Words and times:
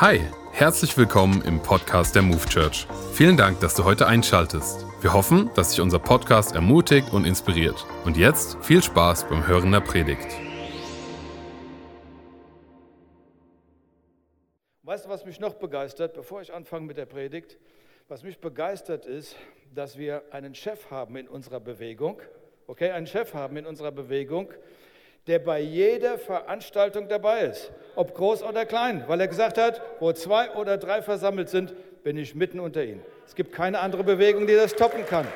Hi, 0.00 0.20
herzlich 0.52 0.96
willkommen 0.96 1.42
im 1.42 1.60
Podcast 1.60 2.14
der 2.14 2.22
Move 2.22 2.46
Church. 2.48 2.86
Vielen 3.14 3.36
Dank, 3.36 3.58
dass 3.58 3.74
du 3.74 3.82
heute 3.82 4.06
einschaltest. 4.06 4.86
Wir 5.00 5.12
hoffen, 5.12 5.50
dass 5.56 5.70
dich 5.70 5.80
unser 5.80 5.98
Podcast 5.98 6.54
ermutigt 6.54 7.12
und 7.12 7.24
inspiriert. 7.24 7.84
Und 8.04 8.16
jetzt 8.16 8.62
viel 8.62 8.80
Spaß 8.80 9.28
beim 9.28 9.48
Hören 9.48 9.72
der 9.72 9.80
Predigt. 9.80 10.28
Weißt 14.84 15.06
du, 15.06 15.08
was 15.08 15.24
mich 15.24 15.40
noch 15.40 15.54
begeistert, 15.54 16.14
bevor 16.14 16.42
ich 16.42 16.54
anfange 16.54 16.86
mit 16.86 16.96
der 16.96 17.06
Predigt? 17.06 17.58
Was 18.06 18.22
mich 18.22 18.38
begeistert 18.38 19.04
ist, 19.04 19.34
dass 19.74 19.98
wir 19.98 20.22
einen 20.30 20.54
Chef 20.54 20.92
haben 20.92 21.16
in 21.16 21.26
unserer 21.26 21.58
Bewegung, 21.58 22.22
okay, 22.68 22.92
einen 22.92 23.08
Chef 23.08 23.34
haben 23.34 23.56
in 23.56 23.66
unserer 23.66 23.90
Bewegung, 23.90 24.52
der 25.28 25.38
bei 25.38 25.60
jeder 25.60 26.18
Veranstaltung 26.18 27.06
dabei 27.06 27.42
ist, 27.42 27.70
ob 27.94 28.14
groß 28.14 28.42
oder 28.42 28.64
klein, 28.64 29.04
weil 29.06 29.20
er 29.20 29.28
gesagt 29.28 29.58
hat, 29.58 29.82
wo 30.00 30.12
zwei 30.12 30.50
oder 30.52 30.78
drei 30.78 31.02
versammelt 31.02 31.50
sind, 31.50 31.74
bin 32.02 32.16
ich 32.16 32.34
mitten 32.34 32.58
unter 32.58 32.82
ihnen. 32.82 33.02
Es 33.26 33.34
gibt 33.34 33.52
keine 33.52 33.80
andere 33.80 34.04
Bewegung, 34.04 34.46
die 34.46 34.54
das 34.54 34.74
toppen 34.74 35.04
kann. 35.04 35.28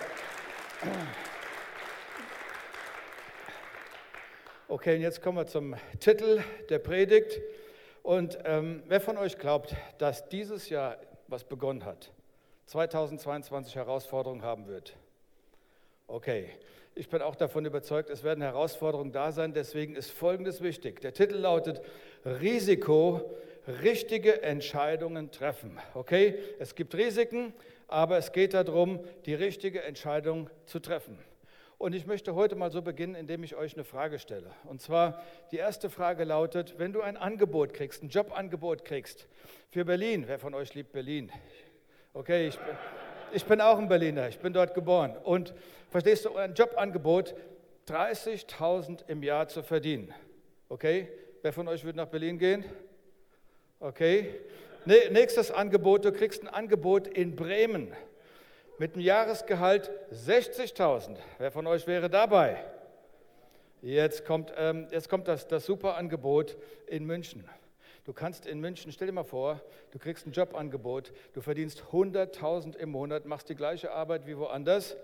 Okay, 4.69 4.97
und 4.97 5.03
jetzt 5.03 5.21
kommen 5.21 5.37
wir 5.37 5.47
zum 5.47 5.77
Titel 6.01 6.43
der 6.71 6.79
Predigt. 6.79 7.43
Und 8.03 8.39
ähm, 8.45 8.83
wer 8.89 9.01
von 9.01 9.19
euch 9.19 9.39
glaubt, 9.39 9.77
dass 9.99 10.29
dieses 10.31 10.71
Jahr, 10.71 10.97
was 11.29 11.45
begonnen 11.45 11.85
hat, 11.85 12.11
2022 12.67 13.77
Herausforderungen 13.77 14.43
haben 14.43 14.67
wird? 14.67 14.97
Okay, 16.07 16.49
ich 16.95 17.09
bin 17.09 17.23
auch 17.23 17.37
davon 17.37 17.65
überzeugt, 17.65 18.11
es 18.11 18.23
werden 18.23 18.43
Herausforderungen 18.43 19.13
da 19.13 19.33
sein. 19.33 19.53
Deswegen 19.53 19.97
ist 19.97 20.11
Folgendes 20.11 20.63
wichtig. 20.63 21.01
Der 21.01 21.13
Titel 21.13 21.37
lautet 21.37 21.81
Risiko, 22.25 23.37
richtige 23.83 24.43
Entscheidungen 24.43 25.31
treffen. 25.31 25.79
Okay, 25.95 26.35
es 26.59 26.75
gibt 26.75 26.95
Risiken, 26.95 27.55
aber 27.89 28.19
es 28.19 28.33
geht 28.33 28.55
darum, 28.55 29.01
die 29.27 29.35
richtige 29.35 29.83
Entscheidung 29.83 30.51
zu 30.67 30.81
treffen. 30.81 31.19
Und 31.79 31.95
ich 31.95 32.07
möchte 32.07 32.37
heute 32.37 32.55
mal 32.55 32.71
so 32.71 32.81
beginnen, 32.81 33.17
indem 33.17 33.43
ich 33.43 33.57
euch 33.57 33.75
eine 33.75 33.83
Frage 33.83 34.21
stelle. 34.21 34.51
Und 34.65 34.81
zwar, 34.81 35.21
die 35.51 35.57
erste 35.57 35.91
Frage 35.91 36.23
lautet, 36.23 36.79
wenn 36.79 36.93
du 36.93 37.01
ein 37.01 37.17
Angebot 37.17 37.75
kriegst, 37.75 38.05
ein 38.05 38.09
Jobangebot 38.09 38.85
kriegst 38.85 39.27
für 39.71 39.85
Berlin, 39.85 40.25
wer 40.29 40.39
von 40.39 40.55
euch 40.55 40.75
liebt 40.75 40.93
Berlin? 40.93 41.33
Okay, 42.15 42.47
ich 42.47 42.57
bin, 42.57 42.77
ich 43.35 43.45
bin 43.45 43.61
auch 43.61 43.79
ein 43.79 43.89
Berliner, 43.89 44.29
ich 44.29 44.39
bin 44.39 44.53
dort 44.53 44.75
geboren. 44.75 45.17
Und 45.23 45.55
verstehst 45.91 46.25
du, 46.25 46.37
ein 46.37 46.55
Jobangebot, 46.55 47.35
30.000 47.89 49.09
im 49.09 49.23
Jahr 49.23 49.49
zu 49.49 49.63
verdienen. 49.63 50.13
Okay, 50.69 51.09
wer 51.43 51.53
von 51.53 51.69
euch 51.69 51.85
würde 51.85 51.99
nach 51.99 52.09
Berlin 52.09 52.39
gehen? 52.39 52.65
Okay. 53.81 54.41
Nächstes 54.85 55.51
Angebot, 55.51 56.05
du 56.05 56.13
kriegst 56.13 56.43
ein 56.43 56.49
Angebot 56.49 57.07
in 57.07 57.37
Bremen 57.37 57.93
mit 58.79 58.95
einem 58.95 59.05
Jahresgehalt 59.05 59.91
60.000. 60.13 61.17
Wer 61.39 61.51
von 61.53 61.67
euch 61.69 61.87
wäre 61.87 62.11
dabei? 62.11 62.65
Jetzt 63.81 64.25
kommt, 64.25 64.53
ähm, 64.57 64.89
jetzt 64.91 65.09
kommt 65.09 65.29
das, 65.29 65.47
das 65.47 65.67
super 65.67 65.97
Angebot 65.97 66.57
in 66.87 67.05
München. 67.05 67.45
Du 68.05 68.13
kannst 68.13 68.47
in 68.47 68.59
München, 68.59 68.91
stell 68.91 69.07
dir 69.07 69.13
mal 69.13 69.23
vor, 69.23 69.61
du 69.93 69.99
kriegst 70.01 70.27
ein 70.27 70.33
Jobangebot, 70.33 71.13
du 71.35 71.41
verdienst 71.41 71.85
100.000 71.93 72.77
im 72.77 72.91
Monat, 72.91 73.27
machst 73.27 73.49
die 73.49 73.55
gleiche 73.55 73.93
Arbeit 73.93 74.27
wie 74.27 74.37
woanders. 74.37 74.97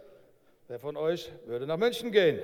Wer 0.66 0.80
von 0.80 0.96
euch 0.96 1.30
würde 1.46 1.64
nach 1.64 1.76
München 1.76 2.10
gehen? 2.10 2.40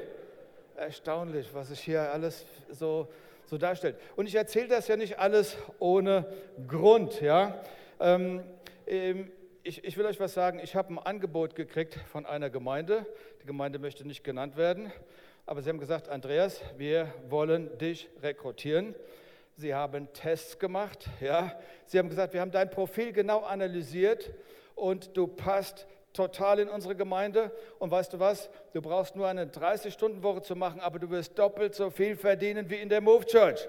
Erstaunlich, 0.77 1.53
was 1.53 1.69
sich 1.69 1.81
hier 1.81 2.13
alles 2.13 2.47
so, 2.71 3.09
so 3.47 3.59
darstellt. 3.59 3.97
Und 4.15 4.29
ich 4.29 4.37
erzähle 4.37 4.69
das 4.69 4.87
ja 4.87 4.97
nicht 4.97 5.19
alles 5.19 5.57
ohne 5.81 6.25
Grund. 6.69 7.21
Ja? 7.21 7.61
Ähm, 7.99 8.45
ähm, 8.87 9.33
ich, 9.65 9.83
ich 9.83 9.97
will 9.97 10.07
euch 10.07 10.21
was 10.21 10.35
sagen. 10.35 10.61
Ich 10.63 10.77
habe 10.77 10.95
ein 10.95 10.99
Angebot 10.99 11.57
gekriegt 11.57 11.99
von 12.13 12.27
einer 12.27 12.49
Gemeinde. 12.49 13.07
Die 13.43 13.47
Gemeinde 13.47 13.81
möchte 13.81 14.07
nicht 14.07 14.23
genannt 14.23 14.57
werden. 14.57 14.93
Aber 15.47 15.63
sie 15.63 15.69
haben 15.69 15.81
gesagt, 15.81 16.09
Andreas, 16.09 16.61
wir 16.79 17.13
wollen 17.29 17.77
dich 17.79 18.09
rekrutieren. 18.23 18.95
Sie 19.57 19.75
haben 19.75 20.13
Tests 20.13 20.59
gemacht. 20.59 21.07
Ja. 21.21 21.59
Sie 21.87 21.99
haben 21.99 22.09
gesagt, 22.09 22.33
wir 22.35 22.41
haben 22.41 22.51
dein 22.51 22.71
Profil 22.71 23.13
genau 23.13 23.41
analysiert 23.41 24.33
und 24.75 25.17
du 25.17 25.27
passt 25.27 25.87
total 26.13 26.61
in 26.61 26.69
unsere 26.69 26.97
Gemeinde. 26.97 27.53
Und 27.79 27.91
weißt 27.91 28.13
du 28.15 28.21
was? 28.21 28.51
Du 28.73 28.83
brauchst 28.83 29.15
nur 29.17 29.29
eine 29.29 29.47
30-Stunden-Woche 29.47 30.43
zu 30.43 30.57
machen, 30.57 30.81
aber 30.81 30.99
du 30.99 31.11
wirst 31.11 31.39
doppelt 31.39 31.75
so 31.75 31.91
viel 31.91 32.17
verdienen 32.17 32.69
wie 32.71 32.77
in 32.77 32.89
der 32.89 33.01
Move 33.01 33.25
Church. 33.27 33.69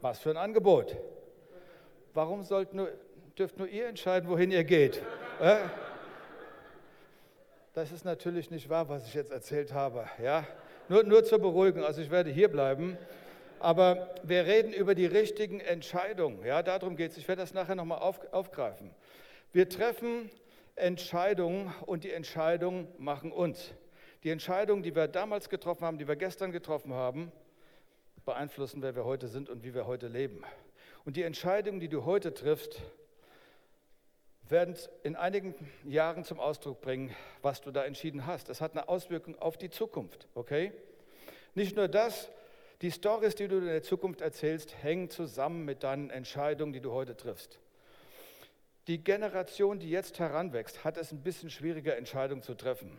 Was 0.00 0.18
für 0.18 0.30
ein 0.30 0.36
Angebot. 0.36 0.96
Warum 2.12 2.42
sollt 2.42 2.74
nur, 2.74 2.90
dürft 3.38 3.58
nur 3.58 3.68
ihr 3.68 3.86
entscheiden, 3.86 4.28
wohin 4.28 4.50
ihr 4.50 4.64
geht? 4.64 5.02
Das 7.72 7.92
ist 7.92 8.04
natürlich 8.04 8.50
nicht 8.50 8.68
wahr, 8.68 8.88
was 8.88 9.06
ich 9.06 9.14
jetzt 9.14 9.32
erzählt 9.32 9.72
habe. 9.72 10.04
Ja? 10.22 10.46
Nur, 10.88 11.02
nur 11.02 11.24
zur 11.24 11.38
Beruhigung. 11.38 11.82
Also 11.82 12.02
ich 12.02 12.10
werde 12.10 12.30
hier 12.30 12.48
bleiben. 12.48 12.98
Aber 13.64 14.14
wir 14.22 14.44
reden 14.44 14.74
über 14.74 14.94
die 14.94 15.06
richtigen 15.06 15.58
Entscheidungen. 15.58 16.44
Ja, 16.44 16.62
darum 16.62 16.96
geht 16.96 17.12
es. 17.12 17.16
Ich 17.16 17.26
werde 17.28 17.40
das 17.40 17.54
nachher 17.54 17.74
nochmal 17.74 18.00
auf, 18.00 18.20
aufgreifen. 18.30 18.90
Wir 19.54 19.70
treffen 19.70 20.30
Entscheidungen 20.76 21.72
und 21.86 22.04
die 22.04 22.12
Entscheidungen 22.12 22.88
machen 22.98 23.32
uns. 23.32 23.72
Die 24.22 24.28
Entscheidungen, 24.28 24.82
die 24.82 24.94
wir 24.94 25.08
damals 25.08 25.48
getroffen 25.48 25.86
haben, 25.86 25.96
die 25.96 26.06
wir 26.06 26.16
gestern 26.16 26.52
getroffen 26.52 26.92
haben, 26.92 27.32
beeinflussen, 28.26 28.82
wer 28.82 28.94
wir 28.96 29.06
heute 29.06 29.28
sind 29.28 29.48
und 29.48 29.64
wie 29.64 29.72
wir 29.72 29.86
heute 29.86 30.08
leben. 30.08 30.44
Und 31.06 31.16
die 31.16 31.22
Entscheidungen, 31.22 31.80
die 31.80 31.88
du 31.88 32.04
heute 32.04 32.34
triffst, 32.34 32.82
werden 34.46 34.76
in 35.04 35.16
einigen 35.16 35.54
Jahren 35.84 36.24
zum 36.24 36.38
Ausdruck 36.38 36.82
bringen, 36.82 37.16
was 37.40 37.62
du 37.62 37.70
da 37.70 37.86
entschieden 37.86 38.26
hast. 38.26 38.50
Das 38.50 38.60
hat 38.60 38.72
eine 38.72 38.90
Auswirkung 38.90 39.38
auf 39.38 39.56
die 39.56 39.70
Zukunft, 39.70 40.28
okay? 40.34 40.70
Nicht 41.54 41.76
nur 41.76 41.88
das, 41.88 42.28
die 42.82 42.90
Stories, 42.90 43.34
die 43.34 43.48
du 43.48 43.58
in 43.58 43.66
der 43.66 43.82
Zukunft 43.82 44.20
erzählst, 44.20 44.82
hängen 44.82 45.10
zusammen 45.10 45.64
mit 45.64 45.82
deinen 45.82 46.10
Entscheidungen, 46.10 46.72
die 46.72 46.80
du 46.80 46.92
heute 46.92 47.16
triffst. 47.16 47.58
Die 48.86 49.02
Generation, 49.02 49.78
die 49.78 49.88
jetzt 49.88 50.18
heranwächst, 50.18 50.84
hat 50.84 50.96
es 50.96 51.12
ein 51.12 51.22
bisschen 51.22 51.48
schwieriger, 51.50 51.96
Entscheidungen 51.96 52.42
zu 52.42 52.54
treffen. 52.54 52.98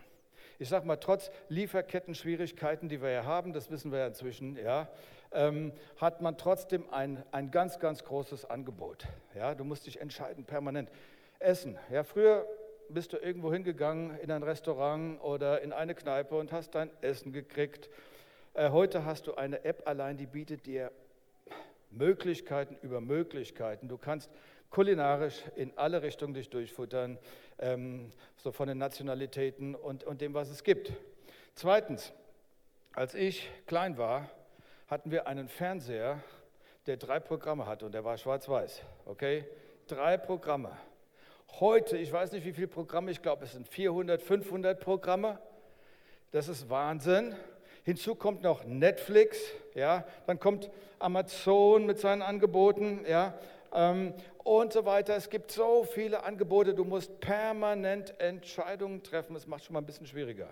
Ich 0.58 0.69
sage 0.69 0.88
mal, 0.88 0.96
trotz 0.96 1.30
Lieferketten-Schwierigkeiten, 1.50 2.90
die 2.90 3.02
wir 3.02 3.09
ja 3.09 3.25
haben, 3.25 3.53
das 3.53 3.69
wissen 3.69 3.91
wir 3.91 4.00
ja 4.00 4.08
inzwischen, 4.08 4.58
ja, 4.58 4.88
ähm, 5.31 5.74
hat 5.97 6.22
man 6.22 6.38
trotzdem 6.38 6.90
ein, 6.91 7.24
ein 7.31 7.52
ganz, 7.52 7.80
ganz 7.80 8.03
großes 8.03 8.46
Angebot. 8.46 9.06
Ja, 9.35 9.53
du 9.53 9.66
musst 9.66 9.85
dich 9.85 10.00
entscheiden, 10.00 10.46
permanent. 10.46 10.90
Essen. 11.40 11.78
Ja, 11.91 12.03
früher 12.03 12.47
bist 12.90 13.14
du 13.14 13.18
irgendwo 13.18 13.52
hingegangen 13.52 14.18
in 14.19 14.31
ein 14.31 14.44
Restaurant 14.44 15.22
oder 15.22 15.62
in 15.62 15.74
eine 15.74 15.94
Kneipe 15.94 16.35
und 16.35 16.52
hast 16.52 16.74
dein 16.75 16.90
Essen 17.02 17.34
gekriegt 17.34 17.90
heute 18.58 19.04
hast 19.04 19.28
du 19.28 19.36
eine 19.36 19.66
App 19.66 19.86
allein, 19.86 20.16
die 20.16 20.26
bietet 20.26 20.66
dir 20.66 20.92
Möglichkeiten 21.92 22.78
über 22.82 23.02
Möglichkeiten. 23.02 23.88
Du 23.88 23.98
kannst 23.98 24.30
kulinarisch 24.70 25.44
in 25.56 25.78
alle 25.78 26.02
Richtungen 26.02 26.34
dich 26.34 26.50
durchfuttern, 26.50 27.18
ähm, 27.60 28.12
so 28.38 28.52
von 28.52 28.68
den 28.68 28.78
Nationalitäten 28.78 29.76
und, 29.76 30.04
und 30.04 30.22
dem, 30.22 30.34
was 30.34 30.50
es 30.50 30.64
gibt. 30.64 30.94
Zweitens, 31.54 32.14
als 32.94 33.14
ich 33.14 33.50
klein 33.68 33.98
war, 33.98 34.30
hatten 34.88 35.12
wir 35.12 35.28
einen 35.28 35.50
Fernseher, 35.50 36.24
der 36.86 36.98
drei 36.98 37.20
Programme 37.20 37.66
hatte 37.66 37.86
und 37.86 37.94
der 37.94 38.06
war 38.06 38.18
schwarz-weiß. 38.18 38.82
Okay? 39.06 39.46
Drei 39.88 40.18
Programme. 40.18 40.72
Heute, 41.60 41.98
ich 41.98 42.12
weiß 42.12 42.32
nicht, 42.32 42.46
wie 42.46 42.54
viele 42.54 42.68
Programme, 42.68 43.12
ich 43.12 43.22
glaube, 43.22 43.46
es 43.46 43.54
sind 43.54 43.68
400, 43.68 44.22
500 44.22 44.80
Programme. 44.80 45.40
Das 46.32 46.48
ist 46.48 46.70
Wahnsinn. 46.70 47.36
Hinzu 47.85 48.16
kommt 48.16 48.41
noch 48.41 48.66
Netflix, 48.66 49.38
ja, 49.75 50.06
dann 50.25 50.40
kommt 50.40 50.72
Amazon 50.97 51.85
mit 51.85 52.00
seinen 52.00 52.23
Angeboten, 52.23 53.06
ja, 53.07 53.38
ähm, 53.75 54.12
und 54.44 54.73
so 54.73 54.85
weiter. 54.85 55.16
Es 55.16 55.29
gibt 55.29 55.52
so 55.52 55.84
viele 55.84 56.23
Angebote, 56.23 56.73
du 56.73 56.84
musst 56.84 57.20
permanent 57.20 58.20
Entscheidungen 58.20 59.03
treffen. 59.03 59.35
Das 59.35 59.46
macht 59.46 59.66
schon 59.66 59.73
mal 59.73 59.82
ein 59.82 59.85
bisschen 59.85 60.08
schwieriger. 60.08 60.49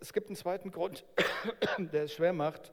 Es 0.00 0.12
gibt 0.12 0.28
einen 0.28 0.36
zweiten 0.36 0.70
Grund, 0.70 1.04
der 1.78 2.04
es 2.04 2.12
schwer 2.12 2.32
macht, 2.32 2.72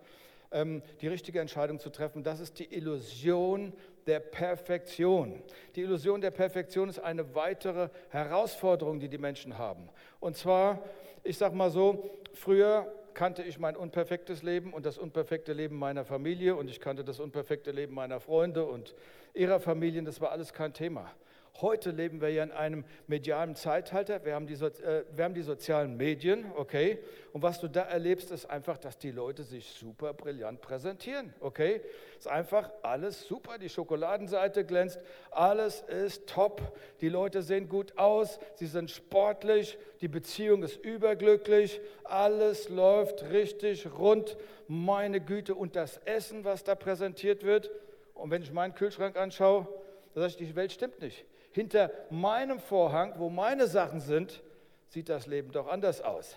ähm, 0.51 0.83
die 1.01 1.07
richtige 1.07 1.39
Entscheidung 1.39 1.79
zu 1.79 1.89
treffen. 1.89 2.24
Das 2.24 2.39
ist 2.39 2.59
die 2.59 2.71
Illusion 2.71 3.74
der 4.06 4.19
Perfektion. 4.19 5.41
Die 5.75 5.81
Illusion 5.81 6.21
der 6.21 6.31
Perfektion 6.31 6.88
ist 6.88 7.00
eine 7.00 7.33
weitere 7.33 7.89
Herausforderung, 8.09 9.00
die 9.00 9.09
die 9.09 9.18
Menschen 9.18 9.57
haben. 9.57 9.89
Und 10.19 10.38
zwar, 10.38 10.83
ich 11.24 11.39
sage 11.39 11.56
mal 11.56 11.71
so, 11.71 12.12
früher 12.33 12.94
kannte 13.13 13.44
ich 13.44 13.60
mein 13.60 13.75
unperfektes 13.75 14.44
Leben 14.44 14.74
und 14.74 14.86
das 14.86 14.98
unperfekte 14.98 15.54
Leben 15.54 15.77
meiner 15.77 16.06
Familie 16.06 16.56
und 16.56 16.69
ich 16.69 16.80
kannte 16.80 17.04
das 17.04 17.19
unperfekte 17.19 17.71
Leben 17.71 17.94
meiner 17.94 18.19
Freunde 18.19 18.65
und 18.65 18.95
ihrer 19.33 19.60
Familien. 19.60 20.06
Das 20.06 20.21
war 20.21 20.31
alles 20.31 20.54
kein 20.54 20.74
Thema. 20.74 21.12
Heute 21.61 21.91
leben 21.91 22.19
wir 22.19 22.29
ja 22.29 22.44
in 22.44 22.51
einem 22.51 22.83
medialen 23.05 23.55
Zeitalter. 23.55 24.25
Wir 24.25 24.33
haben, 24.33 24.47
die, 24.47 24.55
äh, 24.55 25.05
wir 25.15 25.23
haben 25.23 25.35
die 25.35 25.44
sozialen 25.44 25.95
Medien, 25.95 26.51
okay? 26.55 26.97
Und 27.31 27.44
was 27.44 27.59
du 27.59 27.67
da 27.67 27.81
erlebst, 27.81 28.31
ist 28.31 28.47
einfach, 28.47 28.79
dass 28.79 28.97
die 28.97 29.11
Leute 29.11 29.44
sich 29.44 29.69
super 29.69 30.15
brillant 30.15 30.61
präsentieren, 30.61 31.31
okay? 31.41 31.81
Ist 32.17 32.27
einfach 32.27 32.71
alles 32.81 33.27
super. 33.27 33.59
Die 33.59 33.69
Schokoladenseite 33.69 34.65
glänzt, 34.65 35.00
alles 35.29 35.81
ist 35.81 36.25
top. 36.25 36.75
Die 37.01 37.09
Leute 37.09 37.44
sehen 37.44 37.69
gut 37.69 38.00
aus, 38.00 38.39
sie 38.55 38.65
sind 38.65 38.89
sportlich, 38.89 39.77
die 40.01 40.07
Beziehung 40.07 40.63
ist 40.63 40.83
überglücklich, 40.83 41.81
alles 42.03 42.67
läuft 42.69 43.29
richtig 43.29 43.88
rund. 43.95 44.38
Meine 44.67 45.21
Güte, 45.21 45.53
und 45.53 45.75
das 45.75 45.97
Essen, 46.05 46.45
was 46.45 46.63
da 46.63 46.73
präsentiert 46.73 47.44
wird. 47.44 47.69
Und 48.15 48.31
wenn 48.31 48.41
ich 48.41 48.51
meinen 48.51 48.73
Kühlschrank 48.73 49.17
anschaue, 49.17 49.67
dann 50.15 50.23
sage 50.23 50.44
ich, 50.44 50.47
die 50.47 50.55
Welt 50.55 50.71
stimmt 50.71 51.00
nicht 51.00 51.27
hinter 51.53 51.91
meinem 52.09 52.59
Vorhang, 52.59 53.13
wo 53.17 53.29
meine 53.29 53.67
Sachen 53.67 54.01
sind, 54.01 54.44
sieht 54.89 55.07
das 55.07 55.27
Leben 55.27 55.51
doch 55.51 55.67
anders 55.67 56.01
aus. 56.01 56.35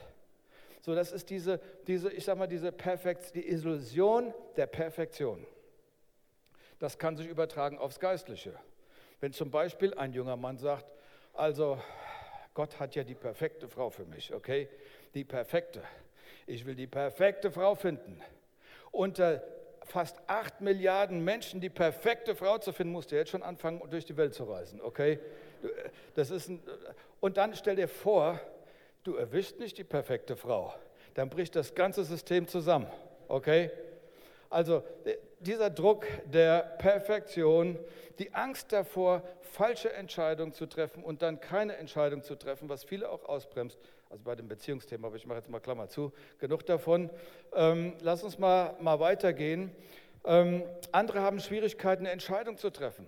So, 0.82 0.94
das 0.94 1.10
ist 1.10 1.30
diese, 1.30 1.60
diese 1.86 2.12
ich 2.12 2.24
sage 2.24 2.38
mal, 2.38 2.46
diese 2.46 2.70
Perfekt, 2.70 3.34
die 3.34 3.48
Illusion 3.48 4.32
der 4.56 4.66
Perfektion. 4.66 5.44
Das 6.78 6.98
kann 6.98 7.16
sich 7.16 7.26
übertragen 7.26 7.78
aufs 7.78 7.98
Geistliche. 7.98 8.54
Wenn 9.20 9.32
zum 9.32 9.50
Beispiel 9.50 9.94
ein 9.94 10.12
junger 10.12 10.36
Mann 10.36 10.58
sagt, 10.58 10.86
also 11.32 11.80
Gott 12.54 12.78
hat 12.78 12.94
ja 12.94 13.02
die 13.02 13.14
perfekte 13.14 13.68
Frau 13.68 13.90
für 13.90 14.04
mich, 14.04 14.32
okay? 14.32 14.68
Die 15.14 15.24
perfekte. 15.24 15.82
Ich 16.46 16.66
will 16.66 16.74
die 16.74 16.86
perfekte 16.86 17.50
Frau 17.50 17.74
finden. 17.74 18.20
Unter 18.92 19.42
fast 19.86 20.16
acht 20.26 20.60
Milliarden 20.60 21.24
Menschen 21.24 21.60
die 21.60 21.70
perfekte 21.70 22.34
Frau 22.34 22.58
zu 22.58 22.72
finden, 22.72 22.92
musst 22.92 23.12
du 23.12 23.16
jetzt 23.16 23.30
schon 23.30 23.42
anfangen, 23.42 23.82
durch 23.90 24.04
die 24.04 24.16
Welt 24.16 24.34
zu 24.34 24.44
reisen, 24.44 24.80
okay? 24.80 25.18
Das 26.14 26.30
ist 26.30 26.48
ein, 26.48 26.62
und 27.20 27.36
dann 27.36 27.54
stell 27.54 27.76
dir 27.76 27.88
vor, 27.88 28.40
du 29.04 29.16
erwischst 29.16 29.58
nicht 29.58 29.78
die 29.78 29.84
perfekte 29.84 30.36
Frau. 30.36 30.74
Dann 31.14 31.30
bricht 31.30 31.56
das 31.56 31.74
ganze 31.74 32.04
System 32.04 32.46
zusammen, 32.46 32.88
okay? 33.28 33.70
Also 34.50 34.82
dieser 35.40 35.70
Druck 35.70 36.06
der 36.26 36.60
Perfektion, 36.78 37.78
die 38.18 38.34
Angst 38.34 38.72
davor, 38.72 39.22
falsche 39.40 39.92
Entscheidungen 39.92 40.52
zu 40.52 40.66
treffen 40.66 41.02
und 41.02 41.22
dann 41.22 41.40
keine 41.40 41.76
Entscheidung 41.76 42.22
zu 42.22 42.36
treffen, 42.36 42.68
was 42.68 42.84
viele 42.84 43.10
auch 43.10 43.24
ausbremst, 43.24 43.78
also 44.10 44.22
bei 44.22 44.34
dem 44.34 44.48
Beziehungsthema, 44.48 45.08
aber 45.08 45.16
ich 45.16 45.26
mache 45.26 45.38
jetzt 45.38 45.50
mal 45.50 45.60
Klammer 45.60 45.88
zu, 45.88 46.12
genug 46.38 46.64
davon. 46.66 47.10
Ähm, 47.54 47.94
lass 48.00 48.22
uns 48.22 48.38
mal, 48.38 48.76
mal 48.80 49.00
weitergehen. 49.00 49.70
Ähm, 50.24 50.64
andere 50.92 51.20
haben 51.20 51.40
Schwierigkeiten, 51.40 52.02
eine 52.02 52.12
Entscheidung 52.12 52.56
zu 52.56 52.70
treffen. 52.70 53.06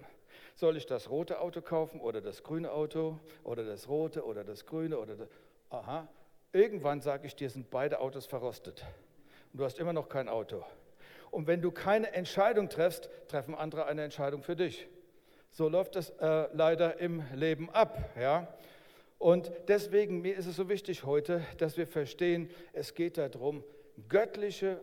Soll 0.54 0.76
ich 0.76 0.86
das 0.86 1.10
rote 1.10 1.40
Auto 1.40 1.60
kaufen 1.60 2.00
oder 2.00 2.20
das 2.20 2.42
grüne 2.42 2.72
Auto 2.72 3.18
oder 3.44 3.64
das 3.64 3.88
rote 3.88 4.24
oder 4.24 4.44
das 4.44 4.66
grüne 4.66 4.98
oder 4.98 5.16
das, 5.16 5.28
aha. 5.70 6.08
Irgendwann 6.52 7.00
sage 7.00 7.26
ich 7.26 7.36
dir, 7.36 7.50
sind 7.50 7.70
beide 7.70 8.00
Autos 8.00 8.26
verrostet 8.26 8.84
und 9.52 9.60
du 9.60 9.64
hast 9.64 9.78
immer 9.78 9.92
noch 9.92 10.08
kein 10.08 10.28
Auto. 10.28 10.64
Und 11.30 11.46
wenn 11.46 11.60
du 11.60 11.70
keine 11.70 12.12
Entscheidung 12.12 12.68
triffst, 12.68 13.10
treffen 13.28 13.54
andere 13.54 13.86
eine 13.86 14.02
Entscheidung 14.02 14.42
für 14.42 14.56
dich. 14.56 14.88
So 15.50 15.68
läuft 15.68 15.96
das 15.96 16.10
äh, 16.10 16.48
leider 16.52 16.98
im 16.98 17.22
Leben 17.34 17.70
ab. 17.70 17.98
Ja? 18.18 18.48
Und 19.18 19.50
deswegen, 19.66 20.20
mir 20.20 20.36
ist 20.36 20.46
es 20.46 20.56
so 20.56 20.68
wichtig 20.68 21.04
heute, 21.04 21.44
dass 21.58 21.76
wir 21.76 21.86
verstehen, 21.86 22.50
es 22.72 22.94
geht 22.94 23.18
darum, 23.18 23.64
göttliche, 24.08 24.80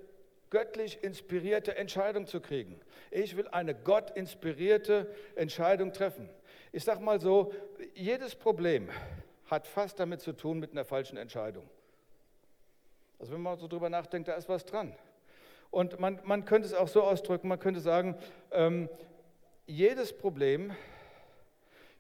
göttlich 0.50 1.04
inspirierte 1.04 1.76
Entscheidungen 1.78 2.28
zu 2.28 2.42
kriegen. 2.42 2.80
Ich 3.12 3.38
will 3.38 3.48
eine 3.48 3.74
Gott 3.74 4.12
inspirierte 4.12 5.14
Entscheidung 5.36 5.94
treffen. 5.94 6.30
Ich 6.74 6.84
sage 6.84 7.02
mal 7.02 7.22
so, 7.22 7.54
jedes 7.94 8.36
Problem 8.36 8.90
hat 9.46 9.68
fast 9.68 10.00
damit 10.00 10.20
zu 10.20 10.34
tun 10.34 10.60
mit 10.60 10.72
einer 10.72 10.84
falschen 10.84 11.18
Entscheidung. 11.18 11.70
Also 13.20 13.32
wenn 13.34 13.42
man 13.42 13.58
so 13.58 13.68
drüber 13.68 13.90
nachdenkt, 13.90 14.28
da 14.28 14.34
ist 14.34 14.50
was 14.50 14.66
dran. 14.66 14.94
Und 15.72 16.00
man, 16.00 16.20
man 16.26 16.46
könnte 16.46 16.68
es 16.68 16.74
auch 16.74 16.88
so 16.90 17.04
ausdrücken, 17.04 17.48
man 17.48 17.60
könnte 17.60 17.80
sagen, 17.80 18.18
ähm, 18.52 18.90
jedes 19.66 20.14
Problem 20.14 20.74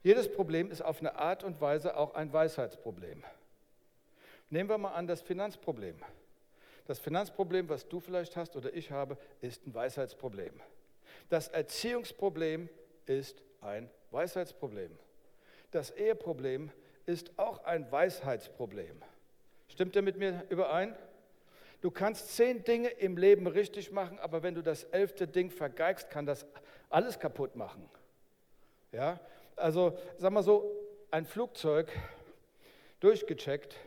jedes 0.06 0.32
Problem 0.32 0.70
ist 0.70 0.84
auf 0.84 1.00
eine 1.00 1.16
Art 1.16 1.44
und 1.44 1.60
Weise 1.60 1.98
auch 1.98 2.14
ein 2.14 2.32
Weisheitsproblem. 2.32 3.24
Nehmen 4.52 4.70
wir 4.70 4.78
mal 4.78 4.94
an 4.94 5.08
das 5.08 5.24
Finanzproblem. 5.24 5.96
Das 6.86 7.00
Finanzproblem, 7.00 7.70
was 7.70 7.88
du 7.88 8.00
vielleicht 8.00 8.38
hast 8.38 8.56
oder 8.56 8.72
ich 8.76 8.92
habe, 8.92 9.18
ist 9.42 9.66
ein 9.66 9.74
Weisheitsproblem. 9.74 10.54
Das 11.30 11.48
Erziehungsproblem 11.48 12.70
ist 13.08 13.42
ein 13.62 13.90
Weisheitsproblem. 14.12 14.96
Das 15.72 15.90
Eheproblem 15.90 16.70
ist 17.08 17.32
auch 17.40 17.64
ein 17.64 17.92
Weisheitsproblem. 17.92 19.02
Stimmt 19.70 19.96
ihr 19.96 20.04
mit 20.04 20.18
mir 20.18 20.44
überein? 20.50 20.96
Du 21.82 21.90
kannst 21.90 22.36
zehn 22.36 22.64
Dinge 22.64 22.90
im 22.90 23.18
Leben 23.18 23.48
richtig 23.48 23.92
machen, 23.92 24.20
aber 24.20 24.44
wenn 24.44 24.54
du 24.54 24.62
das 24.62 24.84
elfte 24.84 25.28
Ding 25.28 25.50
vergeigst, 25.50 26.12
kann 26.12 26.28
das 26.28 26.46
alles 26.92 27.20
kaputt 27.20 27.56
machen. 27.56 27.90
Ja? 28.92 29.20
Also, 29.56 29.98
sag 30.18 30.32
mal 30.32 30.44
so, 30.44 30.70
ein 31.12 31.26
Flugzeug 31.26 31.92
durchgecheckt, 33.00 33.78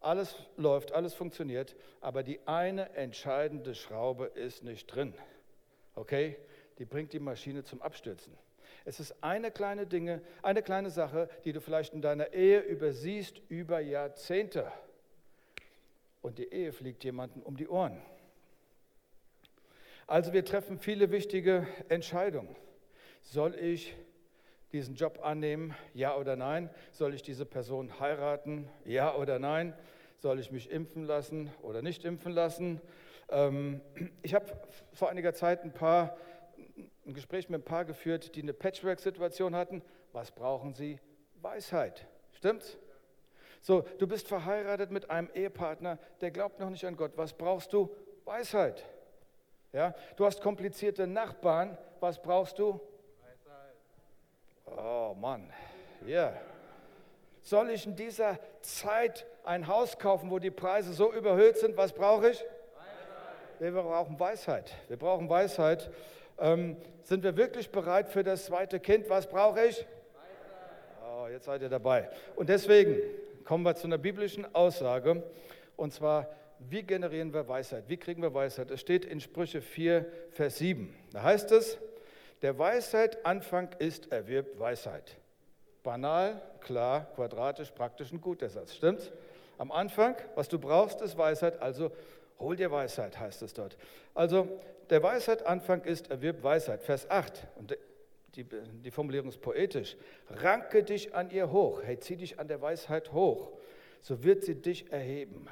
alles 0.00 0.34
läuft, 0.56 0.92
alles 0.92 1.14
funktioniert, 1.14 1.76
aber 2.00 2.22
die 2.22 2.40
eine 2.46 2.90
entscheidende 2.94 3.74
Schraube 3.74 4.26
ist 4.26 4.62
nicht 4.62 4.86
drin. 4.86 5.14
Okay? 5.94 6.36
Die 6.78 6.84
bringt 6.84 7.12
die 7.12 7.20
Maschine 7.20 7.64
zum 7.64 7.82
Abstürzen. 7.82 8.36
Es 8.84 9.00
ist 9.00 9.22
eine 9.22 9.50
kleine 9.50 9.86
Dinge, 9.86 10.22
eine 10.42 10.62
kleine 10.62 10.90
Sache, 10.90 11.28
die 11.44 11.52
du 11.52 11.60
vielleicht 11.60 11.92
in 11.92 12.00
deiner 12.00 12.32
Ehe 12.32 12.60
übersiehst 12.60 13.40
über 13.48 13.80
Jahrzehnte. 13.80 14.72
Und 16.22 16.38
die 16.38 16.50
Ehe 16.52 16.72
fliegt 16.72 17.04
jemandem 17.04 17.42
um 17.42 17.56
die 17.56 17.68
Ohren. 17.68 18.00
Also 20.06 20.32
wir 20.32 20.44
treffen 20.44 20.78
viele 20.78 21.10
wichtige 21.10 21.66
Entscheidungen. 21.88 22.56
Soll 23.22 23.54
ich 23.54 23.94
diesen 24.72 24.94
Job 24.94 25.20
annehmen? 25.22 25.74
Ja 25.94 26.16
oder 26.16 26.36
nein? 26.36 26.70
Soll 26.92 27.14
ich 27.14 27.22
diese 27.22 27.44
Person 27.44 28.00
heiraten? 28.00 28.68
Ja 28.84 29.14
oder 29.14 29.38
nein? 29.38 29.74
Soll 30.18 30.38
ich 30.38 30.50
mich 30.50 30.70
impfen 30.70 31.04
lassen 31.04 31.50
oder 31.62 31.82
nicht 31.82 32.04
impfen 32.04 32.32
lassen? 32.32 32.80
Ähm, 33.30 33.80
ich 34.22 34.34
habe 34.34 34.46
vor 34.92 35.08
einiger 35.08 35.34
Zeit 35.34 35.64
ein, 35.64 35.72
paar, 35.72 36.16
ein 37.06 37.14
Gespräch 37.14 37.48
mit 37.48 37.60
ein 37.60 37.64
paar 37.64 37.84
geführt, 37.84 38.34
die 38.36 38.42
eine 38.42 38.52
Patchwork-Situation 38.52 39.54
hatten. 39.54 39.82
Was 40.12 40.30
brauchen 40.30 40.74
sie? 40.74 41.00
Weisheit. 41.40 42.06
Stimmt's? 42.32 42.78
So, 43.62 43.82
du 43.98 44.06
bist 44.06 44.26
verheiratet 44.28 44.90
mit 44.90 45.10
einem 45.10 45.28
Ehepartner, 45.34 45.98
der 46.20 46.30
glaubt 46.30 46.60
noch 46.60 46.70
nicht 46.70 46.84
an 46.84 46.96
Gott. 46.96 47.12
Was 47.16 47.34
brauchst 47.34 47.72
du? 47.72 47.94
Weisheit. 48.24 48.84
Ja, 49.72 49.94
du 50.16 50.24
hast 50.24 50.40
komplizierte 50.40 51.06
Nachbarn. 51.06 51.76
Was 52.00 52.20
brauchst 52.20 52.58
du? 52.58 52.80
Oh 54.76 55.14
Mann, 55.18 55.50
ja. 56.06 56.30
Yeah. 56.30 56.40
Soll 57.42 57.70
ich 57.70 57.86
in 57.86 57.96
dieser 57.96 58.38
Zeit 58.60 59.26
ein 59.44 59.66
Haus 59.66 59.98
kaufen, 59.98 60.30
wo 60.30 60.38
die 60.38 60.50
Preise 60.50 60.92
so 60.92 61.12
überhöht 61.12 61.56
sind? 61.56 61.76
Was 61.76 61.92
brauche 61.92 62.30
ich? 62.30 62.38
Weisheit. 62.38 63.60
Wir 63.60 63.72
brauchen 63.72 64.20
Weisheit. 64.20 64.76
Wir 64.88 64.96
brauchen 64.96 65.28
Weisheit. 65.28 65.90
Ähm, 66.38 66.76
sind 67.02 67.24
wir 67.24 67.36
wirklich 67.36 67.70
bereit 67.70 68.08
für 68.08 68.22
das 68.22 68.46
zweite 68.46 68.78
Kind? 68.78 69.08
Was 69.08 69.26
brauche 69.26 69.64
ich? 69.64 69.86
Oh, 71.02 71.26
jetzt 71.28 71.46
seid 71.46 71.62
ihr 71.62 71.68
dabei. 71.68 72.10
Und 72.36 72.48
deswegen 72.48 72.98
kommen 73.44 73.64
wir 73.64 73.74
zu 73.74 73.86
einer 73.86 73.98
biblischen 73.98 74.54
Aussage. 74.54 75.22
Und 75.76 75.92
zwar, 75.92 76.28
wie 76.58 76.82
generieren 76.82 77.32
wir 77.32 77.48
Weisheit? 77.48 77.84
Wie 77.88 77.96
kriegen 77.96 78.22
wir 78.22 78.32
Weisheit? 78.32 78.70
Es 78.70 78.80
steht 78.80 79.04
in 79.04 79.20
Sprüche 79.20 79.62
4, 79.62 80.06
Vers 80.30 80.58
7. 80.58 80.94
Da 81.12 81.22
heißt 81.22 81.50
es, 81.52 81.78
der 82.42 82.58
Weisheit 82.58 83.24
Anfang 83.24 83.70
ist, 83.78 84.10
erwirbt 84.12 84.58
Weisheit. 84.58 85.16
Banal, 85.82 86.40
klar, 86.60 87.06
quadratisch, 87.14 87.70
praktisch 87.70 88.12
ein 88.12 88.20
guter 88.20 88.48
Satz. 88.48 88.74
Stimmt's? 88.74 89.10
Am 89.58 89.72
Anfang, 89.72 90.16
was 90.34 90.48
du 90.48 90.58
brauchst, 90.58 91.00
ist 91.02 91.18
Weisheit, 91.18 91.60
also 91.60 91.90
hol 92.38 92.56
dir 92.56 92.70
Weisheit, 92.70 93.18
heißt 93.18 93.42
es 93.42 93.52
dort. 93.52 93.76
Also, 94.14 94.48
der 94.88 95.02
Weisheit 95.02 95.46
Anfang 95.46 95.82
ist, 95.84 96.10
erwirbt 96.10 96.42
Weisheit. 96.42 96.82
Vers 96.82 97.08
8, 97.10 97.46
und 97.56 97.76
die, 98.34 98.44
die 98.44 98.90
Formulierung 98.90 99.28
ist 99.28 99.40
poetisch. 99.40 99.96
Ranke 100.30 100.82
dich 100.82 101.14
an 101.14 101.30
ihr 101.30 101.50
hoch, 101.50 101.82
hey, 101.82 101.98
zieh 101.98 102.16
dich 102.16 102.38
an 102.38 102.48
der 102.48 102.60
Weisheit 102.62 103.12
hoch, 103.12 103.50
so 104.00 104.22
wird 104.24 104.44
sie 104.44 104.54
dich 104.54 104.90
erheben. 104.92 105.46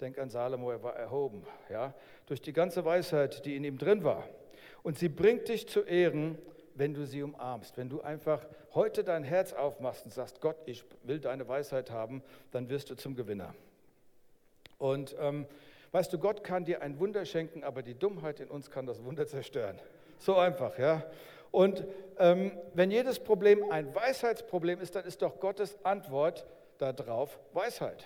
Denk 0.00 0.18
an 0.18 0.28
Salomo, 0.28 0.70
er 0.70 0.82
war 0.82 0.94
erhoben, 0.94 1.46
ja, 1.70 1.94
durch 2.26 2.42
die 2.42 2.52
ganze 2.52 2.84
Weisheit, 2.84 3.44
die 3.44 3.56
in 3.56 3.64
ihm 3.64 3.78
drin 3.78 4.04
war. 4.04 4.28
Und 4.86 5.00
sie 5.00 5.08
bringt 5.08 5.48
dich 5.48 5.66
zu 5.66 5.80
Ehren, 5.80 6.38
wenn 6.76 6.94
du 6.94 7.06
sie 7.06 7.20
umarmst. 7.20 7.76
Wenn 7.76 7.88
du 7.88 8.02
einfach 8.02 8.46
heute 8.72 9.02
dein 9.02 9.24
Herz 9.24 9.52
aufmachst 9.52 10.04
und 10.04 10.12
sagst, 10.12 10.40
Gott, 10.40 10.54
ich 10.64 10.84
will 11.02 11.18
deine 11.18 11.48
Weisheit 11.48 11.90
haben, 11.90 12.22
dann 12.52 12.68
wirst 12.68 12.88
du 12.90 12.94
zum 12.94 13.16
Gewinner. 13.16 13.52
Und 14.78 15.16
ähm, 15.18 15.46
weißt 15.90 16.12
du, 16.12 16.18
Gott 16.18 16.44
kann 16.44 16.64
dir 16.64 16.82
ein 16.82 17.00
Wunder 17.00 17.24
schenken, 17.24 17.64
aber 17.64 17.82
die 17.82 17.98
Dummheit 17.98 18.38
in 18.38 18.46
uns 18.46 18.70
kann 18.70 18.86
das 18.86 19.02
Wunder 19.02 19.26
zerstören. 19.26 19.76
So 20.20 20.36
einfach, 20.36 20.78
ja. 20.78 21.02
Und 21.50 21.84
ähm, 22.20 22.52
wenn 22.72 22.92
jedes 22.92 23.18
Problem 23.18 23.68
ein 23.72 23.92
Weisheitsproblem 23.92 24.80
ist, 24.80 24.94
dann 24.94 25.04
ist 25.04 25.20
doch 25.20 25.40
Gottes 25.40 25.76
Antwort 25.84 26.46
darauf 26.78 27.40
Weisheit. 27.54 28.04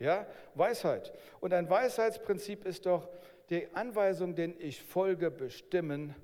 Ja, 0.00 0.26
Weisheit. 0.56 1.12
Und 1.38 1.54
ein 1.54 1.70
Weisheitsprinzip 1.70 2.64
ist 2.64 2.84
doch 2.84 3.08
die 3.50 3.68
Anweisung, 3.74 4.34
denen 4.34 4.54
ich 4.58 4.82
folge, 4.82 5.30
bestimmen, 5.30 6.14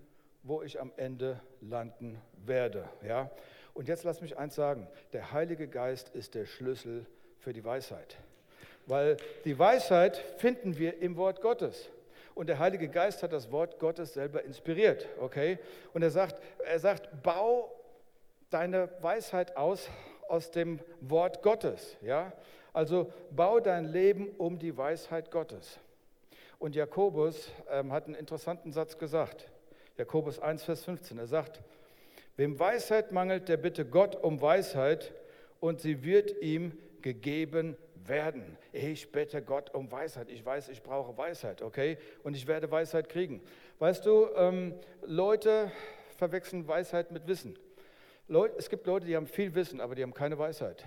wo 0.43 0.63
ich 0.63 0.81
am 0.81 0.93
Ende 0.97 1.41
landen 1.61 2.21
werde. 2.45 2.89
Ja? 3.07 3.31
Und 3.75 3.89
jetzt 3.89 4.05
lass 4.05 4.21
mich 4.21 4.39
eins 4.39 4.55
sagen, 4.55 4.87
der 5.13 5.33
Heilige 5.33 5.69
Geist 5.69 6.09
ist 6.11 6.35
der 6.35 6.47
Schlüssel 6.47 7.07
für 7.39 7.53
die 7.53 7.65
Weisheit. 7.65 8.17
Weil 8.87 9.17
die 9.45 9.59
Weisheit 9.59 10.17
finden 10.39 10.79
wir 10.79 11.01
im 11.01 11.17
Wort 11.17 11.41
Gottes. 11.41 11.91
Und 12.35 12.49
der 12.49 12.59
Heilige 12.59 12.89
Geist 12.89 13.23
hat 13.23 13.33
das 13.33 13.53
Wort 13.53 13.79
Gottes 13.79 14.15
selber 14.15 14.43
inspiriert, 14.45 15.09
okay? 15.21 15.59
Und 15.93 16.03
er 16.03 16.11
sagt, 16.11 16.41
er 16.65 16.79
sagt, 16.79 17.23
bau 17.23 17.71
deine 18.51 18.89
Weisheit 19.01 19.57
aus 19.57 19.89
aus 20.31 20.51
dem 20.51 20.79
Wort 21.01 21.43
Gottes, 21.43 21.97
ja? 22.01 22.33
Also 22.73 23.13
bau 23.33 23.59
dein 23.59 23.85
Leben 23.85 24.29
um 24.39 24.59
die 24.59 24.77
Weisheit 24.77 25.31
Gottes. 25.31 25.81
Und 26.61 26.77
Jakobus 26.77 27.51
ähm, 27.71 27.91
hat 27.91 28.05
einen 28.05 28.15
interessanten 28.15 28.71
Satz 28.71 28.99
gesagt. 28.99 29.51
Jakobus 29.97 30.39
1, 30.39 30.63
Vers 30.63 30.85
15. 30.85 31.17
Er 31.17 31.27
sagt, 31.27 31.63
wem 32.37 32.59
Weisheit 32.59 33.13
mangelt, 33.13 33.49
der 33.49 33.57
bitte 33.57 33.87
Gott 33.87 34.15
um 34.15 34.43
Weisheit 34.43 35.15
und 35.59 35.81
sie 35.81 36.05
wird 36.05 36.43
ihm 36.43 36.77
gegeben 37.01 37.79
werden. 38.05 38.59
Ich 38.73 39.11
bitte 39.11 39.41
Gott 39.41 39.75
um 39.75 39.91
Weisheit. 39.91 40.29
Ich 40.29 40.45
weiß, 40.45 40.69
ich 40.69 40.83
brauche 40.83 41.17
Weisheit, 41.17 41.63
okay? 41.63 41.97
Und 42.25 42.37
ich 42.37 42.47
werde 42.47 42.71
Weisheit 42.71 43.09
kriegen. 43.09 43.41
Weißt 43.79 44.05
du, 44.05 44.29
ähm, 44.37 44.75
Leute 45.01 45.73
verwechseln 46.19 46.69
Weisheit 46.69 47.11
mit 47.11 47.27
Wissen. 47.27 47.59
Leute, 48.29 48.57
es 48.59 48.69
gibt 48.69 48.87
Leute, 48.87 49.07
die 49.07 49.17
haben 49.17 49.27
viel 49.27 49.55
Wissen, 49.55 49.81
aber 49.81 49.95
die 49.95 50.03
haben 50.03 50.13
keine 50.13 50.39
Weisheit. 50.39 50.85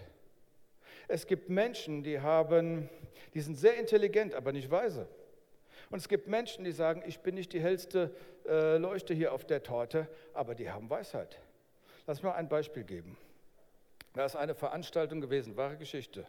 Es 1.07 1.25
gibt 1.25 1.49
Menschen, 1.49 2.03
die, 2.03 2.19
haben, 2.19 2.91
die 3.33 3.41
sind 3.41 3.55
sehr 3.55 3.75
intelligent, 3.79 4.35
aber 4.35 4.51
nicht 4.51 4.69
weise. 4.69 5.07
Und 5.93 5.99
es 5.99 6.07
gibt 6.07 6.27
Menschen, 6.27 6.63
die 6.63 6.71
sagen, 6.71 7.03
ich 7.05 7.19
bin 7.19 7.35
nicht 7.35 7.53
die 7.53 7.59
hellste 7.59 8.09
äh, 8.47 8.77
Leuchte 8.77 9.13
hier 9.13 9.31
auf 9.31 9.45
der 9.45 9.61
Torte, 9.61 10.07
aber 10.33 10.55
die 10.55 10.71
haben 10.71 10.89
Weisheit. 10.89 11.37
Lass 12.07 12.23
mir 12.23 12.33
ein 12.33 12.49
Beispiel 12.49 12.83
geben. 12.83 13.15
Da 14.13 14.25
ist 14.25 14.35
eine 14.35 14.55
Veranstaltung 14.55 15.21
gewesen, 15.21 15.55
wahre 15.55 15.77
Geschichte. 15.77 16.25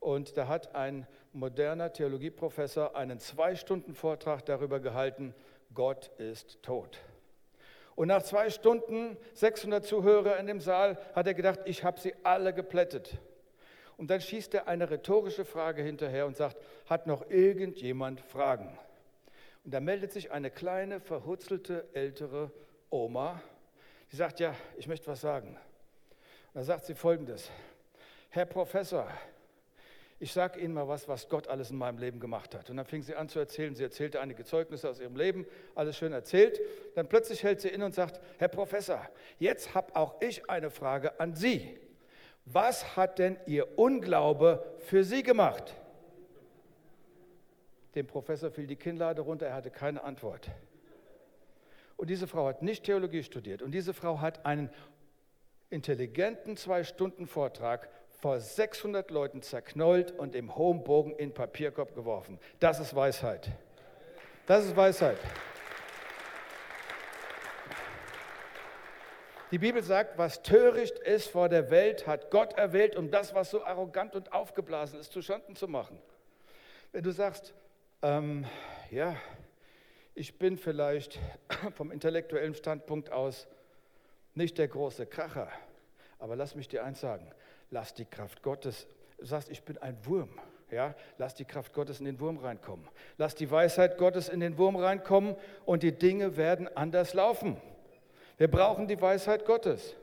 Und 0.00 0.38
da 0.38 0.48
hat 0.48 0.74
ein 0.74 1.06
moderner 1.34 1.92
Theologieprofessor 1.92 2.96
einen 2.96 3.20
zwei 3.20 3.54
Stunden 3.54 3.94
Vortrag 3.94 4.46
darüber 4.46 4.80
gehalten, 4.80 5.34
Gott 5.74 6.10
ist 6.16 6.62
tot. 6.62 6.98
Und 7.96 8.08
nach 8.08 8.22
zwei 8.22 8.48
Stunden, 8.48 9.18
600 9.34 9.84
Zuhörer 9.84 10.38
in 10.38 10.46
dem 10.46 10.60
Saal, 10.60 10.96
hat 11.14 11.26
er 11.26 11.34
gedacht, 11.34 11.60
ich 11.66 11.84
habe 11.84 12.00
sie 12.00 12.14
alle 12.22 12.54
geplättet. 12.54 13.18
Und 13.98 14.10
dann 14.10 14.22
schießt 14.22 14.54
er 14.54 14.68
eine 14.68 14.88
rhetorische 14.88 15.44
Frage 15.44 15.82
hinterher 15.82 16.24
und 16.24 16.38
sagt, 16.38 16.56
hat 16.86 17.06
noch 17.06 17.28
irgendjemand 17.28 18.22
Fragen? 18.22 18.78
Und 19.66 19.74
da 19.74 19.80
meldet 19.80 20.12
sich 20.12 20.30
eine 20.30 20.48
kleine, 20.48 21.00
verhutzelte, 21.00 21.88
ältere 21.92 22.52
Oma, 22.88 23.42
die 24.12 24.16
sagt, 24.16 24.38
ja, 24.38 24.54
ich 24.76 24.86
möchte 24.86 25.08
was 25.08 25.20
sagen. 25.20 25.58
Und 26.54 26.60
da 26.60 26.62
sagt 26.62 26.84
sie 26.84 26.94
folgendes, 26.94 27.50
Herr 28.30 28.46
Professor, 28.46 29.08
ich 30.20 30.32
sage 30.32 30.60
Ihnen 30.60 30.72
mal 30.72 30.86
was, 30.86 31.08
was 31.08 31.28
Gott 31.28 31.48
alles 31.48 31.72
in 31.72 31.78
meinem 31.78 31.98
Leben 31.98 32.20
gemacht 32.20 32.54
hat. 32.54 32.70
Und 32.70 32.76
dann 32.76 32.86
fing 32.86 33.02
sie 33.02 33.16
an 33.16 33.28
zu 33.28 33.40
erzählen. 33.40 33.74
Sie 33.74 33.82
erzählte 33.82 34.20
einige 34.20 34.44
Zeugnisse 34.44 34.88
aus 34.88 35.00
ihrem 35.00 35.16
Leben, 35.16 35.44
alles 35.74 35.98
schön 35.98 36.12
erzählt. 36.12 36.60
Dann 36.94 37.08
plötzlich 37.08 37.42
hält 37.42 37.60
sie 37.60 37.68
inne 37.68 37.86
und 37.86 37.94
sagt, 37.94 38.20
Herr 38.38 38.46
Professor, 38.46 39.04
jetzt 39.40 39.74
habe 39.74 39.96
auch 39.96 40.22
ich 40.22 40.48
eine 40.48 40.70
Frage 40.70 41.18
an 41.18 41.34
Sie. 41.34 41.76
Was 42.44 42.96
hat 42.96 43.18
denn 43.18 43.36
Ihr 43.46 43.76
Unglaube 43.76 44.76
für 44.78 45.02
Sie 45.02 45.24
gemacht? 45.24 45.74
Dem 47.96 48.06
Professor 48.06 48.50
fiel 48.50 48.66
die 48.66 48.76
Kinnlade 48.76 49.22
runter, 49.22 49.46
er 49.46 49.54
hatte 49.54 49.70
keine 49.70 50.04
Antwort. 50.04 50.50
Und 51.96 52.10
diese 52.10 52.26
Frau 52.26 52.46
hat 52.46 52.60
nicht 52.60 52.84
Theologie 52.84 53.22
studiert. 53.22 53.62
Und 53.62 53.72
diese 53.72 53.94
Frau 53.94 54.20
hat 54.20 54.44
einen 54.44 54.68
intelligenten 55.70 56.58
Zwei-Stunden-Vortrag 56.58 57.88
vor 58.10 58.38
600 58.38 59.10
Leuten 59.10 59.40
zerknollt 59.40 60.12
und 60.12 60.34
im 60.34 60.56
hohen 60.56 60.84
Bogen 60.84 61.12
in 61.16 61.32
Papierkorb 61.32 61.94
geworfen. 61.94 62.38
Das 62.60 62.80
ist 62.80 62.94
Weisheit. 62.94 63.50
Das 64.44 64.66
ist 64.66 64.76
Weisheit. 64.76 65.16
Die 69.52 69.58
Bibel 69.58 69.82
sagt, 69.82 70.18
was 70.18 70.42
töricht 70.42 70.98
ist 70.98 71.28
vor 71.28 71.48
der 71.48 71.70
Welt, 71.70 72.06
hat 72.06 72.30
Gott 72.30 72.58
erwählt, 72.58 72.94
um 72.94 73.10
das, 73.10 73.34
was 73.34 73.50
so 73.50 73.64
arrogant 73.64 74.14
und 74.14 74.34
aufgeblasen 74.34 75.00
ist, 75.00 75.12
zu 75.12 75.22
Schanden 75.22 75.56
zu 75.56 75.66
machen. 75.66 75.98
Wenn 76.92 77.02
du 77.02 77.10
sagst, 77.10 77.54
ähm, 78.06 78.44
ja, 78.92 79.16
ich 80.14 80.38
bin 80.38 80.56
vielleicht 80.56 81.18
vom 81.74 81.90
intellektuellen 81.90 82.54
Standpunkt 82.54 83.10
aus 83.10 83.48
nicht 84.34 84.58
der 84.58 84.68
große 84.68 85.06
Kracher, 85.06 85.48
aber 86.20 86.36
lass 86.36 86.54
mich 86.54 86.68
dir 86.68 86.84
eins 86.84 87.00
sagen, 87.00 87.28
lass 87.70 87.94
die 87.94 88.04
Kraft 88.04 88.42
Gottes, 88.42 88.86
du 89.18 89.24
sagst, 89.24 89.50
ich 89.50 89.62
bin 89.64 89.78
ein 89.78 89.96
Wurm, 90.06 90.28
ja, 90.70 90.94
lass 91.18 91.34
die 91.34 91.44
Kraft 91.44 91.72
Gottes 91.72 91.98
in 91.98 92.06
den 92.06 92.20
Wurm 92.20 92.38
reinkommen. 92.38 92.88
Lass 93.18 93.34
die 93.34 93.50
Weisheit 93.50 93.98
Gottes 93.98 94.28
in 94.28 94.40
den 94.40 94.56
Wurm 94.56 94.76
reinkommen 94.76 95.34
und 95.64 95.82
die 95.82 95.92
Dinge 95.92 96.36
werden 96.36 96.68
anders 96.76 97.12
laufen. 97.12 97.60
Wir 98.36 98.48
brauchen 98.48 98.86
die 98.86 99.00
Weisheit 99.00 99.44
Gottes. 99.44 99.96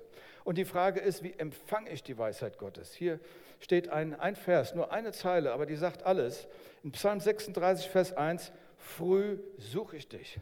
Und 0.43 0.57
die 0.57 0.65
Frage 0.65 1.00
ist, 1.00 1.23
wie 1.23 1.33
empfange 1.33 1.89
ich 1.89 2.03
die 2.03 2.17
Weisheit 2.17 2.57
Gottes? 2.57 2.93
Hier 2.93 3.19
steht 3.59 3.89
ein, 3.89 4.19
ein 4.19 4.35
Vers, 4.35 4.75
nur 4.75 4.91
eine 4.91 5.12
Zeile, 5.13 5.53
aber 5.53 5.65
die 5.65 5.75
sagt 5.75 6.03
alles. 6.03 6.47
In 6.83 6.91
Psalm 6.91 7.19
36, 7.19 7.89
Vers 7.89 8.13
1, 8.13 8.51
früh 8.77 9.39
suche 9.57 9.97
ich 9.97 10.09
dich. 10.09 10.39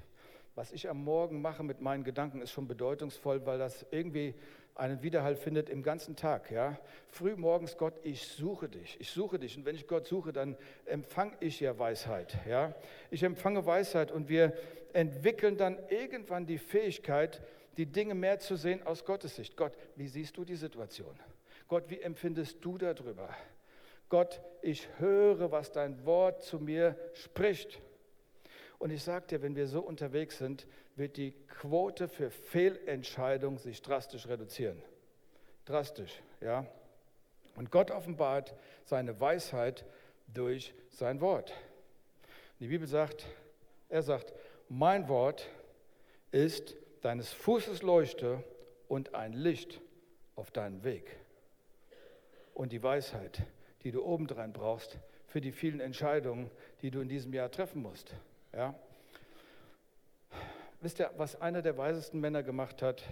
Was 0.55 0.71
ich 0.71 0.89
am 0.89 1.03
Morgen 1.03 1.41
mache 1.41 1.63
mit 1.63 1.81
meinen 1.81 2.03
Gedanken, 2.03 2.41
ist 2.41 2.51
schon 2.51 2.67
bedeutungsvoll, 2.67 3.45
weil 3.45 3.57
das 3.57 3.85
irgendwie 3.91 4.33
einen 4.75 5.01
Widerhall 5.03 5.35
findet 5.35 5.69
im 5.69 5.83
ganzen 5.83 6.15
Tag. 6.15 6.51
Ja? 6.51 6.79
Früh 7.09 7.35
morgens, 7.35 7.77
Gott, 7.77 7.93
ich 8.03 8.27
suche 8.27 8.69
dich, 8.69 8.97
ich 8.99 9.11
suche 9.11 9.39
dich. 9.39 9.57
Und 9.57 9.65
wenn 9.65 9.75
ich 9.75 9.87
Gott 9.87 10.07
suche, 10.07 10.33
dann 10.33 10.55
empfange 10.85 11.33
ich 11.39 11.59
ja 11.59 11.77
Weisheit. 11.77 12.37
Ja? 12.47 12.73
Ich 13.09 13.23
empfange 13.23 13.65
Weisheit 13.65 14.11
und 14.11 14.29
wir 14.29 14.53
entwickeln 14.93 15.57
dann 15.57 15.77
irgendwann 15.89 16.45
die 16.45 16.57
Fähigkeit, 16.57 17.41
die 17.77 17.85
Dinge 17.85 18.15
mehr 18.15 18.39
zu 18.39 18.55
sehen 18.55 18.85
aus 18.85 19.05
Gottes 19.05 19.35
Sicht. 19.35 19.55
Gott, 19.55 19.73
wie 19.95 20.07
siehst 20.07 20.37
du 20.37 20.45
die 20.45 20.55
Situation? 20.55 21.17
Gott, 21.67 21.89
wie 21.89 22.01
empfindest 22.01 22.57
du 22.63 22.77
darüber? 22.77 23.29
Gott, 24.09 24.41
ich 24.61 24.87
höre, 24.97 25.51
was 25.51 25.71
dein 25.71 26.05
Wort 26.05 26.43
zu 26.43 26.59
mir 26.59 26.97
spricht. 27.13 27.81
Und 28.81 28.89
ich 28.89 29.03
sage 29.03 29.27
dir, 29.27 29.43
wenn 29.43 29.55
wir 29.55 29.67
so 29.67 29.79
unterwegs 29.79 30.39
sind, 30.39 30.65
wird 30.95 31.15
die 31.15 31.33
Quote 31.47 32.07
für 32.07 32.31
Fehlentscheidungen 32.31 33.59
sich 33.59 33.83
drastisch 33.83 34.27
reduzieren. 34.27 34.81
Drastisch, 35.65 36.23
ja. 36.39 36.65
Und 37.55 37.69
Gott 37.69 37.91
offenbart 37.91 38.55
seine 38.83 39.21
Weisheit 39.21 39.85
durch 40.33 40.73
sein 40.89 41.21
Wort. 41.21 41.53
Die 42.59 42.69
Bibel 42.69 42.87
sagt, 42.87 43.27
er 43.87 44.01
sagt, 44.01 44.33
mein 44.67 45.07
Wort 45.09 45.47
ist 46.31 46.75
deines 47.03 47.31
Fußes 47.31 47.83
Leuchte 47.83 48.43
und 48.87 49.13
ein 49.13 49.33
Licht 49.33 49.79
auf 50.35 50.49
deinen 50.49 50.83
Weg. 50.83 51.19
Und 52.55 52.71
die 52.71 52.81
Weisheit, 52.81 53.43
die 53.83 53.91
du 53.91 54.03
obendrein 54.03 54.53
brauchst 54.53 54.97
für 55.27 55.39
die 55.39 55.51
vielen 55.51 55.81
Entscheidungen, 55.81 56.49
die 56.81 56.89
du 56.89 56.99
in 56.99 57.09
diesem 57.09 57.31
Jahr 57.31 57.51
treffen 57.51 57.83
musst. 57.83 58.15
Ja? 58.53 58.75
Wisst 60.81 60.99
ihr, 60.99 61.11
was 61.17 61.39
einer 61.39 61.61
der 61.61 61.77
weisesten 61.77 62.19
Männer 62.19 62.43
gemacht 62.43 62.81
hat, 62.81 63.03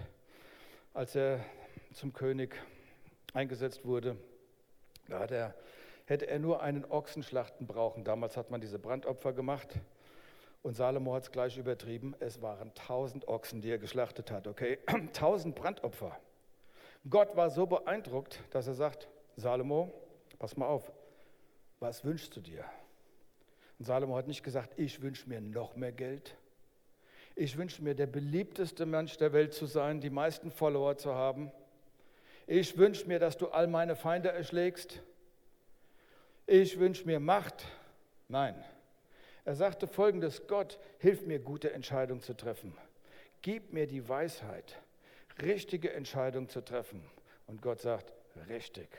als 0.94 1.16
er 1.16 1.40
zum 1.94 2.14
König 2.14 2.56
eingesetzt 3.34 3.86
wurde? 3.86 4.18
Da 5.08 5.20
hat 5.20 5.32
er, 5.32 5.54
hätte 6.06 6.28
er 6.28 6.40
nur 6.40 6.62
einen 6.62 6.84
Ochsen 6.86 7.24
schlachten 7.24 7.68
brauchen. 7.68 8.04
Damals 8.04 8.38
hat 8.38 8.50
man 8.50 8.60
diese 8.60 8.80
Brandopfer 8.80 9.34
gemacht. 9.34 9.76
Und 10.62 10.76
Salomo 10.76 11.14
hat 11.14 11.24
es 11.24 11.32
gleich 11.32 11.58
übertrieben. 11.58 12.16
Es 12.20 12.42
waren 12.42 12.74
tausend 12.74 13.28
Ochsen, 13.28 13.62
die 13.62 13.70
er 13.70 13.78
geschlachtet 13.78 14.32
hat. 14.32 14.48
Okay, 14.48 14.80
tausend 15.14 15.56
Brandopfer. 15.56 16.20
Gott 17.10 17.36
war 17.36 17.50
so 17.50 17.66
beeindruckt, 17.66 18.42
dass 18.52 18.68
er 18.68 18.74
sagt: 18.74 19.08
Salomo, 19.38 19.94
pass 20.38 20.58
mal 20.58 20.68
auf, 20.68 20.92
was 21.80 22.04
wünschst 22.04 22.36
du 22.36 22.42
dir? 22.42 22.66
Und 23.80 23.86
Salomo 23.86 24.18
hat 24.18 24.28
nicht 24.28 24.44
gesagt, 24.44 24.78
ich 24.78 25.02
wünsche 25.02 25.28
mir 25.28 25.40
noch 25.40 25.76
mehr 25.76 25.94
Geld. 25.94 26.36
Ich 27.36 27.58
wünsche 27.58 27.82
mir, 27.82 27.96
der 27.96 28.08
beliebteste 28.08 28.86
Mensch 28.86 29.16
der 29.18 29.32
Welt 29.32 29.54
zu 29.54 29.66
sein, 29.66 30.02
die 30.02 30.10
meisten 30.10 30.52
Follower 30.52 30.98
zu 30.98 31.16
haben. 31.16 31.52
Ich 32.46 32.78
wünsche 32.78 33.08
mir, 33.08 33.20
dass 33.20 33.38
du 33.38 33.48
all 33.48 33.68
meine 33.68 33.96
Feinde 33.96 34.30
erschlägst. 34.30 35.02
Ich 36.46 36.78
wünsche 36.80 37.06
mir 37.06 37.22
Macht. 37.22 37.66
Nein. 38.28 38.62
Er 39.46 39.56
sagte 39.56 39.88
folgendes, 39.88 40.48
Gott, 40.48 40.78
hilf 40.98 41.26
mir, 41.26 41.40
gute 41.40 41.72
Entscheidungen 41.72 42.22
zu 42.22 42.36
treffen. 42.36 42.76
Gib 43.42 43.72
mir 43.72 43.88
die 43.88 44.10
Weisheit, 44.10 44.78
richtige 45.42 45.94
Entscheidung 45.94 46.50
zu 46.50 46.62
treffen. 46.62 47.02
Und 47.48 47.62
Gott 47.62 47.80
sagt, 47.80 48.12
richtig. 48.50 48.90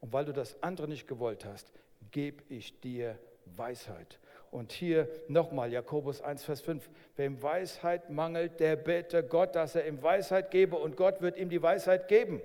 Und 0.00 0.12
weil 0.12 0.24
du 0.24 0.32
das 0.32 0.60
andere 0.62 0.88
nicht 0.88 1.06
gewollt 1.06 1.44
hast, 1.44 1.70
gebe 2.10 2.42
ich 2.48 2.80
dir 2.80 3.18
Weisheit. 3.56 4.18
Und 4.50 4.72
hier 4.72 5.08
nochmal 5.28 5.72
Jakobus 5.72 6.20
1, 6.20 6.44
Vers 6.44 6.60
5. 6.60 6.88
Wem 7.16 7.42
Weisheit 7.42 8.10
mangelt, 8.10 8.60
der 8.60 8.76
bete 8.76 9.22
Gott, 9.22 9.54
dass 9.54 9.74
er 9.74 9.86
ihm 9.86 10.02
Weisheit 10.02 10.50
gebe 10.50 10.76
und 10.76 10.96
Gott 10.96 11.20
wird 11.20 11.36
ihm 11.36 11.50
die 11.50 11.62
Weisheit 11.62 12.08
geben. 12.08 12.40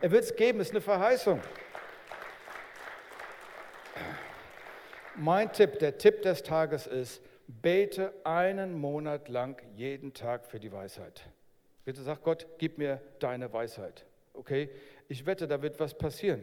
Er 0.00 0.10
wird 0.10 0.24
es 0.24 0.36
geben, 0.36 0.60
ist 0.60 0.72
eine 0.72 0.80
Verheißung. 0.80 1.40
Mein 5.14 5.52
Tipp, 5.52 5.78
der 5.78 5.96
Tipp 5.96 6.22
des 6.22 6.42
Tages 6.42 6.86
ist, 6.86 7.22
bete 7.46 8.12
einen 8.24 8.74
Monat 8.78 9.28
lang 9.28 9.60
jeden 9.74 10.12
Tag 10.12 10.46
für 10.46 10.60
die 10.60 10.72
Weisheit. 10.72 11.22
Bitte 11.84 12.02
sag 12.02 12.22
Gott, 12.22 12.46
gib 12.58 12.78
mir 12.78 13.00
deine 13.20 13.52
Weisheit. 13.52 14.04
Okay? 14.34 14.68
Ich 15.08 15.24
wette, 15.24 15.46
da 15.46 15.62
wird 15.62 15.78
was 15.80 15.94
passieren. 15.94 16.42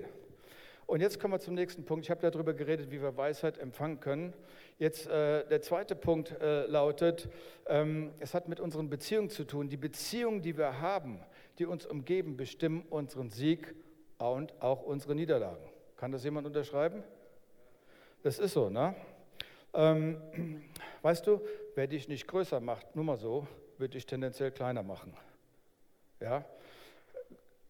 Und 0.85 1.01
jetzt 1.01 1.19
kommen 1.19 1.33
wir 1.33 1.39
zum 1.39 1.55
nächsten 1.55 1.85
Punkt. 1.85 2.05
Ich 2.05 2.11
habe 2.11 2.21
darüber 2.21 2.53
geredet, 2.53 2.91
wie 2.91 3.01
wir 3.01 3.15
Weisheit 3.15 3.57
empfangen 3.57 3.99
können. 3.99 4.33
Jetzt 4.79 5.07
äh, 5.07 5.47
der 5.47 5.61
zweite 5.61 5.95
Punkt 5.95 6.31
äh, 6.41 6.65
lautet, 6.65 7.29
ähm, 7.67 8.11
es 8.19 8.33
hat 8.33 8.47
mit 8.47 8.59
unseren 8.59 8.89
Beziehungen 8.89 9.29
zu 9.29 9.45
tun. 9.45 9.69
Die 9.69 9.77
Beziehungen, 9.77 10.41
die 10.41 10.57
wir 10.57 10.81
haben, 10.81 11.19
die 11.59 11.65
uns 11.65 11.85
umgeben, 11.85 12.35
bestimmen 12.35 12.85
unseren 12.89 13.29
Sieg 13.29 13.75
und 14.17 14.53
auch 14.61 14.83
unsere 14.83 15.15
Niederlagen. 15.15 15.63
Kann 15.97 16.11
das 16.11 16.23
jemand 16.23 16.47
unterschreiben? 16.47 17.03
Das 18.23 18.39
ist 18.39 18.53
so, 18.53 18.69
ne? 18.69 18.95
Ähm, 19.73 20.61
weißt 21.01 21.25
du, 21.27 21.41
wer 21.75 21.87
dich 21.87 22.07
nicht 22.07 22.27
größer 22.27 22.59
macht, 22.59 22.95
nur 22.95 23.05
mal 23.05 23.17
so, 23.17 23.47
wird 23.77 23.93
dich 23.93 24.05
tendenziell 24.05 24.51
kleiner 24.51 24.83
machen. 24.83 25.15
Ja? 26.19 26.45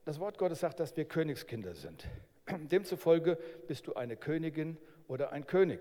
Das 0.05 0.19
Wort 0.19 0.37
Gottes 0.37 0.59
sagt, 0.59 0.79
dass 0.79 0.95
wir 0.97 1.05
Königskinder 1.05 1.73
sind. 1.73 2.05
Demzufolge 2.49 3.37
bist 3.67 3.87
du 3.87 3.93
eine 3.93 4.17
Königin 4.17 4.77
oder 5.07 5.31
ein 5.31 5.47
König. 5.47 5.79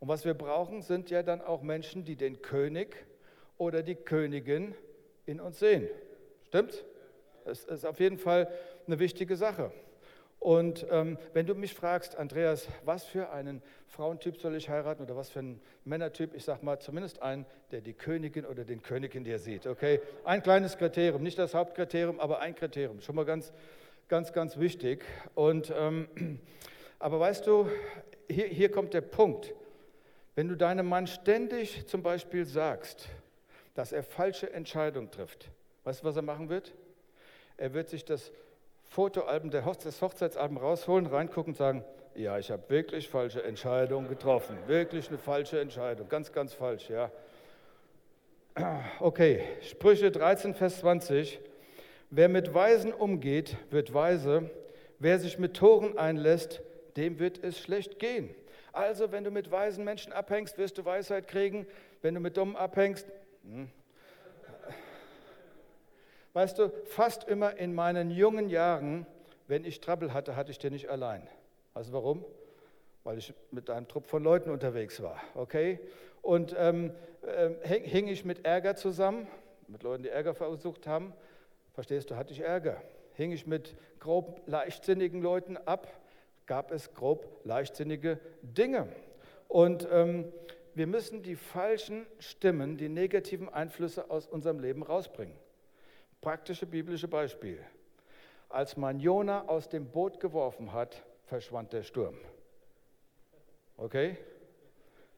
Und 0.00 0.08
was 0.08 0.24
wir 0.24 0.34
brauchen, 0.34 0.82
sind 0.82 1.10
ja 1.10 1.22
dann 1.22 1.40
auch 1.40 1.62
Menschen, 1.62 2.04
die 2.04 2.16
den 2.16 2.42
König 2.42 2.96
oder 3.56 3.82
die 3.82 3.94
Königin 3.94 4.74
in 5.26 5.40
uns 5.40 5.58
sehen. 5.58 5.88
Stimmt's? 6.48 6.84
Das 7.44 7.64
ist 7.64 7.84
auf 7.84 8.00
jeden 8.00 8.18
Fall 8.18 8.52
eine 8.86 8.98
wichtige 8.98 9.36
Sache. 9.36 9.70
Und 10.44 10.86
ähm, 10.90 11.16
wenn 11.32 11.46
du 11.46 11.54
mich 11.54 11.72
fragst, 11.72 12.16
Andreas, 12.16 12.68
was 12.84 13.04
für 13.04 13.30
einen 13.30 13.62
Frauentyp 13.86 14.36
soll 14.36 14.56
ich 14.56 14.68
heiraten 14.68 15.02
oder 15.02 15.16
was 15.16 15.30
für 15.30 15.38
einen 15.38 15.60
Männertyp, 15.86 16.34
ich 16.34 16.44
sage 16.44 16.62
mal 16.66 16.78
zumindest 16.78 17.22
einen, 17.22 17.46
der 17.70 17.80
die 17.80 17.94
Königin 17.94 18.44
oder 18.44 18.64
den 18.64 18.82
König 18.82 19.14
in 19.14 19.24
dir 19.24 19.38
sieht. 19.38 19.66
Okay, 19.66 20.02
ein 20.24 20.42
kleines 20.42 20.76
Kriterium, 20.76 21.22
nicht 21.22 21.38
das 21.38 21.54
Hauptkriterium, 21.54 22.20
aber 22.20 22.40
ein 22.40 22.54
Kriterium, 22.54 23.00
schon 23.00 23.14
mal 23.14 23.24
ganz, 23.24 23.54
ganz, 24.08 24.32
ganz 24.32 24.58
wichtig. 24.58 25.04
Und 25.34 25.72
ähm, 25.76 26.08
aber 26.98 27.20
weißt 27.20 27.46
du, 27.46 27.68
hier, 28.28 28.46
hier 28.46 28.70
kommt 28.70 28.94
der 28.94 29.00
Punkt. 29.02 29.54
Wenn 30.34 30.48
du 30.48 30.56
deinem 30.56 30.88
Mann 30.88 31.06
ständig 31.06 31.86
zum 31.86 32.02
Beispiel 32.02 32.44
sagst, 32.44 33.08
dass 33.74 33.92
er 33.92 34.02
falsche 34.02 34.52
Entscheidungen 34.52 35.10
trifft, 35.10 35.50
weißt 35.84 36.02
du, 36.02 36.06
was 36.06 36.16
er 36.16 36.22
machen 36.22 36.48
wird? 36.48 36.74
Er 37.56 37.72
wird 37.72 37.88
sich 37.88 38.04
das 38.04 38.32
Fotoalbum, 38.84 39.50
das 39.50 40.00
Hochzeitsalbum 40.00 40.58
rausholen, 40.58 41.06
reingucken 41.06 41.52
und 41.52 41.56
sagen, 41.56 41.84
ja, 42.14 42.38
ich 42.38 42.50
habe 42.50 42.62
wirklich 42.68 43.08
falsche 43.08 43.42
Entscheidungen 43.42 44.08
getroffen. 44.08 44.56
Wirklich 44.66 45.08
eine 45.08 45.18
falsche 45.18 45.60
Entscheidung. 45.60 46.08
Ganz, 46.08 46.32
ganz 46.32 46.54
falsch, 46.54 46.88
ja. 46.90 47.10
Okay, 49.00 49.42
Sprüche 49.62 50.10
13, 50.12 50.54
Vers 50.54 50.78
20. 50.78 51.40
Wer 52.16 52.28
mit 52.28 52.54
Weisen 52.54 52.92
umgeht, 52.92 53.56
wird 53.70 53.92
weise. 53.92 54.48
Wer 55.00 55.18
sich 55.18 55.40
mit 55.40 55.56
Toren 55.56 55.98
einlässt, 55.98 56.62
dem 56.96 57.18
wird 57.18 57.42
es 57.42 57.58
schlecht 57.58 57.98
gehen. 57.98 58.32
Also, 58.72 59.10
wenn 59.10 59.24
du 59.24 59.32
mit 59.32 59.50
weisen 59.50 59.84
Menschen 59.84 60.12
abhängst, 60.12 60.56
wirst 60.56 60.78
du 60.78 60.84
Weisheit 60.84 61.26
kriegen. 61.26 61.66
Wenn 62.02 62.14
du 62.14 62.20
mit 62.20 62.36
Dummen 62.36 62.54
abhängst, 62.54 63.08
hm, 63.42 63.68
Weißt 66.34 66.56
du, 66.58 66.70
fast 66.86 67.24
immer 67.24 67.56
in 67.56 67.74
meinen 67.74 68.12
jungen 68.12 68.48
Jahren, 68.48 69.06
wenn 69.48 69.64
ich 69.64 69.80
Trouble 69.80 70.14
hatte, 70.14 70.36
hatte 70.36 70.52
ich 70.52 70.58
den 70.60 70.72
nicht 70.72 70.90
allein. 70.90 71.26
Weißt 71.74 71.88
du 71.88 71.94
warum? 71.94 72.24
Weil 73.02 73.18
ich 73.18 73.34
mit 73.50 73.70
einem 73.70 73.88
Trupp 73.88 74.06
von 74.06 74.22
Leuten 74.22 74.50
unterwegs 74.50 75.02
war, 75.02 75.20
okay? 75.34 75.80
Und 76.22 76.54
ähm, 76.58 76.92
äh, 77.22 77.50
hing 77.62 78.06
ich 78.06 78.24
mit 78.24 78.44
Ärger 78.46 78.76
zusammen, 78.76 79.26
mit 79.66 79.82
Leuten, 79.82 80.04
die 80.04 80.08
Ärger 80.08 80.34
versucht 80.34 80.86
haben, 80.86 81.12
verstehst 81.74 82.10
du, 82.10 82.16
hatte 82.16 82.32
ich 82.32 82.40
Ärger. 82.40 82.82
Hing 83.12 83.30
ich 83.30 83.46
mit 83.46 83.76
grob 84.00 84.42
leichtsinnigen 84.46 85.22
Leuten 85.22 85.56
ab, 85.56 85.86
gab 86.46 86.72
es 86.72 86.94
grob 86.94 87.40
leichtsinnige 87.44 88.18
Dinge. 88.42 88.88
Und 89.48 89.86
ähm, 89.90 90.32
wir 90.74 90.86
müssen 90.86 91.22
die 91.22 91.36
falschen 91.36 92.06
Stimmen, 92.18 92.76
die 92.76 92.88
negativen 92.88 93.48
Einflüsse 93.48 94.10
aus 94.10 94.26
unserem 94.26 94.58
Leben 94.58 94.82
rausbringen 94.82 95.36
praktische 96.24 96.64
biblische 96.64 97.06
Beispiel. 97.06 97.62
Als 98.48 98.78
man 98.78 98.98
Jona 98.98 99.46
aus 99.46 99.68
dem 99.68 99.84
Boot 99.90 100.18
geworfen 100.20 100.72
hat, 100.72 101.04
verschwand 101.26 101.74
der 101.74 101.82
Sturm. 101.82 102.16
Okay? 103.76 104.16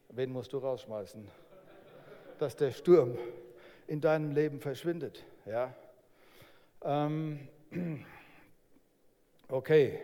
Wen 0.08 0.32
musst 0.32 0.52
du 0.52 0.58
rausschmeißen? 0.58 1.30
Dass 2.40 2.56
der 2.56 2.72
Sturm 2.72 3.16
in 3.86 4.00
deinem 4.00 4.32
Leben 4.32 4.58
verschwindet. 4.58 5.24
Ja? 5.44 5.72
Ähm, 6.86 7.40
okay. 9.48 10.00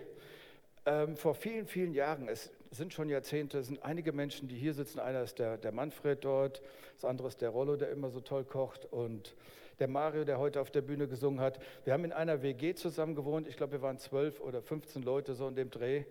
Ähm, 0.85 1.17
vor 1.17 1.37
vielen, 1.37 1.67
vielen 1.69 1.95
Jahren, 1.95 2.29
es 2.29 2.51
sind 2.73 2.93
schon 2.93 3.09
Jahrzehnte, 3.09 3.63
sind 3.63 3.85
einige 3.85 4.11
Menschen, 4.13 4.49
die 4.49 4.57
hier 4.57 4.75
sitzen. 4.75 4.99
Einer 4.99 5.23
ist 5.23 5.39
der, 5.39 5.59
der 5.59 5.71
Manfred 5.71 6.25
dort, 6.25 6.61
das 6.97 7.05
andere 7.05 7.29
ist 7.29 7.41
der 7.41 7.51
Rollo, 7.51 7.77
der 7.77 7.91
immer 7.91 8.11
so 8.11 8.21
toll 8.21 8.45
kocht. 8.45 8.87
Und 8.87 9.37
der 9.79 9.87
Mario, 9.87 10.25
der 10.25 10.39
heute 10.39 10.61
auf 10.61 10.71
der 10.71 10.83
Bühne 10.83 11.07
gesungen 11.07 11.41
hat. 11.41 11.61
Wir 11.85 11.93
haben 11.93 12.05
in 12.05 12.13
einer 12.13 12.43
WG 12.43 12.75
zusammen 12.75 13.15
gewohnt. 13.15 13.47
Ich 13.47 13.57
glaube, 13.57 13.73
wir 13.73 13.83
waren 13.83 13.99
zwölf 13.99 14.41
oder 14.41 14.61
15 14.61 15.03
Leute 15.03 15.35
so 15.35 15.47
in 15.47 15.55
dem 15.55 15.71
Dreh. 15.71 16.05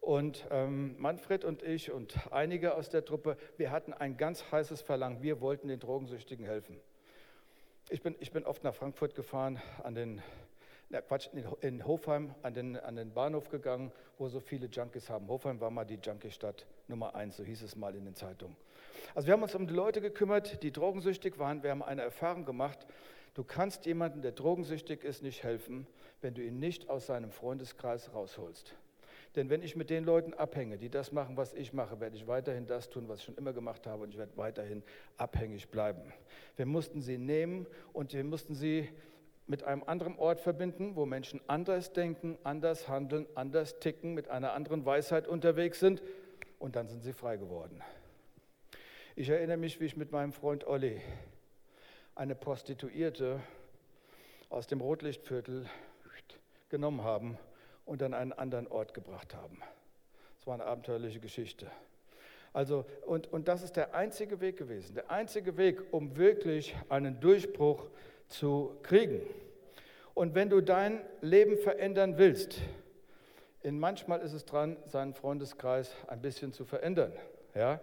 Und 0.00 0.46
ähm, 0.50 0.96
Manfred 0.98 1.44
und 1.44 1.62
ich 1.62 1.90
und 1.90 2.14
einige 2.32 2.74
aus 2.74 2.88
der 2.88 3.04
Truppe, 3.04 3.36
wir 3.56 3.70
hatten 3.70 3.92
ein 3.92 4.16
ganz 4.16 4.50
heißes 4.50 4.82
Verlangen. 4.82 5.22
Wir 5.22 5.40
wollten 5.40 5.68
den 5.68 5.80
Drogensüchtigen 5.80 6.44
helfen. 6.44 6.80
Ich 7.88 8.02
bin, 8.02 8.16
ich 8.18 8.32
bin 8.32 8.44
oft 8.44 8.64
nach 8.64 8.74
Frankfurt 8.74 9.14
gefahren, 9.14 9.60
an 9.82 9.94
den, 9.94 10.22
na 10.90 11.00
Quatsch, 11.00 11.28
in 11.60 11.86
Hofheim 11.86 12.34
an 12.42 12.54
den, 12.54 12.76
an 12.76 12.96
den 12.96 13.12
Bahnhof 13.12 13.48
gegangen, 13.48 13.92
wo 14.18 14.28
so 14.28 14.40
viele 14.40 14.66
Junkies 14.66 15.08
haben. 15.08 15.28
Hofheim 15.28 15.60
war 15.60 15.70
mal 15.70 15.84
die 15.84 15.98
Junkie-Stadt 16.02 16.66
Nummer 16.88 17.14
eins, 17.14 17.36
so 17.36 17.44
hieß 17.44 17.62
es 17.62 17.76
mal 17.76 17.94
in 17.94 18.04
den 18.04 18.14
Zeitungen. 18.14 18.56
Also 19.14 19.26
wir 19.26 19.34
haben 19.34 19.42
uns 19.42 19.54
um 19.54 19.66
die 19.66 19.74
Leute 19.74 20.00
gekümmert, 20.00 20.62
die 20.62 20.72
drogensüchtig 20.72 21.38
waren. 21.38 21.62
Wir 21.62 21.70
haben 21.70 21.82
eine 21.82 22.02
Erfahrung 22.02 22.44
gemacht, 22.44 22.86
Du 23.36 23.44
kannst 23.44 23.84
jemandem, 23.84 24.22
der 24.22 24.32
drogensüchtig 24.32 25.04
ist, 25.04 25.22
nicht 25.22 25.42
helfen, 25.42 25.86
wenn 26.22 26.32
du 26.32 26.42
ihn 26.42 26.58
nicht 26.58 26.88
aus 26.88 27.04
seinem 27.04 27.30
Freundeskreis 27.30 28.14
rausholst. 28.14 28.74
Denn 29.36 29.50
wenn 29.50 29.62
ich 29.62 29.76
mit 29.76 29.90
den 29.90 30.04
Leuten 30.04 30.32
abhänge, 30.32 30.78
die 30.78 30.88
das 30.88 31.12
machen, 31.12 31.36
was 31.36 31.52
ich 31.52 31.74
mache, 31.74 32.00
werde 32.00 32.16
ich 32.16 32.26
weiterhin 32.26 32.66
das 32.66 32.88
tun, 32.88 33.06
was 33.06 33.18
ich 33.18 33.26
schon 33.26 33.36
immer 33.36 33.52
gemacht 33.52 33.86
habe 33.86 34.02
und 34.02 34.08
ich 34.08 34.18
werde 34.18 34.34
weiterhin 34.36 34.82
abhängig 35.18 35.68
bleiben. 35.68 36.00
Wir 36.56 36.64
mussten 36.64 37.02
sie 37.02 37.18
nehmen 37.18 37.66
und 37.92 38.14
wir 38.14 38.24
mussten 38.24 38.54
sie 38.54 38.88
mit 39.46 39.62
einem 39.62 39.84
anderen 39.84 40.18
Ort 40.18 40.40
verbinden, 40.40 40.96
wo 40.96 41.04
Menschen 41.04 41.40
anders 41.48 41.92
denken, 41.92 42.38
anders 42.44 42.88
handeln, 42.88 43.26
anders 43.34 43.78
ticken, 43.78 44.14
mit 44.14 44.28
einer 44.28 44.54
anderen 44.54 44.86
Weisheit 44.86 45.28
unterwegs 45.28 45.80
sind 45.80 46.02
und 46.58 46.74
dann 46.74 46.88
sind 46.88 47.02
sie 47.02 47.12
frei 47.12 47.36
geworden. 47.36 47.82
Ich 49.16 49.28
erinnere 49.28 49.58
mich, 49.58 49.80
wie 49.80 49.84
ich 49.84 49.98
mit 49.98 50.12
meinem 50.12 50.32
Freund 50.32 50.66
Olli 50.66 51.00
eine 52.14 52.34
Prostituierte 52.34 53.40
aus 54.48 54.66
dem 54.66 54.80
Rotlichtviertel 54.80 55.66
genommen 56.70 57.04
haben 57.04 57.38
und 57.86 58.02
an 58.02 58.12
einen 58.12 58.32
anderen 58.32 58.66
Ort 58.66 58.92
gebracht 58.92 59.34
haben. 59.34 59.58
Es 60.38 60.46
war 60.46 60.54
eine 60.54 60.64
abenteuerliche 60.64 61.20
Geschichte. 61.20 61.66
Also, 62.52 62.84
und, 63.06 63.32
und 63.32 63.48
das 63.48 63.62
ist 63.62 63.76
der 63.76 63.94
einzige 63.94 64.40
Weg 64.40 64.58
gewesen, 64.58 64.94
der 64.94 65.10
einzige 65.10 65.56
Weg, 65.56 65.82
um 65.92 66.16
wirklich 66.16 66.76
einen 66.90 67.18
Durchbruch 67.20 67.86
zu 68.28 68.76
kriegen. 68.82 69.20
Und 70.14 70.34
wenn 70.34 70.50
du 70.50 70.60
dein 70.60 71.00
Leben 71.20 71.56
verändern 71.56 72.18
willst, 72.18 72.58
in 73.62 73.78
manchmal 73.78 74.20
ist 74.20 74.34
es 74.34 74.44
dran, 74.44 74.76
seinen 74.86 75.14
Freundeskreis 75.14 75.94
ein 76.08 76.20
bisschen 76.20 76.52
zu 76.52 76.64
verändern. 76.64 77.12
Ja? 77.54 77.80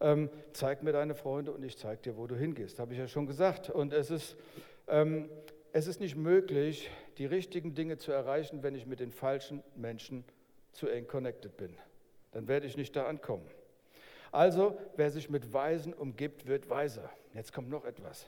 ähm, 0.00 0.30
zeig 0.52 0.82
mir 0.82 0.92
deine 0.92 1.14
Freunde 1.14 1.52
und 1.52 1.64
ich 1.64 1.78
zeig 1.78 2.02
dir, 2.02 2.16
wo 2.16 2.26
du 2.26 2.36
hingehst. 2.36 2.78
Habe 2.78 2.92
ich 2.92 2.98
ja 2.98 3.08
schon 3.08 3.26
gesagt. 3.26 3.70
Und 3.70 3.92
es 3.92 4.10
ist, 4.10 4.36
ähm, 4.88 5.28
es 5.72 5.86
ist 5.86 6.00
nicht 6.00 6.16
möglich, 6.16 6.90
die 7.18 7.26
richtigen 7.26 7.74
Dinge 7.74 7.98
zu 7.98 8.12
erreichen, 8.12 8.62
wenn 8.62 8.74
ich 8.74 8.86
mit 8.86 9.00
den 9.00 9.12
falschen 9.12 9.62
Menschen 9.76 10.24
zu 10.72 10.88
eng 10.88 11.06
connected 11.06 11.56
bin. 11.56 11.76
Dann 12.32 12.48
werde 12.48 12.66
ich 12.66 12.76
nicht 12.76 12.96
da 12.96 13.06
ankommen. 13.06 13.46
Also, 14.32 14.76
wer 14.96 15.10
sich 15.10 15.30
mit 15.30 15.52
Weisen 15.52 15.94
umgibt, 15.94 16.46
wird 16.46 16.68
weiser. 16.68 17.08
Jetzt 17.34 17.52
kommt 17.52 17.70
noch 17.70 17.84
etwas. 17.84 18.26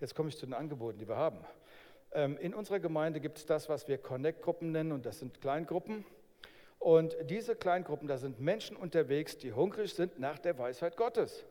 Jetzt 0.00 0.14
komme 0.14 0.30
ich 0.30 0.38
zu 0.38 0.46
den 0.46 0.54
Angeboten, 0.54 0.98
die 0.98 1.06
wir 1.06 1.16
haben. 1.16 1.38
Ähm, 2.12 2.38
in 2.38 2.54
unserer 2.54 2.80
Gemeinde 2.80 3.20
gibt 3.20 3.38
es 3.38 3.46
das, 3.46 3.68
was 3.68 3.86
wir 3.86 3.98
Connect-Gruppen 3.98 4.72
nennen, 4.72 4.92
und 4.92 5.04
das 5.04 5.18
sind 5.18 5.40
Kleingruppen. 5.40 6.04
Und 6.78 7.16
diese 7.28 7.54
Kleingruppen, 7.54 8.08
da 8.08 8.18
sind 8.18 8.40
Menschen 8.40 8.76
unterwegs, 8.76 9.38
die 9.38 9.52
hungrig 9.52 9.94
sind 9.94 10.18
nach 10.18 10.38
der 10.38 10.58
Weisheit 10.58 10.96
Gottes. 10.96 11.44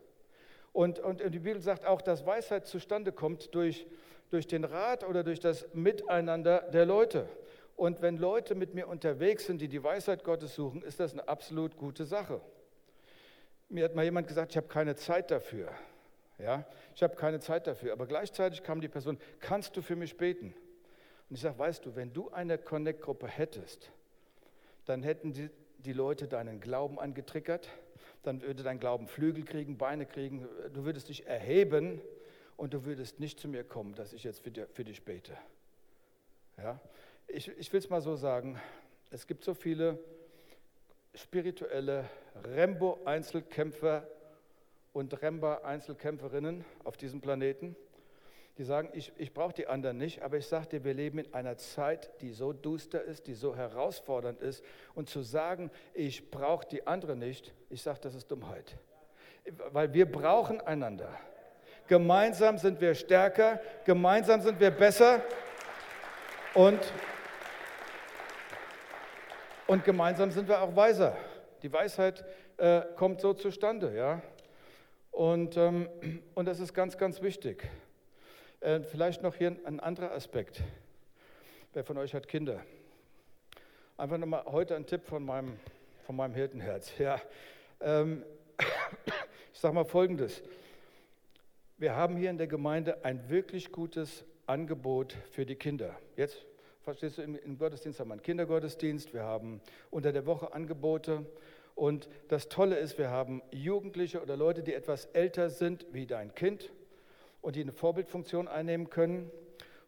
Und, 0.74 1.00
und 1.00 1.22
die 1.22 1.40
Bibel 1.40 1.62
sagt 1.62 1.86
auch, 1.86 2.02
dass 2.02 2.26
Weisheit 2.26 2.66
zustande 2.66 3.12
kommt 3.12 3.54
durch, 3.54 3.86
durch 4.30 4.48
den 4.48 4.64
Rat 4.64 5.04
oder 5.04 5.24
durch 5.24 5.40
das 5.40 5.68
Miteinander 5.74 6.62
der 6.72 6.86
Leute. 6.86 7.28
Und 7.76 8.02
wenn 8.02 8.18
Leute 8.18 8.56
mit 8.56 8.74
mir 8.74 8.88
unterwegs 8.88 9.46
sind, 9.46 9.60
die 9.60 9.68
die 9.68 9.84
Weisheit 9.84 10.24
Gottes 10.24 10.56
suchen, 10.56 10.82
ist 10.84 11.00
das 11.00 11.14
eine 11.14 11.28
absolut 11.28 11.76
gute 11.78 12.06
Sache. 12.06 12.42
Mir 13.70 13.86
hat 13.86 13.96
mal 13.96 14.04
jemand 14.04 14.28
gesagt, 14.28 14.52
ich 14.52 14.58
habe 14.58 14.68
keine 14.68 14.96
Zeit 14.96 15.32
dafür. 15.32 15.72
Ja, 16.38 16.66
ich 16.96 17.04
habe 17.04 17.16
keine 17.16 17.40
Zeit 17.40 17.68
dafür. 17.68 17.94
Aber 17.94 18.08
gleichzeitig 18.08 18.64
kam 18.64 18.82
die 18.82 18.88
Person, 18.88 19.18
kannst 19.40 19.78
du 19.78 19.82
für 19.82 19.96
mich 19.96 20.18
beten? 20.18 20.54
Und 21.30 21.36
ich 21.36 21.42
sage, 21.42 21.58
weißt 21.58 21.86
du, 21.86 21.96
wenn 21.96 22.14
du 22.14 22.30
eine 22.30 22.58
Connect-Gruppe 22.58 23.28
hättest, 23.28 23.92
dann 24.86 25.04
hätten 25.04 25.34
die, 25.34 25.50
die 25.78 25.94
Leute 25.94 26.28
deinen 26.28 26.60
Glauben 26.60 27.00
angetriggert, 27.00 27.70
dann 28.24 28.42
würde 28.42 28.64
dein 28.64 28.80
Glauben 28.80 29.08
Flügel 29.08 29.44
kriegen, 29.44 29.78
Beine 29.78 30.06
kriegen, 30.06 30.48
du 30.74 30.86
würdest 30.86 31.10
dich 31.10 31.26
erheben 31.26 32.02
und 32.58 32.74
du 32.74 32.86
würdest 32.86 33.20
nicht 33.20 33.40
zu 33.40 33.48
mir 33.48 33.64
kommen, 33.64 33.96
dass 33.96 34.14
ich 34.14 34.24
jetzt 34.24 34.42
für, 34.42 34.52
dir, 34.52 34.68
für 34.68 34.84
dich 34.84 35.04
bete. 35.04 35.36
Ja? 36.58 36.80
Ich, 37.28 37.48
ich 37.48 37.72
will 37.74 37.80
es 37.80 37.90
mal 37.90 38.02
so 38.02 38.16
sagen, 38.16 38.60
es 39.10 39.26
gibt 39.26 39.44
so 39.44 39.54
viele 39.54 39.98
spirituelle 41.16 42.10
Rembo-Einzelkämpfer 42.44 44.08
und 44.94 45.22
Remba-Einzelkämpferinnen 45.22 46.64
auf 46.84 46.98
diesem 46.98 47.22
Planeten, 47.22 47.76
die 48.62 48.66
sagen, 48.66 48.90
ich, 48.94 49.12
ich 49.18 49.34
brauche 49.34 49.54
die 49.54 49.66
anderen 49.66 49.98
nicht, 49.98 50.22
aber 50.22 50.38
ich 50.38 50.46
sage 50.46 50.68
dir, 50.68 50.84
wir 50.84 50.94
leben 50.94 51.18
in 51.18 51.34
einer 51.34 51.58
Zeit, 51.58 52.12
die 52.22 52.32
so 52.32 52.54
duster 52.54 53.04
ist, 53.04 53.26
die 53.26 53.34
so 53.34 53.56
herausfordernd 53.56 54.40
ist. 54.40 54.64
Und 54.94 55.10
zu 55.10 55.24
sagen, 55.24 55.72
ich 55.96 56.30
brauche 56.30 56.68
die 56.68 56.86
anderen 56.86 57.18
nicht, 57.18 57.56
ich 57.72 57.82
sage, 57.82 57.98
das 58.04 58.14
ist 58.14 58.30
Dummheit. 58.30 58.78
Weil 59.72 59.92
wir 59.96 60.06
brauchen 60.06 60.62
einander. 60.62 61.10
Gemeinsam 61.88 62.60
sind 62.60 62.80
wir 62.80 62.94
stärker, 62.94 63.60
gemeinsam 63.84 64.42
sind 64.42 64.60
wir 64.60 64.70
besser 64.70 65.24
und, 66.54 66.80
und 69.66 69.84
gemeinsam 69.84 70.30
sind 70.30 70.48
wir 70.48 70.62
auch 70.62 70.76
weiser. 70.76 71.18
Die 71.64 71.74
Weisheit 71.74 72.24
äh, 72.58 72.82
kommt 72.96 73.22
so 73.22 73.34
zustande, 73.34 73.96
ja. 73.96 74.22
Und, 75.10 75.58
ähm, 75.58 75.90
und 76.36 76.46
das 76.46 76.60
ist 76.60 76.76
ganz, 76.76 76.96
ganz 76.96 77.24
wichtig. 77.24 77.68
Äh, 78.62 78.82
vielleicht 78.82 79.24
noch 79.24 79.34
hier 79.34 79.58
ein 79.66 79.80
anderer 79.80 80.12
Aspekt. 80.12 80.62
Wer 81.74 81.84
von 81.84 81.98
euch 81.98 82.14
hat 82.14 82.28
Kinder? 82.28 82.64
Einfach 83.98 84.20
nochmal 84.20 84.44
heute 84.46 84.76
ein 84.76 84.86
Tipp 84.86 85.04
von 85.04 85.26
meinem, 85.26 85.58
von 86.06 86.16
meinem 86.16 86.36
Hirtenherz. 86.36 86.96
Ja, 87.00 87.20
ähm, 87.80 88.24
ich 89.52 89.60
sage 89.60 89.74
mal 89.74 89.84
Folgendes. 89.84 90.44
Wir 91.80 91.96
haben 91.96 92.16
hier 92.16 92.30
in 92.30 92.38
der 92.38 92.46
Gemeinde 92.46 93.04
ein 93.04 93.32
wirklich 93.32 93.72
gutes 93.72 94.26
Angebot 94.46 95.18
für 95.32 95.48
die 95.48 95.56
Kinder. 95.56 95.98
Jetzt 96.16 96.46
verstehst 96.84 97.18
du, 97.18 97.24
im, 97.24 97.58
Gottesdienst 97.58 98.00
haben 98.00 98.10
wir 98.10 98.14
einen 98.14 98.22
Kindergottesdienst, 98.22 99.12
wir 99.12 99.24
haben 99.24 99.60
unter 99.90 100.12
der 100.12 100.28
Woche 100.28 100.54
Angebote 100.54 101.26
und 101.74 102.08
das 102.28 102.48
Tolle 102.48 102.78
ist, 102.78 103.00
wir 103.00 103.10
haben 103.10 103.42
Jugendliche 103.50 104.22
oder 104.22 104.38
Leute, 104.38 104.62
die 104.62 104.76
etwas 104.76 105.06
älter 105.06 105.50
sind 105.50 105.88
wie 105.92 106.06
dein 106.06 106.36
Kind 106.36 106.72
und 107.42 107.56
die 107.56 107.62
eine 107.62 107.72
Vorbildfunktion 107.72 108.48
einnehmen 108.48 108.90
können 108.90 109.32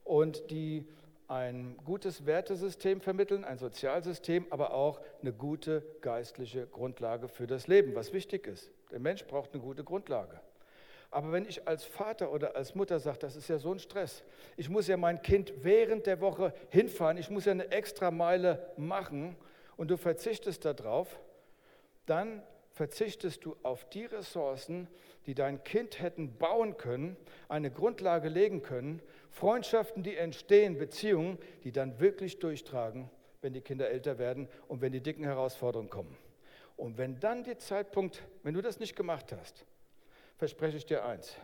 und 0.04 0.50
die 0.52 0.88
ein 1.28 1.78
gutes 1.86 2.26
Wertesystem 2.26 3.02
vermitteln, 3.02 3.44
ein 3.44 3.58
Sozialsystem, 3.58 4.46
aber 4.50 4.74
auch 4.74 5.00
eine 5.22 5.34
gute 5.34 5.84
geistliche 6.02 6.68
Grundlage 6.68 7.28
für 7.28 7.48
das 7.48 7.68
Leben, 7.68 7.96
was 7.96 8.14
wichtig 8.14 8.48
ist. 8.48 8.72
Der 8.92 9.00
Mensch 9.00 9.26
braucht 9.26 9.54
eine 9.54 9.64
gute 9.64 9.84
Grundlage. 9.84 10.40
Aber 11.10 11.32
wenn 11.32 11.46
ich 11.46 11.68
als 11.68 11.84
Vater 11.84 12.32
oder 12.32 12.56
als 12.56 12.74
Mutter 12.74 13.00
sage, 13.00 13.20
das 13.20 13.36
ist 13.36 13.48
ja 13.48 13.60
so 13.60 13.72
ein 13.72 13.80
Stress, 13.80 14.24
ich 14.58 14.68
muss 14.68 14.88
ja 14.88 14.98
mein 14.98 15.22
Kind 15.22 15.54
während 15.64 16.08
der 16.08 16.20
Woche 16.22 16.54
hinfahren, 16.70 17.18
ich 17.18 17.30
muss 17.30 17.46
ja 17.46 17.52
eine 17.52 17.72
extra 17.72 18.10
Meile 18.10 18.72
machen 18.78 19.36
und 19.78 19.92
du 19.92 19.98
verzichtest 19.98 20.66
darauf, 20.66 21.20
dann 22.08 22.42
verzichtest 22.72 23.46
du 23.46 23.56
auf 23.62 23.88
die 23.90 24.06
Ressourcen, 24.06 24.88
die 25.26 25.36
dein 25.36 25.64
Kind 25.64 26.02
hätten 26.02 26.38
bauen 26.38 26.78
können, 26.78 27.18
eine 27.50 27.72
Grundlage 27.72 28.30
legen 28.30 28.62
können, 28.62 29.02
Freundschaften, 29.30 30.04
die 30.04 30.16
entstehen, 30.16 30.78
Beziehungen, 30.78 31.38
die 31.64 31.72
dann 31.72 32.00
wirklich 32.00 32.40
durchtragen, 32.40 33.10
wenn 33.42 33.54
die 33.54 33.62
Kinder 33.62 33.90
älter 33.90 34.18
werden 34.18 34.48
und 34.68 34.82
wenn 34.82 34.92
die 34.92 35.02
dicken 35.02 35.24
Herausforderungen 35.24 35.90
kommen. 35.90 36.18
Und 36.78 36.98
wenn 36.98 37.20
dann 37.20 37.44
der 37.44 37.60
Zeitpunkt, 37.60 38.24
wenn 38.44 38.54
du 38.54 38.62
das 38.62 38.80
nicht 38.80 38.96
gemacht 38.96 39.32
hast, 39.32 39.66
verspreche 40.38 40.78
ich 40.78 40.86
dir 40.86 41.06
eins, 41.06 41.36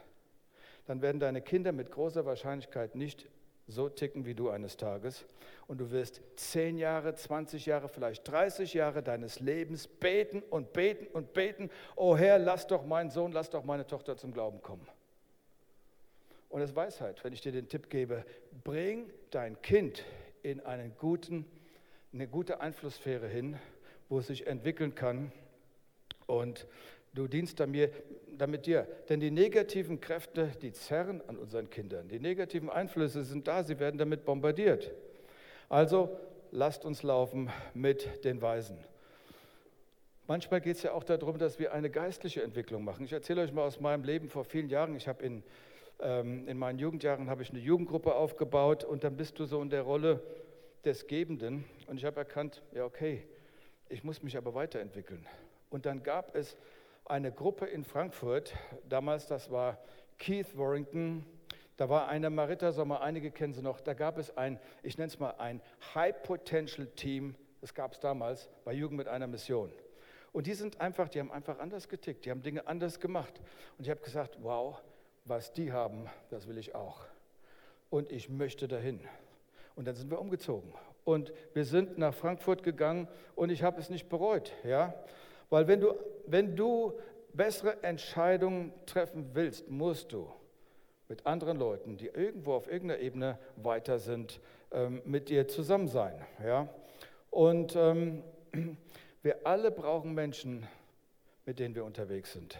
dann 0.86 1.02
werden 1.02 1.20
deine 1.20 1.42
Kinder 1.42 1.72
mit 1.72 1.92
großer 1.92 2.26
Wahrscheinlichkeit 2.26 2.96
nicht 2.96 3.28
so 3.70 3.88
ticken 3.88 4.26
wie 4.26 4.34
du 4.34 4.50
eines 4.50 4.78
Tages. 4.78 5.26
Und 5.68 5.80
du 5.80 5.92
wirst 5.92 6.22
10 6.36 6.78
Jahre, 6.78 7.14
20 7.14 7.66
Jahre, 7.68 7.88
vielleicht 7.88 8.28
30 8.28 8.74
Jahre 8.74 9.04
deines 9.04 9.40
Lebens 9.40 9.88
beten 9.88 10.42
und 10.50 10.74
beten 10.74 11.08
und 11.14 11.34
beten. 11.34 11.70
Oh 11.96 12.18
Herr, 12.18 12.40
lass 12.40 12.68
doch 12.68 12.86
meinen 12.86 13.12
Sohn, 13.12 13.32
lass 13.32 13.50
doch 13.50 13.64
meine 13.64 13.86
Tochter 13.86 14.18
zum 14.18 14.34
Glauben 14.34 14.62
kommen. 14.62 14.88
Und 16.50 16.62
es 16.62 16.76
Weisheit, 16.76 17.24
wenn 17.24 17.32
ich 17.32 17.42
dir 17.42 17.52
den 17.52 17.70
Tipp 17.70 17.90
gebe, 17.90 18.26
bring 18.64 19.12
dein 19.30 19.62
Kind 19.62 20.04
in 20.42 20.60
einen 20.62 20.96
guten, 20.98 21.46
eine 22.12 22.28
gute 22.28 22.60
Einflusssphäre 22.62 23.28
hin, 23.28 23.60
wo 24.10 24.18
es 24.18 24.28
sich 24.28 24.48
entwickeln 24.48 24.96
kann. 24.96 25.32
Und 26.26 26.66
du 27.14 27.28
dienst 27.28 27.60
damit, 27.60 27.92
damit 28.38 28.66
dir. 28.66 28.88
Denn 29.10 29.20
die 29.20 29.32
negativen 29.32 30.00
Kräfte, 30.00 30.52
die 30.62 30.72
zerren 30.72 31.22
an 31.28 31.38
unseren 31.38 31.70
Kindern. 31.70 32.08
Die 32.08 32.20
negativen 32.20 32.70
Einflüsse 32.70 33.24
sind 33.24 33.48
da, 33.48 33.64
sie 33.64 33.80
werden 33.80 33.98
damit 33.98 34.26
bombardiert. 34.26 34.92
Also 35.68 36.18
lasst 36.52 36.86
uns 36.86 37.04
laufen 37.04 37.50
mit 37.74 38.24
den 38.24 38.42
Weisen. 38.42 38.78
Manchmal 40.28 40.62
geht 40.62 40.78
es 40.78 40.84
ja 40.84 40.94
auch 40.94 41.04
darum, 41.04 41.40
dass 41.40 41.58
wir 41.58 41.74
eine 41.74 41.90
geistliche 41.90 42.44
Entwicklung 42.44 42.84
machen. 42.84 43.04
Ich 43.04 43.14
erzähle 43.14 43.42
euch 43.42 43.52
mal 43.52 43.64
aus 43.64 43.80
meinem 43.80 44.04
Leben 44.04 44.30
vor 44.30 44.44
vielen 44.44 44.70
Jahren. 44.70 44.96
Ich 44.96 45.08
habe 45.08 45.24
in, 45.24 45.44
ähm, 46.02 46.48
in 46.48 46.58
meinen 46.58 46.78
Jugendjahren 46.78 47.32
habe 47.32 47.42
ich 47.42 47.50
eine 47.50 47.60
Jugendgruppe 47.60 48.14
aufgebaut 48.14 48.84
und 48.84 49.04
dann 49.04 49.18
bist 49.18 49.40
du 49.40 49.46
so 49.46 49.60
in 49.62 49.72
der 49.72 49.82
Rolle 49.82 50.22
des 50.86 51.08
Gebenden. 51.08 51.66
Und 51.88 51.98
ich 51.98 52.06
habe 52.06 52.18
erkannt, 52.18 52.62
ja 52.74 52.86
okay, 52.86 53.24
ich 53.90 54.04
muss 54.04 54.22
mich 54.22 54.38
aber 54.38 54.54
weiterentwickeln. 54.54 55.26
Und 55.72 55.88
dann 55.88 56.04
gab 56.04 56.36
es 56.36 56.56
eine 57.10 57.32
Gruppe 57.32 57.66
in 57.66 57.84
Frankfurt, 57.84 58.54
damals 58.88 59.26
das 59.26 59.50
war 59.50 59.80
Keith 60.20 60.56
Warrington, 60.56 61.26
da 61.76 61.90
war 61.90 62.08
eine 62.08 62.30
Marita 62.30 62.72
Sommer, 62.72 63.02
einige 63.02 63.32
kennen 63.32 63.54
sie 63.54 63.64
noch, 63.64 63.82
da 63.82 63.96
gab 63.96 64.20
es 64.20 64.38
ein, 64.38 64.60
ich 64.84 64.98
nenne 64.98 65.08
es 65.08 65.20
mal 65.20 65.32
ein 65.40 65.62
High 65.96 66.22
Potential 66.22 66.86
Team, 66.88 67.36
das 67.62 67.74
gab 67.74 67.94
es 67.94 68.00
damals 68.00 68.48
bei 68.64 68.74
Jugend 68.74 68.98
mit 68.98 69.08
einer 69.08 69.26
Mission. 69.26 69.72
Und 70.32 70.46
die 70.46 70.54
sind 70.54 70.80
einfach, 70.80 71.10
die 71.10 71.20
haben 71.20 71.32
einfach 71.32 71.58
anders 71.58 71.90
getickt, 71.90 72.26
die 72.26 72.32
haben 72.32 72.44
Dinge 72.44 72.68
anders 72.68 73.00
gemacht. 73.00 73.42
Und 73.78 73.86
ich 73.86 73.90
habe 73.90 74.02
gesagt, 74.02 74.38
wow, 74.42 74.80
was 75.26 75.52
die 75.52 75.72
haben, 75.72 76.06
das 76.30 76.48
will 76.48 76.60
ich 76.60 76.76
auch. 76.76 77.06
Und 77.90 78.12
ich 78.12 78.30
möchte 78.30 78.68
dahin. 78.68 79.00
Und 79.76 79.88
dann 79.88 79.96
sind 79.96 80.12
wir 80.12 80.20
umgezogen. 80.20 80.74
Und 81.06 81.34
wir 81.56 81.66
sind 81.66 81.98
nach 81.98 82.14
Frankfurt 82.14 82.62
gegangen 82.62 83.08
und 83.36 83.50
ich 83.50 83.64
habe 83.64 83.82
es 83.82 83.90
nicht 83.90 84.10
bereut. 84.10 84.54
Ja? 84.64 84.94
Weil 85.50 85.68
wenn 85.68 85.82
du, 85.82 85.94
wenn 86.26 86.56
du 86.56 86.94
bessere 87.34 87.84
Entscheidungen 87.84 88.74
treffen 88.86 89.30
willst, 89.34 89.70
musst 89.70 90.12
du 90.12 90.32
mit 91.08 91.26
anderen 91.26 91.58
Leuten, 91.58 91.98
die 91.98 92.08
irgendwo 92.08 92.54
auf 92.54 92.72
irgendeiner 92.72 93.02
Ebene 93.02 93.40
weiter 93.56 93.98
sind, 94.00 94.40
ähm, 94.72 95.02
mit 95.06 95.30
dir 95.30 95.48
zusammen 95.48 95.88
sein. 95.88 96.14
Ja? 96.44 96.70
Und 97.32 97.76
ähm, 97.76 98.24
wir 99.24 99.48
alle 99.48 99.72
brauchen 99.72 100.14
Menschen, 100.14 100.68
mit 101.46 101.60
denen 101.60 101.74
wir 101.74 101.84
unterwegs 101.84 102.34
sind. 102.34 102.60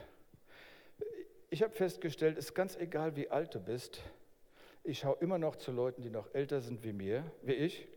Ich 1.52 1.62
habe 1.62 1.74
festgestellt, 1.74 2.38
es 2.38 2.46
ist 2.46 2.54
ganz 2.56 2.76
egal, 2.76 3.16
wie 3.16 3.30
alt 3.30 3.54
du 3.54 3.60
bist. 3.60 4.02
Ich 4.84 5.00
schaue 5.00 5.18
immer 5.20 5.38
noch 5.38 5.56
zu 5.56 5.72
Leuten, 5.72 6.02
die 6.02 6.10
noch 6.10 6.34
älter 6.34 6.62
sind 6.62 6.84
wie 6.84 6.94
mir, 6.94 7.24
wie 7.44 7.54
ich 7.54 7.88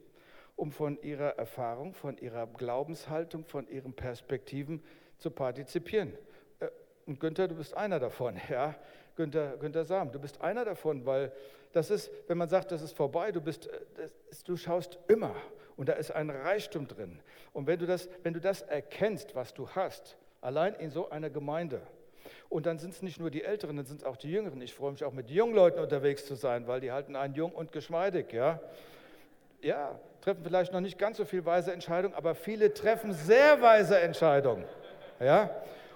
um 0.57 0.73
von 0.73 1.01
ihrer 1.03 1.39
Erfahrung, 1.39 1.95
von 1.95 2.19
ihrer 2.19 2.47
Glaubenshaltung, 2.47 3.45
von 3.45 3.69
ihren 3.69 3.95
Perspektiven 3.95 4.83
zu 5.19 5.31
partizipieren. 5.31 6.13
Äh, 6.61 6.69
und 7.07 7.21
Günther, 7.21 7.49
du 7.49 7.57
bist 7.57 7.75
einer 7.75 7.99
davon, 7.99 8.41
ja. 8.49 8.75
Günther, 9.15 9.57
Günther 9.59 9.85
Sam, 9.85 10.11
du 10.11 10.19
bist 10.19 10.41
einer 10.41 10.65
davon, 10.65 11.05
weil 11.05 11.33
das 11.73 11.91
ist, 11.91 12.11
wenn 12.29 12.39
man 12.39 12.49
sagt, 12.49 12.73
das 12.73 12.81
ist 12.81 12.97
vorbei, 12.97 13.33
du, 13.33 13.41
bist, 13.41 13.67
äh, 13.67 13.81
das, 14.29 14.45
du 14.45 14.57
schaust 14.57 14.99
immer 15.09 15.35
und 15.77 15.89
da 15.89 15.95
ist 15.95 16.11
ein 16.11 16.31
Reichtum 16.31 16.87
drin. 16.87 17.21
Und 17.53 17.67
wenn 17.67 17.79
du, 17.79 17.87
das, 17.87 18.09
wenn 18.23 18.35
du 18.35 18.41
das 18.41 18.63
erkennst, 18.63 19.35
was 19.35 19.53
du 19.55 19.69
hast, 19.69 20.17
allein 20.41 20.75
in 20.75 20.91
so 20.91 21.11
einer 21.11 21.31
Gemeinde, 21.31 21.83
Und 22.49 22.67
dann 22.67 22.79
sind 22.79 22.93
es 22.93 23.03
nicht 23.03 23.19
nur 23.19 23.31
die 23.31 23.43
Älteren, 23.45 23.77
dann 23.77 23.87
sind 23.87 24.03
es 24.03 24.05
auch 24.05 24.17
die 24.17 24.31
Jüngeren. 24.31 24.61
Ich 24.61 24.75
freue 24.75 24.93
mich 24.93 25.05
auch 25.05 25.13
mit 25.13 25.31
jungen 25.31 25.55
Leuten 25.55 25.79
unterwegs 25.81 26.27
zu 26.27 26.35
sein, 26.35 26.67
weil 26.67 26.81
die 26.81 26.93
halten 26.93 27.17
einen 27.17 27.35
jung 27.35 27.53
und 27.53 27.73
geschmeidig. 27.73 28.33
Ja, 28.33 28.61
ja 29.63 29.99
treffen 30.23 30.45
vielleicht 30.45 30.73
noch 30.73 30.81
nicht 30.81 30.99
ganz 30.99 31.17
so 31.17 31.25
viel 31.25 31.45
weise 31.45 31.73
Entscheidungen, 31.73 32.15
aber 32.15 32.35
viele 32.35 32.73
treffen 32.73 33.13
sehr 33.13 33.61
weise 33.61 33.99
Entscheidungen. 33.99 34.65
Ja, 35.21 35.51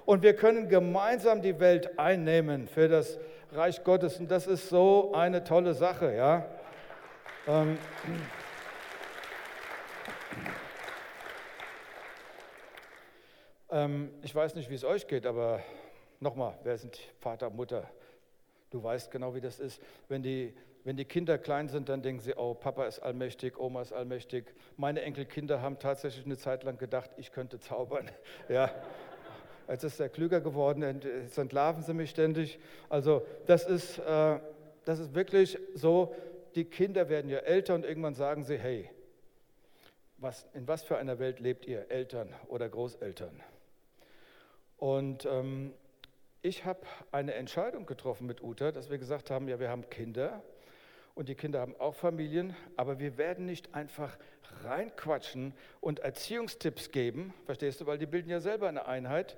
und 0.04 0.22
wir 0.22 0.34
können 0.36 0.68
gemeinsam 0.68 1.42
die 1.42 1.58
Welt 1.58 1.98
einnehmen 1.98 2.68
für 2.68 2.88
das 2.88 3.18
Reich 3.52 3.82
Gottes. 3.82 4.18
Und 4.18 4.30
das 4.30 4.46
ist 4.46 4.68
so 4.68 5.12
eine 5.14 5.44
tolle 5.44 5.74
Sache. 5.74 6.14
Ja. 6.14 6.46
Ähm, 7.46 7.78
ähm, 13.70 14.10
ich 14.22 14.34
weiß 14.34 14.54
nicht, 14.56 14.70
wie 14.70 14.74
es 14.74 14.84
euch 14.84 15.06
geht, 15.06 15.26
aber 15.26 15.60
nochmal, 16.20 16.58
wer 16.64 16.76
sind 16.76 16.98
Vater, 17.20 17.50
Mutter? 17.50 17.88
Du 18.70 18.82
weißt 18.82 19.10
genau, 19.10 19.34
wie 19.34 19.40
das 19.40 19.60
ist. 19.60 19.80
Wenn 20.08 20.22
die, 20.22 20.54
wenn 20.86 20.96
die 20.96 21.04
Kinder 21.04 21.36
klein 21.36 21.68
sind, 21.68 21.88
dann 21.88 22.00
denken 22.00 22.20
sie, 22.20 22.34
oh, 22.36 22.54
Papa 22.54 22.86
ist 22.86 23.00
allmächtig, 23.00 23.58
Oma 23.58 23.82
ist 23.82 23.92
allmächtig. 23.92 24.54
Meine 24.76 25.02
Enkelkinder 25.02 25.60
haben 25.60 25.80
tatsächlich 25.80 26.24
eine 26.24 26.36
Zeit 26.36 26.62
lang 26.62 26.78
gedacht, 26.78 27.10
ich 27.16 27.32
könnte 27.32 27.58
zaubern. 27.58 28.08
Ja. 28.48 28.70
Jetzt 29.68 29.82
ist 29.82 29.98
er 29.98 30.08
klüger 30.08 30.40
geworden, 30.40 31.02
jetzt 31.02 31.36
entlarven 31.38 31.82
sie 31.82 31.92
mich 31.92 32.10
ständig. 32.10 32.60
Also 32.88 33.26
das 33.46 33.66
ist, 33.66 33.98
äh, 33.98 34.38
das 34.84 35.00
ist 35.00 35.12
wirklich 35.12 35.58
so, 35.74 36.14
die 36.54 36.64
Kinder 36.64 37.08
werden 37.08 37.28
ja 37.28 37.38
älter 37.38 37.74
und 37.74 37.84
irgendwann 37.84 38.14
sagen 38.14 38.44
sie, 38.44 38.56
hey, 38.56 38.88
was, 40.18 40.46
in 40.54 40.68
was 40.68 40.84
für 40.84 40.98
einer 40.98 41.18
Welt 41.18 41.40
lebt 41.40 41.66
ihr, 41.66 41.90
Eltern 41.90 42.32
oder 42.46 42.68
Großeltern? 42.68 43.42
Und 44.76 45.26
ähm, 45.26 45.72
ich 46.42 46.64
habe 46.64 46.82
eine 47.10 47.34
Entscheidung 47.34 47.86
getroffen 47.86 48.28
mit 48.28 48.40
Uta, 48.40 48.70
dass 48.70 48.88
wir 48.88 48.98
gesagt 48.98 49.32
haben, 49.32 49.48
ja, 49.48 49.58
wir 49.58 49.68
haben 49.68 49.90
Kinder 49.90 50.44
und 51.16 51.30
die 51.30 51.34
Kinder 51.34 51.60
haben 51.60 51.74
auch 51.80 51.94
Familien, 51.94 52.54
aber 52.76 53.00
wir 53.00 53.16
werden 53.16 53.46
nicht 53.46 53.74
einfach 53.74 54.16
reinquatschen 54.62 55.54
und 55.80 55.98
Erziehungstipps 56.00 56.90
geben, 56.90 57.32
verstehst 57.46 57.80
du, 57.80 57.86
weil 57.86 57.98
die 57.98 58.06
bilden 58.06 58.28
ja 58.28 58.38
selber 58.38 58.68
eine 58.68 58.86
Einheit. 58.86 59.36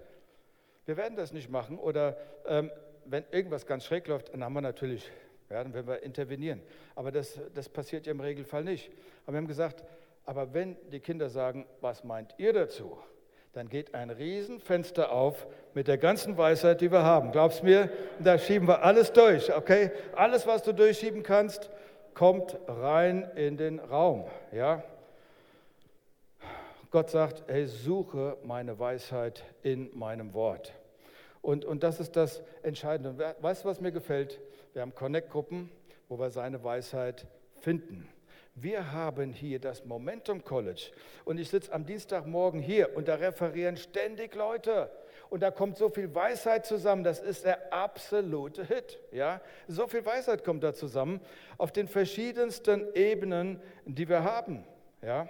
Wir 0.87 0.97
werden 0.97 1.17
das 1.17 1.33
nicht 1.33 1.49
machen 1.49 1.79
oder 1.79 2.19
ähm, 2.47 2.71
wenn 3.05 3.25
irgendwas 3.31 3.65
ganz 3.65 3.85
schräg 3.85 4.09
läuft, 4.09 4.35
dann 4.35 4.43
haben 4.43 4.55
wir 4.55 4.61
natürlich, 4.61 5.09
ja, 5.51 5.63
dann 5.63 5.73
werden 5.73 5.87
wir 5.87 6.03
intervenieren. 6.03 6.61
Aber 6.97 7.13
das, 7.13 7.41
das 7.55 7.69
passiert 7.69 8.07
ja 8.07 8.13
im 8.13 8.21
Regelfall 8.21 8.65
nicht. 8.65 8.91
Aber 9.25 9.35
wir 9.35 9.39
haben 9.39 9.47
gesagt, 9.47 9.85
aber 10.25 10.53
wenn 10.53 10.77
die 10.91 11.01
Kinder 11.01 11.31
sagen, 11.31 11.65
was 11.81 12.03
meint 12.03 12.35
ihr 12.39 12.53
dazu? 12.53 12.99
Dann 13.53 13.69
geht 13.69 13.95
ein 13.95 14.11
Riesenfenster 14.11 15.11
auf 15.11 15.47
mit 15.75 15.89
der 15.89 15.99
ganzen 15.99 16.37
Weisheit, 16.37 16.81
die 16.81 16.93
wir 16.93 17.03
haben. 17.03 17.33
Glaubst 17.33 17.63
mir, 17.63 17.91
da 18.19 18.39
schieben 18.39 18.69
wir 18.69 18.83
alles 18.83 19.13
durch, 19.13 19.55
okay? 19.55 19.91
Alles, 20.15 20.47
was 20.47 20.63
du 20.63 20.73
durchschieben 20.73 21.23
kannst, 21.23 21.71
kommt 22.15 22.59
rein 22.67 23.29
in 23.37 23.57
den 23.57 23.79
Raum, 23.79 24.25
ja? 24.53 24.83
Gott 26.91 27.11
sagt, 27.11 27.45
hey, 27.49 27.67
suche 27.67 28.39
meine 28.45 28.79
Weisheit 28.79 29.45
in 29.63 29.91
meinem 29.97 30.33
Wort. 30.33 30.73
Und, 31.43 31.65
und 31.65 31.83
das 31.83 32.01
ist 32.01 32.17
das 32.17 32.43
Entscheidende. 32.63 33.37
Weißt 33.41 33.65
du, 33.65 33.69
was 33.69 33.81
mir 33.81 33.93
gefällt? 33.93 34.41
Wir 34.73 34.83
haben 34.83 34.95
Connect-Gruppen, 34.95 35.71
wo 36.09 36.19
wir 36.19 36.31
seine 36.31 36.65
Weisheit 36.65 37.27
finden. 37.61 38.09
Wir 38.61 38.91
haben 38.91 39.33
hier 39.33 39.61
das 39.61 39.85
Momentum 39.85 40.43
College 40.43 40.91
und 41.25 41.39
ich 41.39 41.49
sitze 41.49 41.73
am 41.73 41.87
Dienstagmorgen 41.87 42.61
hier 42.61 42.97
und 42.97 43.07
da 43.07 43.15
referieren 43.15 43.77
ständig 43.77 44.35
Leute 44.35 44.91
und 45.31 45.45
da 45.45 45.53
kommt 45.53 45.77
so 45.77 45.89
viel 45.91 46.13
Weisheit 46.13 46.67
zusammen, 46.67 47.05
das 47.05 47.21
ist 47.21 47.45
der 47.45 47.73
absolute 47.73 48.65
Hit. 48.65 48.99
Ja? 49.13 49.41
So 49.69 49.87
viel 49.87 50.05
Weisheit 50.05 50.43
kommt 50.43 50.65
da 50.65 50.75
zusammen 50.75 51.21
auf 51.57 51.71
den 51.71 51.87
verschiedensten 51.87 52.93
Ebenen, 52.95 53.63
die 53.85 54.09
wir 54.09 54.25
haben. 54.25 54.65
Ja? 55.03 55.29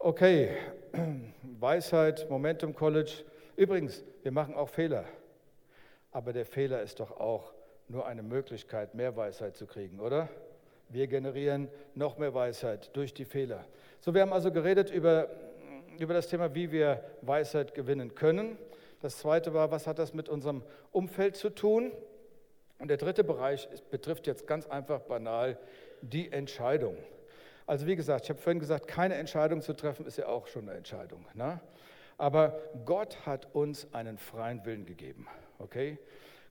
Okay, 0.00 0.56
Weisheit, 1.60 2.28
Momentum 2.28 2.74
College. 2.74 3.22
Übrigens, 3.54 4.02
wir 4.24 4.32
machen 4.32 4.56
auch 4.56 4.68
Fehler, 4.68 5.04
aber 6.10 6.32
der 6.32 6.46
Fehler 6.46 6.82
ist 6.82 6.98
doch 6.98 7.20
auch 7.20 7.52
nur 7.86 8.04
eine 8.04 8.24
Möglichkeit, 8.24 8.96
mehr 8.96 9.14
Weisheit 9.14 9.56
zu 9.56 9.64
kriegen, 9.64 10.00
oder? 10.00 10.28
Wir 10.92 11.06
generieren 11.06 11.70
noch 11.94 12.18
mehr 12.18 12.34
Weisheit 12.34 12.94
durch 12.94 13.14
die 13.14 13.24
Fehler. 13.24 13.64
So, 14.00 14.12
wir 14.12 14.20
haben 14.20 14.32
also 14.34 14.52
geredet 14.52 14.90
über, 14.90 15.30
über 15.98 16.12
das 16.12 16.28
Thema, 16.28 16.54
wie 16.54 16.70
wir 16.70 17.02
Weisheit 17.22 17.72
gewinnen 17.72 18.14
können. 18.14 18.58
Das 19.00 19.16
zweite 19.16 19.54
war, 19.54 19.70
was 19.70 19.86
hat 19.86 19.98
das 19.98 20.12
mit 20.12 20.28
unserem 20.28 20.62
Umfeld 20.90 21.36
zu 21.36 21.48
tun? 21.48 21.92
Und 22.78 22.88
der 22.88 22.98
dritte 22.98 23.24
Bereich 23.24 23.68
betrifft 23.90 24.26
jetzt 24.26 24.46
ganz 24.46 24.66
einfach 24.66 25.00
banal 25.00 25.58
die 26.02 26.30
Entscheidung. 26.30 26.98
Also 27.66 27.86
wie 27.86 27.96
gesagt, 27.96 28.24
ich 28.24 28.30
habe 28.30 28.40
vorhin 28.40 28.60
gesagt, 28.60 28.86
keine 28.86 29.14
Entscheidung 29.14 29.62
zu 29.62 29.72
treffen 29.72 30.04
ist 30.04 30.18
ja 30.18 30.26
auch 30.26 30.46
schon 30.46 30.68
eine 30.68 30.76
Entscheidung. 30.76 31.24
Ne? 31.32 31.58
Aber 32.18 32.60
Gott 32.84 33.24
hat 33.24 33.48
uns 33.54 33.86
einen 33.94 34.18
freien 34.18 34.62
Willen 34.66 34.84
gegeben. 34.84 35.26
Okay? 35.58 35.98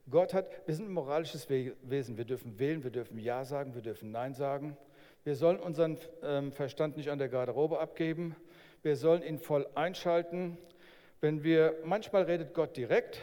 Gott 0.10 0.34
hat, 0.34 0.50
wir 0.66 0.76
sind 0.76 0.90
ein 0.90 0.94
moralisches 0.94 1.48
Wesen. 1.50 2.18
Wir 2.18 2.26
dürfen 2.26 2.58
wählen, 2.58 2.84
wir 2.84 2.92
dürfen 2.92 3.20
Ja 3.20 3.46
sagen, 3.46 3.76
wir 3.76 3.82
dürfen 3.82 4.12
Nein 4.12 4.34
sagen. 4.34 4.76
Wir 5.24 5.36
sollen 5.36 5.60
unseren 5.60 5.98
ähm, 6.24 6.52
Verstand 6.52 6.98
nicht 6.98 7.10
an 7.10 7.20
der 7.20 7.30
Garderobe 7.30 7.80
abgeben. 7.80 8.36
Wir 8.82 8.96
sollen 8.96 9.22
ihn 9.22 9.38
voll 9.38 9.68
einschalten. 9.76 10.58
Wenn 11.20 11.44
wir, 11.44 11.76
manchmal 11.86 12.24
redet 12.24 12.56
Gott 12.56 12.76
direkt 12.76 13.22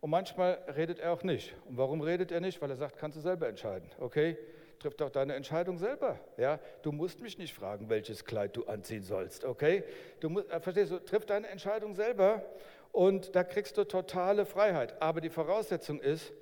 und 0.00 0.10
manchmal 0.10 0.62
redet 0.76 1.00
er 1.00 1.12
auch 1.12 1.24
nicht. 1.24 1.56
Und 1.68 1.76
warum 1.76 2.00
redet 2.00 2.30
er 2.30 2.40
nicht? 2.40 2.62
Weil 2.62 2.70
er 2.70 2.76
sagt, 2.76 2.96
kannst 2.98 3.16
du 3.16 3.20
selber 3.20 3.48
entscheiden. 3.48 3.90
Okay? 3.98 4.38
Triff 4.78 4.94
doch 4.94 5.10
deine 5.10 5.34
Entscheidung 5.34 5.78
selber. 5.78 6.20
Ja? 6.36 6.60
Du 6.82 6.92
musst 6.92 7.20
mich 7.20 7.38
nicht 7.38 7.52
fragen, 7.52 7.88
welches 7.88 8.24
Kleid 8.24 8.56
du 8.56 8.66
anziehen 8.66 9.02
sollst. 9.02 9.44
Okay? 9.44 9.82
Du 10.20 10.28
musst, 10.28 10.48
äh, 10.50 10.60
verstehst 10.60 10.92
du? 10.92 10.98
Triff 11.00 11.26
deine 11.26 11.48
Entscheidung 11.48 11.94
selber 11.94 12.44
und 12.92 13.34
da 13.34 13.44
kriegst 13.44 13.76
du 13.78 13.84
totale 13.84 14.46
Freiheit. 14.46 15.00
Aber 15.00 15.20
die 15.20 15.30
Voraussetzung 15.30 16.00
ist, 16.00 16.32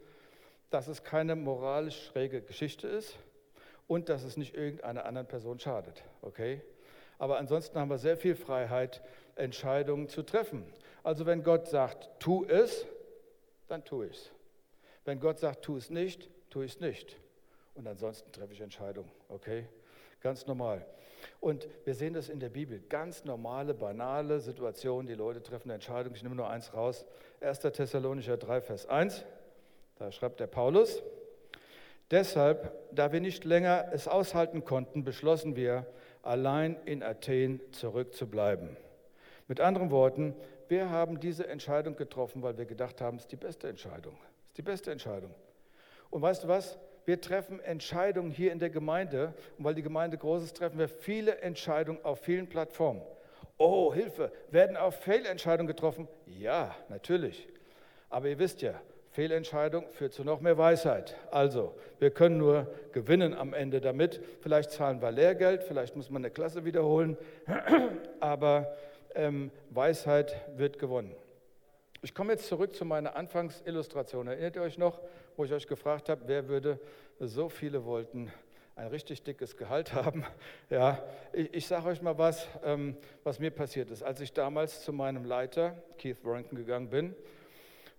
dass 0.70 0.88
es 0.88 1.02
keine 1.02 1.36
moralisch 1.36 2.06
schräge 2.06 2.42
Geschichte 2.42 2.88
ist 2.88 3.16
und 3.86 4.08
dass 4.08 4.24
es 4.24 4.36
nicht 4.36 4.54
irgendeiner 4.54 5.04
anderen 5.04 5.26
Person 5.26 5.58
schadet. 5.58 6.02
Okay? 6.22 6.62
Aber 7.18 7.38
ansonsten 7.38 7.78
haben 7.78 7.90
wir 7.90 7.98
sehr 7.98 8.16
viel 8.16 8.34
Freiheit, 8.34 9.02
Entscheidungen 9.36 10.08
zu 10.08 10.22
treffen. 10.22 10.64
Also 11.02 11.26
wenn 11.26 11.42
Gott 11.42 11.68
sagt, 11.68 12.10
tu 12.18 12.44
es, 12.44 12.86
dann 13.68 13.84
tu 13.84 14.02
es. 14.02 14.30
Wenn 15.04 15.20
Gott 15.20 15.38
sagt, 15.38 15.62
tu 15.62 15.76
es 15.76 15.90
nicht, 15.90 16.30
tu 16.50 16.62
es 16.62 16.80
nicht. 16.80 17.16
Und 17.74 17.86
ansonsten 17.86 18.32
treffe 18.32 18.52
ich 18.52 18.60
Entscheidungen. 18.60 19.10
Okay? 19.28 19.66
Ganz 20.20 20.46
normal. 20.46 20.86
Und 21.40 21.68
wir 21.84 21.94
sehen 21.94 22.14
das 22.14 22.28
in 22.28 22.40
der 22.40 22.48
Bibel. 22.48 22.80
Ganz 22.88 23.24
normale, 23.24 23.74
banale 23.74 24.40
Situationen. 24.40 25.06
Die 25.06 25.14
Leute 25.14 25.42
treffen 25.42 25.68
eine 25.68 25.74
Entscheidung. 25.74 26.14
Ich 26.14 26.22
nehme 26.22 26.34
nur 26.34 26.48
eins 26.48 26.74
raus. 26.74 27.04
1. 27.40 27.60
Thessalonicher 27.60 28.36
3, 28.36 28.60
Vers 28.60 28.86
1. 28.86 29.24
Da 29.96 30.10
schreibt 30.10 30.40
der 30.40 30.46
Paulus. 30.46 31.02
Deshalb, 32.10 32.72
da 32.92 33.12
wir 33.12 33.20
nicht 33.20 33.44
länger 33.44 33.88
es 33.92 34.08
aushalten 34.08 34.64
konnten, 34.64 35.04
beschlossen 35.04 35.56
wir, 35.56 35.86
allein 36.22 36.76
in 36.84 37.02
Athen 37.02 37.60
zurückzubleiben. 37.72 38.76
Mit 39.48 39.60
anderen 39.60 39.90
Worten, 39.90 40.34
wir 40.68 40.90
haben 40.90 41.20
diese 41.20 41.46
Entscheidung 41.46 41.96
getroffen, 41.96 42.42
weil 42.42 42.56
wir 42.56 42.64
gedacht 42.64 43.00
haben, 43.00 43.16
es 43.16 43.24
ist 43.24 43.32
die 43.32 43.36
beste 43.36 43.68
Entscheidung. 43.68 44.14
Es 44.42 44.48
ist 44.48 44.58
die 44.58 44.62
beste 44.62 44.90
Entscheidung. 44.90 45.34
Und 46.10 46.22
weißt 46.22 46.44
du 46.44 46.48
was? 46.48 46.78
Wir 47.04 47.20
treffen 47.20 47.60
Entscheidungen 47.60 48.30
hier 48.30 48.52
in 48.52 48.58
der 48.58 48.70
Gemeinde. 48.70 49.34
Und 49.58 49.64
weil 49.64 49.74
die 49.74 49.82
Gemeinde 49.82 50.16
groß 50.16 50.42
ist, 50.42 50.56
treffen 50.56 50.78
wir 50.78 50.88
viele 50.88 51.38
Entscheidungen 51.38 52.04
auf 52.04 52.20
vielen 52.20 52.48
Plattformen. 52.48 53.02
Oh, 53.56 53.94
Hilfe, 53.94 54.32
werden 54.50 54.76
auch 54.76 54.92
Fehlentscheidungen 54.92 55.68
getroffen? 55.68 56.08
Ja, 56.26 56.74
natürlich. 56.88 57.48
Aber 58.10 58.28
ihr 58.28 58.38
wisst 58.38 58.62
ja, 58.62 58.74
Fehlentscheidung 59.10 59.84
führt 59.92 60.12
zu 60.12 60.24
noch 60.24 60.40
mehr 60.40 60.58
Weisheit. 60.58 61.16
Also, 61.30 61.72
wir 62.00 62.10
können 62.10 62.36
nur 62.36 62.66
gewinnen 62.92 63.32
am 63.32 63.54
Ende 63.54 63.80
damit. 63.80 64.20
Vielleicht 64.40 64.72
zahlen 64.72 65.00
wir 65.00 65.12
Lehrgeld, 65.12 65.62
vielleicht 65.62 65.94
muss 65.94 66.10
man 66.10 66.22
eine 66.22 66.30
Klasse 66.32 66.64
wiederholen, 66.64 67.16
aber 68.20 68.76
ähm, 69.14 69.52
Weisheit 69.70 70.34
wird 70.56 70.80
gewonnen. 70.80 71.14
Ich 72.04 72.14
komme 72.14 72.34
jetzt 72.34 72.48
zurück 72.48 72.76
zu 72.76 72.84
meiner 72.84 73.16
Anfangsillustration. 73.16 74.26
Erinnert 74.26 74.56
ihr 74.56 74.62
euch 74.62 74.76
noch, 74.76 75.00
wo 75.38 75.44
ich 75.46 75.52
euch 75.54 75.66
gefragt 75.66 76.10
habe, 76.10 76.20
wer 76.26 76.48
würde, 76.48 76.78
so 77.18 77.48
viele 77.48 77.86
wollten 77.86 78.30
ein 78.76 78.88
richtig 78.88 79.22
dickes 79.22 79.56
Gehalt 79.56 79.94
haben. 79.94 80.22
Ja, 80.68 81.02
ich, 81.32 81.54
ich 81.54 81.66
sage 81.66 81.88
euch 81.88 82.02
mal 82.02 82.18
was, 82.18 82.46
ähm, 82.62 82.98
was 83.22 83.38
mir 83.38 83.50
passiert 83.50 83.90
ist. 83.90 84.02
Als 84.02 84.20
ich 84.20 84.34
damals 84.34 84.84
zu 84.84 84.92
meinem 84.92 85.24
Leiter, 85.24 85.82
Keith 85.96 86.18
Warrington, 86.22 86.58
gegangen 86.58 86.90
bin, 86.90 87.14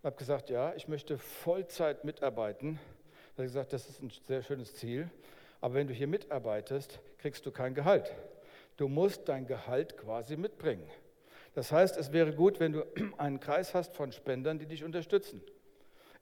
habe 0.04 0.16
gesagt, 0.16 0.52
ja, 0.52 0.76
ich 0.76 0.88
möchte 0.88 1.18
Vollzeit 1.18 2.04
mitarbeiten. 2.04 2.80
Habe 3.34 3.46
ich 3.46 3.54
gesagt, 3.54 3.74
das 3.74 3.90
ist 3.90 4.04
ein 4.04 4.12
sehr 4.28 4.44
schönes 4.44 4.76
Ziel. 4.76 5.10
Aber 5.62 5.74
wenn 5.74 5.88
du 5.88 5.96
hier 5.96 6.06
mitarbeitest, 6.06 7.00
kriegst 7.18 7.44
du 7.44 7.50
kein 7.50 7.74
Gehalt. 7.74 8.14
Du 8.78 8.88
musst 8.88 9.28
dein 9.28 9.48
Gehalt 9.48 9.98
quasi 9.98 10.38
mitbringen. 10.38 10.88
Das 11.56 11.72
heißt, 11.72 11.98
es 11.98 12.12
wäre 12.12 12.34
gut, 12.34 12.60
wenn 12.60 12.74
du 12.74 12.86
einen 13.18 13.40
Kreis 13.40 13.74
hast 13.74 13.96
von 13.96 14.12
Spendern, 14.12 14.60
die 14.60 14.68
dich 14.68 14.84
unterstützen. 14.84 15.42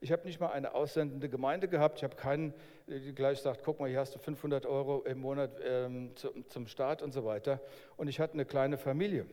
Ich 0.00 0.12
habe 0.12 0.24
nicht 0.26 0.38
mal 0.38 0.50
eine 0.50 0.74
aussendende 0.74 1.28
Gemeinde 1.28 1.66
gehabt. 1.66 1.98
Ich 1.98 2.04
habe 2.04 2.14
keinen, 2.14 2.54
die 2.86 3.14
gleich 3.14 3.40
sagt, 3.40 3.62
guck 3.64 3.80
mal, 3.80 3.88
hier 3.88 3.98
hast 3.98 4.14
du 4.14 4.18
500 4.18 4.64
Euro 4.66 5.02
im 5.02 5.18
Monat 5.18 5.50
ähm, 5.64 6.14
zu, 6.14 6.30
zum 6.48 6.66
Staat 6.66 7.02
und 7.02 7.12
so 7.12 7.24
weiter. 7.24 7.60
Und 7.96 8.08
ich 8.08 8.20
hatte 8.20 8.34
eine 8.34 8.44
kleine 8.44 8.78
Familie. 8.78 9.26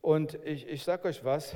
Und 0.00 0.38
ich, 0.44 0.66
ich 0.68 0.82
sage 0.84 1.08
euch 1.08 1.24
was, 1.24 1.54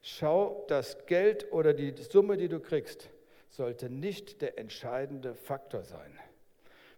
schau, 0.00 0.64
das 0.68 1.06
Geld 1.06 1.52
oder 1.52 1.74
die 1.74 1.94
Summe, 2.02 2.36
die 2.36 2.48
du 2.48 2.60
kriegst, 2.60 3.10
sollte 3.50 3.90
nicht 3.90 4.40
der 4.42 4.58
entscheidende 4.58 5.34
Faktor 5.34 5.84
sein. 5.84 6.18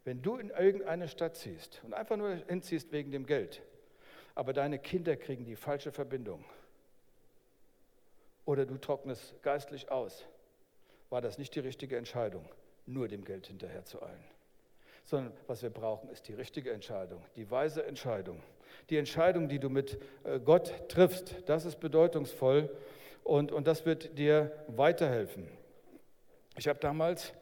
Wenn 0.05 0.23
du 0.23 0.37
in 0.37 0.51
irgendeine 0.51 1.09
Stadt 1.09 1.37
ziehst 1.37 1.83
und 1.85 1.93
einfach 1.93 2.17
nur 2.17 2.37
hinziehst 2.47 2.93
wegen 2.93 3.11
dem 3.11 3.27
Geld, 3.27 3.63
aber 4.35 4.53
deine 4.53 4.79
Kinder 4.79 5.17
kriegen 5.17 5.45
die 5.45 5.57
falsche 5.57 5.93
Verbindung 5.93 6.45
oder 8.45 8.67
du 8.67 8.77
trocknest 8.77 9.35
geistlich 9.43 9.91
aus, 9.91 10.25
war 11.11 11.21
das 11.21 11.39
nicht 11.39 11.55
die 11.55 11.61
richtige 11.61 11.97
Entscheidung, 11.97 12.45
nur 12.87 13.09
dem 13.09 13.25
Geld 13.25 13.47
hinterher 13.47 13.85
zu 13.85 14.03
eilen. 14.03 14.25
Sondern 15.05 15.33
was 15.47 15.63
wir 15.63 15.71
brauchen, 15.71 16.09
ist 16.11 16.29
die 16.29 16.35
richtige 16.35 16.73
Entscheidung, 16.73 17.23
die 17.37 17.51
weise 17.51 17.85
Entscheidung. 17.85 18.43
Die 18.91 18.97
Entscheidung, 18.97 19.49
die 19.49 19.59
du 19.59 19.71
mit 19.71 19.99
äh, 20.25 20.41
Gott 20.41 20.89
triffst, 20.89 21.37
das 21.47 21.65
ist 21.65 21.79
bedeutungsvoll 21.79 22.69
und, 23.23 23.53
und 23.53 23.67
das 23.67 23.87
wird 23.87 24.19
dir 24.19 24.51
weiterhelfen. 24.67 25.49
Ich 26.57 26.69
habe 26.69 26.79
damals 26.81 27.33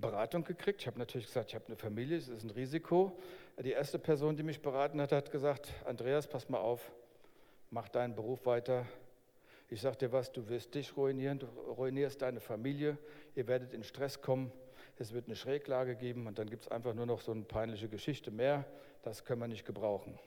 Beratung 0.00 0.44
gekriegt. 0.44 0.80
Ich 0.82 0.86
habe 0.86 0.98
natürlich 0.98 1.26
gesagt, 1.26 1.50
ich 1.50 1.54
habe 1.54 1.66
eine 1.66 1.76
Familie, 1.76 2.16
es 2.16 2.28
ist 2.28 2.44
ein 2.44 2.50
Risiko. 2.50 3.18
Die 3.58 3.72
erste 3.72 3.98
Person, 3.98 4.36
die 4.36 4.42
mich 4.42 4.62
beraten 4.62 5.00
hat, 5.00 5.12
hat 5.12 5.30
gesagt, 5.30 5.72
Andreas, 5.84 6.26
pass 6.26 6.48
mal 6.48 6.58
auf, 6.58 6.92
mach 7.70 7.88
deinen 7.88 8.14
Beruf 8.14 8.46
weiter. 8.46 8.86
Ich 9.68 9.80
sage 9.80 9.96
dir 9.96 10.12
was, 10.12 10.32
du 10.32 10.48
wirst 10.48 10.74
dich 10.74 10.96
ruinieren, 10.96 11.38
du 11.38 11.46
ruinierst 11.46 12.22
deine 12.22 12.40
Familie, 12.40 12.96
ihr 13.34 13.46
werdet 13.46 13.74
in 13.74 13.82
Stress 13.82 14.22
kommen, 14.22 14.50
es 14.98 15.12
wird 15.12 15.26
eine 15.26 15.36
Schräglage 15.36 15.94
geben 15.94 16.26
und 16.26 16.38
dann 16.38 16.48
gibt 16.48 16.62
es 16.62 16.68
einfach 16.68 16.94
nur 16.94 17.06
noch 17.06 17.20
so 17.20 17.32
eine 17.32 17.42
peinliche 17.42 17.88
Geschichte 17.88 18.30
mehr. 18.30 18.64
Das 19.02 19.24
können 19.24 19.40
wir 19.40 19.48
nicht 19.48 19.64
gebrauchen. 19.64 20.18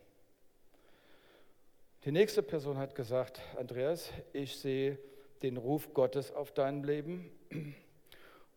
Die 2.06 2.12
nächste 2.12 2.42
Person 2.42 2.78
hat 2.78 2.96
gesagt, 2.96 3.42
Andreas, 3.58 4.12
ich 4.34 4.58
sehe 4.58 4.98
den 5.42 5.58
Ruf 5.58 5.94
Gottes 5.94 6.32
auf 6.32 6.52
deinem 6.52 6.84
Leben 6.84 7.32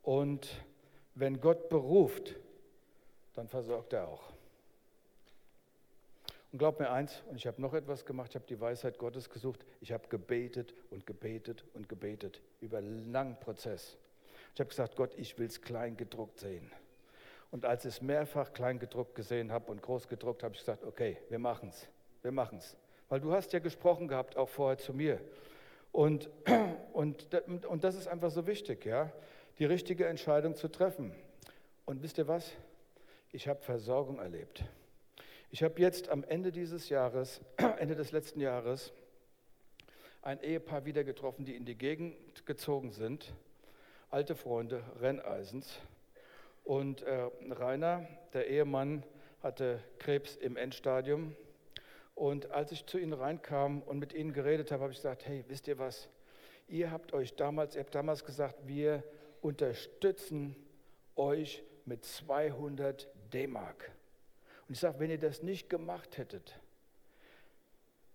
und 0.03 0.49
wenn 1.15 1.41
Gott 1.41 1.69
beruft, 1.69 2.35
dann 3.35 3.49
versorgt 3.49 3.93
er 3.93 4.09
auch. 4.09 4.33
Und 6.53 6.59
glaub 6.59 6.79
mir 6.79 6.91
eins, 6.91 7.23
und 7.29 7.37
ich 7.37 7.47
habe 7.47 7.61
noch 7.61 7.75
etwas 7.75 8.05
gemacht, 8.05 8.31
ich 8.31 8.37
habe 8.37 8.47
die 8.47 8.61
Weisheit 8.61 8.99
Gottes 8.99 9.29
gesucht, 9.29 9.65
ich 9.81 9.93
habe 9.93 10.07
gebetet 10.09 10.75
und 10.91 11.05
gebetet 11.05 11.65
und 11.75 11.89
gebetet 11.89 12.41
über 12.61 12.79
einen 12.79 13.11
langen 13.11 13.39
Prozess. 13.41 13.97
Ich 14.55 14.61
habe 14.61 14.69
gesagt, 14.69 14.95
Gott, 14.95 15.15
ich 15.17 15.37
will 15.37 15.47
es 15.47 15.63
klein 15.63 15.97
gedruckt 15.97 16.39
sehen. 16.39 16.71
Und 17.51 17.65
als 17.65 17.85
ich 17.85 17.95
es 17.95 18.03
mehrfach 18.03 18.53
klein 18.53 18.79
gedruckt 18.79 19.15
gesehen 19.17 19.51
habe 19.51 19.71
und 19.71 19.83
groß 19.83 20.09
gedruckt, 20.09 20.43
habe 20.45 20.55
ich 20.55 20.61
gesagt, 20.61 20.85
okay, 20.85 21.19
wir 21.29 21.41
machen 21.41 21.71
es, 21.71 21.89
wir 22.23 22.33
machen 22.33 22.59
es. 22.59 22.77
Weil 23.09 23.21
du 23.21 23.33
hast 23.33 23.53
ja 23.53 23.59
gesprochen 23.59 24.07
gehabt, 24.07 24.37
auch 24.37 24.49
vorher 24.49 24.79
zu 24.79 24.93
mir. 24.93 25.21
Und, 25.91 26.31
und, 26.93 27.35
und 27.67 27.85
das 27.85 27.97
ist 27.97 28.07
einfach 28.07 28.31
so 28.31 28.47
wichtig, 28.47 28.85
ja 28.85 29.13
die 29.59 29.65
richtige 29.65 30.07
Entscheidung 30.07 30.55
zu 30.57 30.69
treffen. 30.69 31.15
Und 31.85 32.03
wisst 32.03 32.19
ihr 32.19 32.29
was? 32.29 32.53
Ich 33.33 33.49
habe 33.49 33.61
Versorgung 33.63 34.19
erlebt. 34.19 34.65
Ich 35.51 35.63
habe 35.63 35.81
jetzt 35.81 36.09
am 36.09 36.25
Ende 36.25 36.51
dieses 36.51 36.89
Jahres, 36.89 37.41
Ende 37.79 37.95
des 37.95 38.11
letzten 38.13 38.41
Jahres, 38.41 38.93
ein 40.23 40.41
Ehepaar 40.43 40.85
wieder 40.85 41.05
getroffen, 41.05 41.45
die 41.45 41.55
in 41.55 41.65
die 41.65 41.77
Gegend 41.77 42.47
gezogen 42.47 42.91
sind, 42.91 43.35
alte 44.11 44.35
Freunde 44.35 44.83
Renneisens. 45.01 45.79
Und 46.65 47.03
äh, 47.03 47.29
Rainer, 47.51 48.09
der 48.33 48.49
Ehemann, 48.49 49.05
hatte 49.43 49.79
Krebs 49.99 50.35
im 50.37 50.57
Endstadium. 50.57 51.37
Und 52.15 52.51
als 52.51 52.73
ich 52.73 52.87
zu 52.87 52.99
ihnen 52.99 53.13
reinkam 53.13 53.83
und 53.83 53.99
mit 53.99 54.15
ihnen 54.15 54.33
geredet 54.33 54.73
habe, 54.73 54.85
habe 54.85 54.93
ich 54.93 54.99
gesagt, 54.99 55.27
hey, 55.27 55.45
wisst 55.49 55.69
ihr 55.69 55.79
was? 55.79 56.09
Ihr 56.67 56.91
habt 56.91 57.13
euch 57.13 57.35
damals, 57.35 57.75
ihr 57.75 57.83
habt 57.83 57.95
damals 57.95 58.25
gesagt, 58.25 58.57
wir 58.67 59.05
unterstützen 59.45 60.57
euch 61.17 61.63
mit 61.85 62.03
200 62.03 63.09
D-Mark. 63.35 63.93
Und 64.67 64.73
ich 64.73 64.81
sage, 64.81 64.99
wenn 65.01 65.11
ihr 65.11 65.19
das 65.19 65.43
nicht 65.43 65.69
gemacht 65.69 66.17
hättet, 66.17 66.59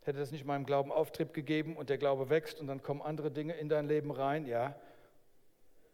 hätte 0.02 0.18
das 0.18 0.32
nicht 0.32 0.44
meinem 0.44 0.65
Glauben 0.65 0.92
Auftrieb 0.92 1.34
gegeben 1.34 1.78
und 1.78 1.92
der 1.92 2.00
Glaube 2.00 2.32
wächst 2.32 2.60
und 2.60 2.65
dann 2.65 2.82
kommen 2.82 3.04
andere 3.04 3.30
Dinge 3.30 3.54
in 3.54 3.70
dein 3.70 3.88
Leben 3.88 4.10
rein, 4.10 4.48
ja. 4.48 4.76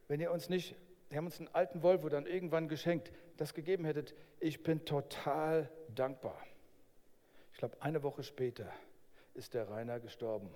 Wenn 0.08 0.22
ihr 0.22 0.32
uns 0.32 0.48
nicht, 0.48 0.76
wir 1.10 1.18
haben 1.18 1.26
uns 1.26 1.38
einen 1.40 1.54
alten 1.54 1.84
Volvo 1.84 2.08
dann 2.08 2.28
irgendwann 2.28 2.70
geschenkt, 2.70 3.12
das 3.36 3.54
gegeben 3.54 3.84
hättet, 3.84 4.16
ich 4.40 4.64
bin 4.64 4.86
total 4.86 5.70
dankbar. 5.94 6.42
Ich 7.52 7.58
glaube, 7.58 7.76
eine 7.82 8.04
Woche 8.04 8.24
später 8.24 8.72
ist 9.34 9.54
der 9.54 9.70
Rainer 9.70 10.00
gestorben. 10.00 10.50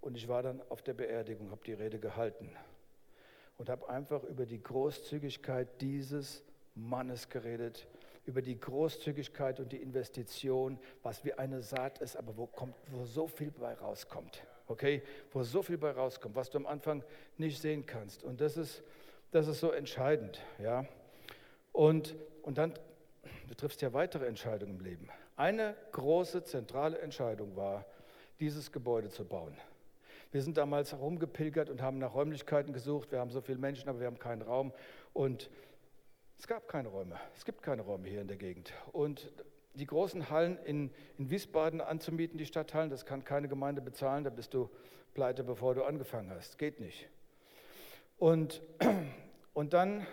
Und 0.00 0.16
ich 0.16 0.26
war 0.26 0.42
dann 0.42 0.60
auf 0.68 0.82
der 0.82 0.94
Beerdigung, 0.94 1.52
habe 1.52 1.62
die 1.64 1.74
Rede 1.74 2.00
gehalten 2.00 2.50
und 3.58 3.68
habe 3.68 3.88
einfach 3.88 4.22
über 4.24 4.46
die 4.46 4.62
Großzügigkeit 4.62 5.80
dieses 5.80 6.42
Mannes 6.74 7.28
geredet, 7.28 7.86
über 8.26 8.42
die 8.42 8.58
Großzügigkeit 8.58 9.60
und 9.60 9.72
die 9.72 9.82
Investition, 9.82 10.78
was 11.02 11.24
wie 11.24 11.34
eine 11.34 11.62
Saat 11.62 11.98
ist, 11.98 12.16
aber 12.16 12.36
wo, 12.36 12.46
kommt, 12.46 12.74
wo 12.90 13.04
so 13.04 13.26
viel 13.28 13.50
bei 13.50 13.74
rauskommt. 13.74 14.42
Okay, 14.66 15.02
wo 15.32 15.42
so 15.42 15.62
viel 15.62 15.76
bei 15.76 15.90
rauskommt, 15.90 16.34
was 16.34 16.48
du 16.48 16.56
am 16.56 16.66
Anfang 16.66 17.04
nicht 17.36 17.60
sehen 17.60 17.84
kannst. 17.84 18.24
Und 18.24 18.40
das 18.40 18.56
ist, 18.56 18.82
das 19.30 19.46
ist 19.46 19.60
so 19.60 19.70
entscheidend. 19.70 20.40
Ja? 20.58 20.86
Und, 21.72 22.14
und 22.42 22.56
dann, 22.56 22.72
du 23.46 23.54
triffst 23.54 23.82
ja 23.82 23.92
weitere 23.92 24.26
Entscheidungen 24.26 24.78
im 24.78 24.80
Leben. 24.80 25.08
Eine 25.36 25.76
große 25.92 26.44
zentrale 26.44 26.98
Entscheidung 26.98 27.56
war, 27.56 27.84
dieses 28.40 28.72
Gebäude 28.72 29.10
zu 29.10 29.24
bauen. 29.24 29.56
Wir 30.34 30.42
sind 30.42 30.56
damals 30.56 30.90
herumgepilgert 30.90 31.70
und 31.70 31.80
haben 31.80 31.98
nach 31.98 32.12
Räumlichkeiten 32.12 32.72
gesucht. 32.72 33.12
Wir 33.12 33.20
haben 33.20 33.30
so 33.30 33.40
viele 33.40 33.58
Menschen, 33.58 33.88
aber 33.88 34.00
wir 34.00 34.08
haben 34.08 34.18
keinen 34.18 34.42
Raum. 34.42 34.72
Und 35.12 35.48
es 36.40 36.48
gab 36.48 36.66
keine 36.66 36.88
Räume. 36.88 37.20
Es 37.36 37.44
gibt 37.44 37.62
keine 37.62 37.82
Räume 37.82 38.08
hier 38.08 38.20
in 38.20 38.26
der 38.26 38.36
Gegend. 38.36 38.72
Und 38.90 39.30
die 39.74 39.86
großen 39.86 40.30
Hallen 40.30 40.58
in, 40.64 40.90
in 41.18 41.30
Wiesbaden 41.30 41.80
anzumieten, 41.80 42.36
die 42.36 42.46
Stadthallen, 42.46 42.90
das 42.90 43.06
kann 43.06 43.22
keine 43.22 43.46
Gemeinde 43.46 43.80
bezahlen. 43.80 44.24
Da 44.24 44.30
bist 44.30 44.54
du 44.54 44.68
pleite, 45.14 45.44
bevor 45.44 45.76
du 45.76 45.84
angefangen 45.84 46.32
hast. 46.32 46.58
Geht 46.58 46.80
nicht. 46.80 47.08
Und, 48.18 48.60
und 49.54 49.72
dann 49.72 50.04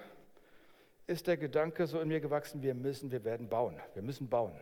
ist 1.08 1.26
der 1.26 1.38
Gedanke 1.38 1.88
so 1.88 2.00
in 2.00 2.10
mir 2.10 2.20
gewachsen, 2.20 2.62
wir 2.62 2.76
müssen, 2.76 3.10
wir 3.10 3.24
werden 3.24 3.50
bauen. 3.50 3.76
Wir 3.96 4.04
müssen 4.04 4.30
bauen. 4.30 4.54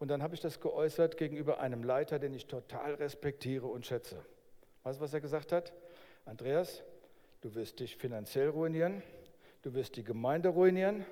Und 0.00 0.08
dann 0.08 0.24
habe 0.24 0.34
ich 0.34 0.40
das 0.40 0.60
geäußert 0.60 1.18
gegenüber 1.18 1.60
einem 1.60 1.84
Leiter, 1.84 2.18
den 2.18 2.34
ich 2.34 2.48
total 2.48 2.94
respektiere 2.94 3.68
und 3.68 3.86
schätze. 3.86 4.24
Weißt 4.86 5.00
du, 5.00 5.02
was 5.02 5.14
er 5.14 5.20
gesagt 5.20 5.50
hat? 5.50 5.72
Andreas, 6.26 6.84
du 7.40 7.52
wirst 7.56 7.80
dich 7.80 7.96
finanziell 7.96 8.50
ruinieren, 8.50 9.02
du 9.62 9.74
wirst 9.74 9.96
die 9.96 10.04
Gemeinde 10.04 10.48
ruinieren, 10.50 11.04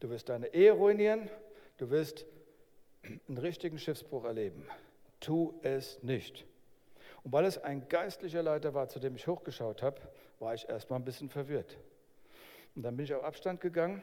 du 0.00 0.10
wirst 0.10 0.28
deine 0.28 0.52
Ehe 0.52 0.72
ruinieren, 0.72 1.30
du 1.78 1.88
wirst 1.88 2.26
einen 3.02 3.38
richtigen 3.38 3.78
Schiffsbruch 3.78 4.24
erleben. 4.24 4.68
Tu 5.20 5.58
es 5.62 6.02
nicht. 6.02 6.44
Und 7.22 7.32
weil 7.32 7.46
es 7.46 7.56
ein 7.56 7.88
geistlicher 7.88 8.42
Leiter 8.42 8.74
war, 8.74 8.90
zu 8.90 9.00
dem 9.00 9.16
ich 9.16 9.26
hochgeschaut 9.26 9.82
habe, 9.82 9.98
war 10.38 10.52
ich 10.52 10.68
erstmal 10.68 10.98
ein 10.98 11.06
bisschen 11.06 11.30
verwirrt. 11.30 11.78
Und 12.76 12.82
dann 12.82 12.94
bin 12.94 13.04
ich 13.04 13.14
auf 13.14 13.24
Abstand 13.24 13.62
gegangen 13.62 14.02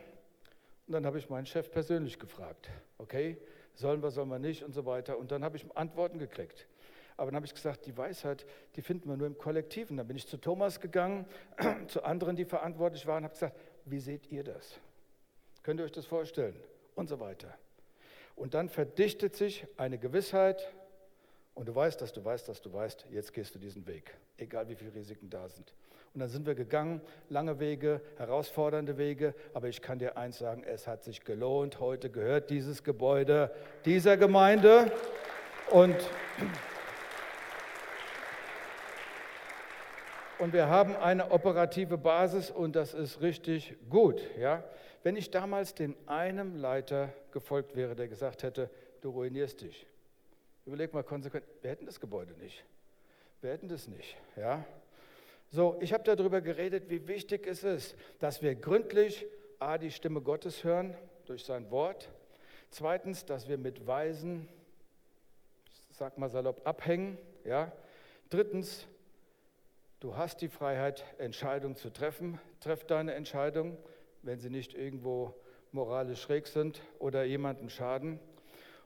und 0.88 0.94
dann 0.94 1.06
habe 1.06 1.20
ich 1.20 1.30
meinen 1.30 1.46
Chef 1.46 1.70
persönlich 1.70 2.18
gefragt, 2.18 2.72
okay, 2.98 3.38
sollen 3.76 4.02
wir, 4.02 4.10
sollen 4.10 4.30
wir 4.30 4.40
nicht 4.40 4.64
und 4.64 4.74
so 4.74 4.88
weiter. 4.88 5.20
Und 5.20 5.30
dann 5.30 5.44
habe 5.44 5.58
ich 5.58 5.78
Antworten 5.78 6.18
gekriegt. 6.18 6.66
Aber 7.20 7.32
dann 7.32 7.36
habe 7.36 7.46
ich 7.46 7.54
gesagt, 7.54 7.86
die 7.86 7.98
Weisheit, 7.98 8.46
die 8.78 8.82
finden 8.82 9.10
wir 9.10 9.18
nur 9.18 9.28
im 9.28 9.38
Kollektiven. 9.38 9.98
Dann 9.98 10.08
bin 10.08 10.16
ich 10.16 10.26
zu 10.26 10.38
Thomas 10.38 10.80
gegangen, 10.80 11.26
zu 11.88 12.04
anderen, 12.04 12.38
die 12.38 12.46
verantwortlich 12.46 13.06
waren, 13.08 13.18
und 13.18 13.24
habe 13.26 13.34
gesagt, 13.34 13.58
wie 13.84 14.00
seht 14.00 14.32
ihr 14.32 14.46
das? 14.46 14.80
Könnt 15.62 15.82
ihr 15.82 15.84
euch 15.84 15.92
das 15.92 16.06
vorstellen? 16.06 16.56
Und 16.96 17.10
so 17.10 17.20
weiter. 17.20 17.54
Und 18.38 18.54
dann 18.54 18.70
verdichtet 18.70 19.36
sich 19.36 19.68
eine 19.76 19.98
Gewissheit 19.98 20.72
und 21.56 21.68
du 21.68 21.76
weißt, 21.76 22.00
dass 22.00 22.14
du 22.14 22.24
weißt, 22.24 22.48
dass 22.48 22.62
du 22.62 22.72
weißt, 22.72 23.08
jetzt 23.12 23.34
gehst 23.34 23.54
du 23.54 23.60
diesen 23.60 23.86
Weg, 23.86 24.16
egal 24.38 24.70
wie 24.70 24.76
viele 24.76 24.94
Risiken 24.94 25.30
da 25.30 25.50
sind. 25.50 25.74
Und 26.14 26.22
dann 26.22 26.30
sind 26.30 26.46
wir 26.46 26.56
gegangen, 26.56 27.02
lange 27.28 27.60
Wege, 27.60 28.00
herausfordernde 28.16 28.98
Wege, 28.98 29.36
aber 29.54 29.68
ich 29.68 29.82
kann 29.82 30.00
dir 30.00 30.16
eins 30.16 30.38
sagen, 30.38 30.64
es 30.64 30.88
hat 30.88 31.04
sich 31.04 31.26
gelohnt. 31.26 31.82
Heute 31.82 32.10
gehört 32.10 32.50
dieses 32.50 32.86
Gebäude 32.86 33.54
dieser 33.84 34.16
Gemeinde 34.16 34.90
und 35.70 35.98
und 40.40 40.54
wir 40.54 40.68
haben 40.68 40.96
eine 40.96 41.32
operative 41.32 41.98
Basis 41.98 42.50
und 42.50 42.76
das 42.76 42.94
ist 42.94 43.22
richtig 43.22 43.76
gut. 43.90 44.22
Ja? 44.38 44.64
Wenn 45.04 45.16
ich 45.16 45.32
damals 45.32 45.76
dem 45.76 45.96
einem 46.08 46.56
Leiter 46.56 47.14
gefolgt 47.32 47.76
wäre, 47.76 47.96
der 47.96 48.08
gesagt 48.08 48.44
hätte, 48.44 48.70
du 49.02 49.10
ruinierst 49.10 49.62
dich. 49.62 49.86
Überleg 50.66 50.94
mal 50.94 51.04
konsequent, 51.04 51.46
wir 51.62 51.72
hätten 51.72 51.86
das 51.86 52.00
Gebäude 52.00 52.34
nicht. 52.34 52.64
Wir 53.42 53.52
hätten 53.52 53.68
das 53.68 53.88
nicht. 53.88 54.18
Ja? 54.36 54.66
So, 55.50 55.78
ich 55.82 55.94
habe 55.94 56.04
darüber 56.04 56.42
geredet, 56.42 56.90
wie 56.90 57.08
wichtig 57.08 57.48
es 57.48 57.64
ist, 57.64 57.96
dass 58.20 58.42
wir 58.42 58.56
gründlich 58.56 59.26
A, 59.60 59.78
die 59.78 59.92
Stimme 59.92 60.22
Gottes 60.22 60.64
hören 60.64 60.96
durch 61.26 61.44
sein 61.44 61.70
Wort. 61.70 62.10
Zweitens, 62.70 63.26
dass 63.26 63.50
wir 63.50 63.58
mit 63.58 63.88
Weisen, 63.88 64.48
sag 65.92 66.18
mal 66.18 66.30
salopp, 66.30 66.66
abhängen. 66.66 67.18
Ja. 67.44 67.72
Drittens, 68.30 68.88
du 70.00 70.16
hast 70.16 70.42
die 70.42 70.48
Freiheit, 70.48 71.04
Entscheidungen 71.18 71.76
zu 71.76 71.90
treffen. 71.90 72.40
Treff 72.60 72.86
deine 72.86 73.14
Entscheidung, 73.14 73.78
wenn 74.22 74.40
sie 74.40 74.50
nicht 74.50 74.74
irgendwo 74.74 75.34
moralisch 75.72 76.22
schräg 76.22 76.48
sind 76.48 76.82
oder 77.00 77.24
jemandem 77.24 77.70
schaden. 77.70 78.20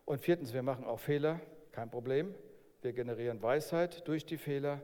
Und 0.05 0.21
viertens, 0.21 0.53
wir 0.53 0.63
machen 0.63 0.85
auch 0.85 0.99
Fehler, 0.99 1.39
kein 1.71 1.89
Problem. 1.89 2.33
Wir 2.81 2.93
generieren 2.93 3.41
Weisheit 3.41 4.07
durch 4.07 4.25
die 4.25 4.37
Fehler. 4.37 4.81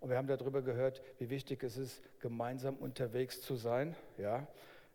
Und 0.00 0.10
wir 0.10 0.16
haben 0.16 0.28
darüber 0.28 0.62
gehört, 0.62 1.02
wie 1.18 1.30
wichtig 1.30 1.62
es 1.62 1.76
ist, 1.76 2.02
gemeinsam 2.20 2.76
unterwegs 2.76 3.40
zu 3.42 3.54
sein. 3.56 3.96
Ja, 4.18 4.46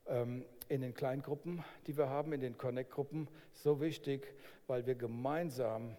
ähm, 0.08 0.46
in 0.68 0.82
den 0.82 0.94
Kleingruppen, 0.94 1.64
die 1.88 1.98
wir 1.98 2.10
haben, 2.10 2.34
in 2.34 2.42
den 2.42 2.58
Connect-Gruppen, 2.58 3.28
so 3.54 3.82
wichtig, 3.82 4.34
weil 4.68 4.86
wir 4.86 4.96
gemeinsam 4.96 5.96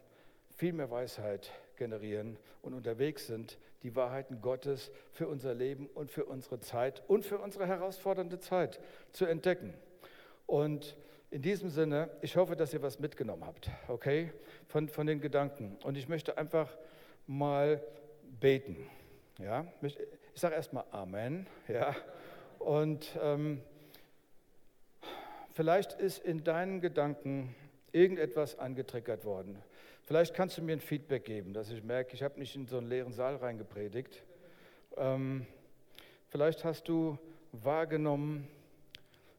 viel 0.57 0.73
mehr 0.73 0.91
Weisheit 0.91 1.53
generieren 1.77 2.39
und 2.63 2.75
unterwegs 2.75 3.27
sind, 3.27 3.59
die 3.83 3.95
Wahrheiten 3.95 4.41
Gottes 4.41 4.91
für 5.13 5.29
unser 5.29 5.55
Leben 5.55 5.87
und 5.95 6.11
für 6.11 6.25
unsere 6.25 6.61
Zeit 6.61 7.03
und 7.09 7.25
für 7.25 7.39
unsere 7.39 7.67
herausfordernde 7.67 8.39
Zeit 8.39 8.81
zu 9.13 9.27
entdecken. 9.27 9.75
Und 10.47 10.97
in 11.31 11.43
diesem 11.43 11.71
Sinne, 11.71 12.11
ich 12.23 12.37
hoffe, 12.37 12.57
dass 12.57 12.73
ihr 12.73 12.83
was 12.83 12.99
mitgenommen 12.99 13.45
habt, 13.45 13.71
okay, 13.89 14.33
von, 14.69 14.89
von 14.89 15.07
den 15.07 15.21
Gedanken. 15.21 15.77
Und 15.83 15.97
ich 15.97 16.09
möchte 16.09 16.39
einfach 16.39 16.77
mal 17.27 17.83
beten. 18.41 18.89
Ja, 19.39 19.67
ich 19.83 19.99
sage 20.35 20.55
erstmal 20.55 20.85
Amen. 20.91 21.47
Ja, 21.69 21.95
und 22.59 23.19
ähm, 23.21 23.61
vielleicht 25.53 25.95
ist 25.95 26.25
in 26.25 26.43
deinen 26.45 26.81
Gedanken 26.81 27.55
irgendetwas 27.93 28.59
angetriggert 28.59 29.25
worden. 29.25 29.63
Vielleicht 30.07 30.35
kannst 30.35 30.57
du 30.57 30.63
mir 30.63 30.75
ein 30.75 30.81
Feedback 30.81 31.25
geben, 31.25 31.53
dass 31.53 31.69
ich 31.69 31.83
merke, 31.83 32.15
ich 32.15 32.23
habe 32.23 32.39
nicht 32.39 32.55
in 32.55 32.69
so 32.69 32.79
einen 32.79 32.89
leeren 32.89 33.13
Saal 33.13 33.35
reingepredigt. 33.35 34.23
Ähm, 34.97 35.45
vielleicht 36.29 36.65
hast 36.65 36.89
du 36.89 37.19
wahrgenommen, 37.51 38.47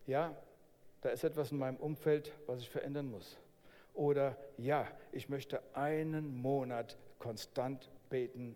ja, 0.08 0.36
da 1.00 1.10
ist 1.10 1.24
etwas 1.24 1.54
in 1.54 1.58
meinem 1.58 1.78
Umfeld, 1.78 2.34
was 2.48 2.60
ich 2.60 2.70
verändern 2.70 3.10
muss. 3.10 3.38
Oder 3.94 4.36
ja, 4.58 4.86
ich 5.14 5.30
möchte 5.30 5.62
einen 5.74 6.36
Monat 6.36 6.98
konstant 7.18 7.90
beten 8.10 8.54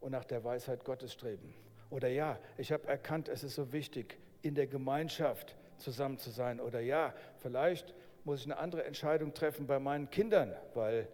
und 0.00 0.12
nach 0.12 0.24
der 0.24 0.44
Weisheit 0.44 0.84
Gottes 0.84 1.14
streben. 1.14 1.54
Oder 1.88 2.08
ja, 2.08 2.38
ich 2.58 2.72
habe 2.72 2.86
erkannt, 2.88 3.30
es 3.30 3.42
ist 3.42 3.54
so 3.54 3.72
wichtig, 3.72 4.18
in 4.42 4.54
der 4.54 4.66
Gemeinschaft 4.66 5.56
zusammen 5.78 6.18
zu 6.18 6.28
sein. 6.28 6.60
Oder 6.60 6.80
ja, 6.80 7.14
vielleicht 7.38 7.94
muss 8.24 8.40
ich 8.40 8.46
eine 8.46 8.58
andere 8.58 8.84
Entscheidung 8.84 9.32
treffen 9.32 9.66
bei 9.66 9.78
meinen 9.78 10.10
Kindern, 10.10 10.54
weil 10.74 11.08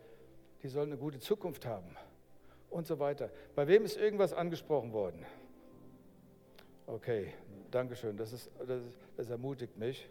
die 0.63 0.69
sollen 0.69 0.91
eine 0.91 1.01
gute 1.01 1.19
Zukunft 1.19 1.67
haben 1.67 1.97
und 2.71 2.87
so 2.87 2.99
weiter. 2.99 3.31
Bei 3.55 3.67
wem 3.67 3.85
ist 3.85 3.97
irgendwas 3.97 4.33
angesprochen 4.33 4.93
worden? 4.93 5.25
Okay, 6.87 7.33
Dankeschön, 7.71 8.17
das, 8.17 8.33
ist, 8.33 8.51
das, 8.67 8.83
das 9.17 9.31
ermutigt 9.31 9.77
mich. 9.77 10.09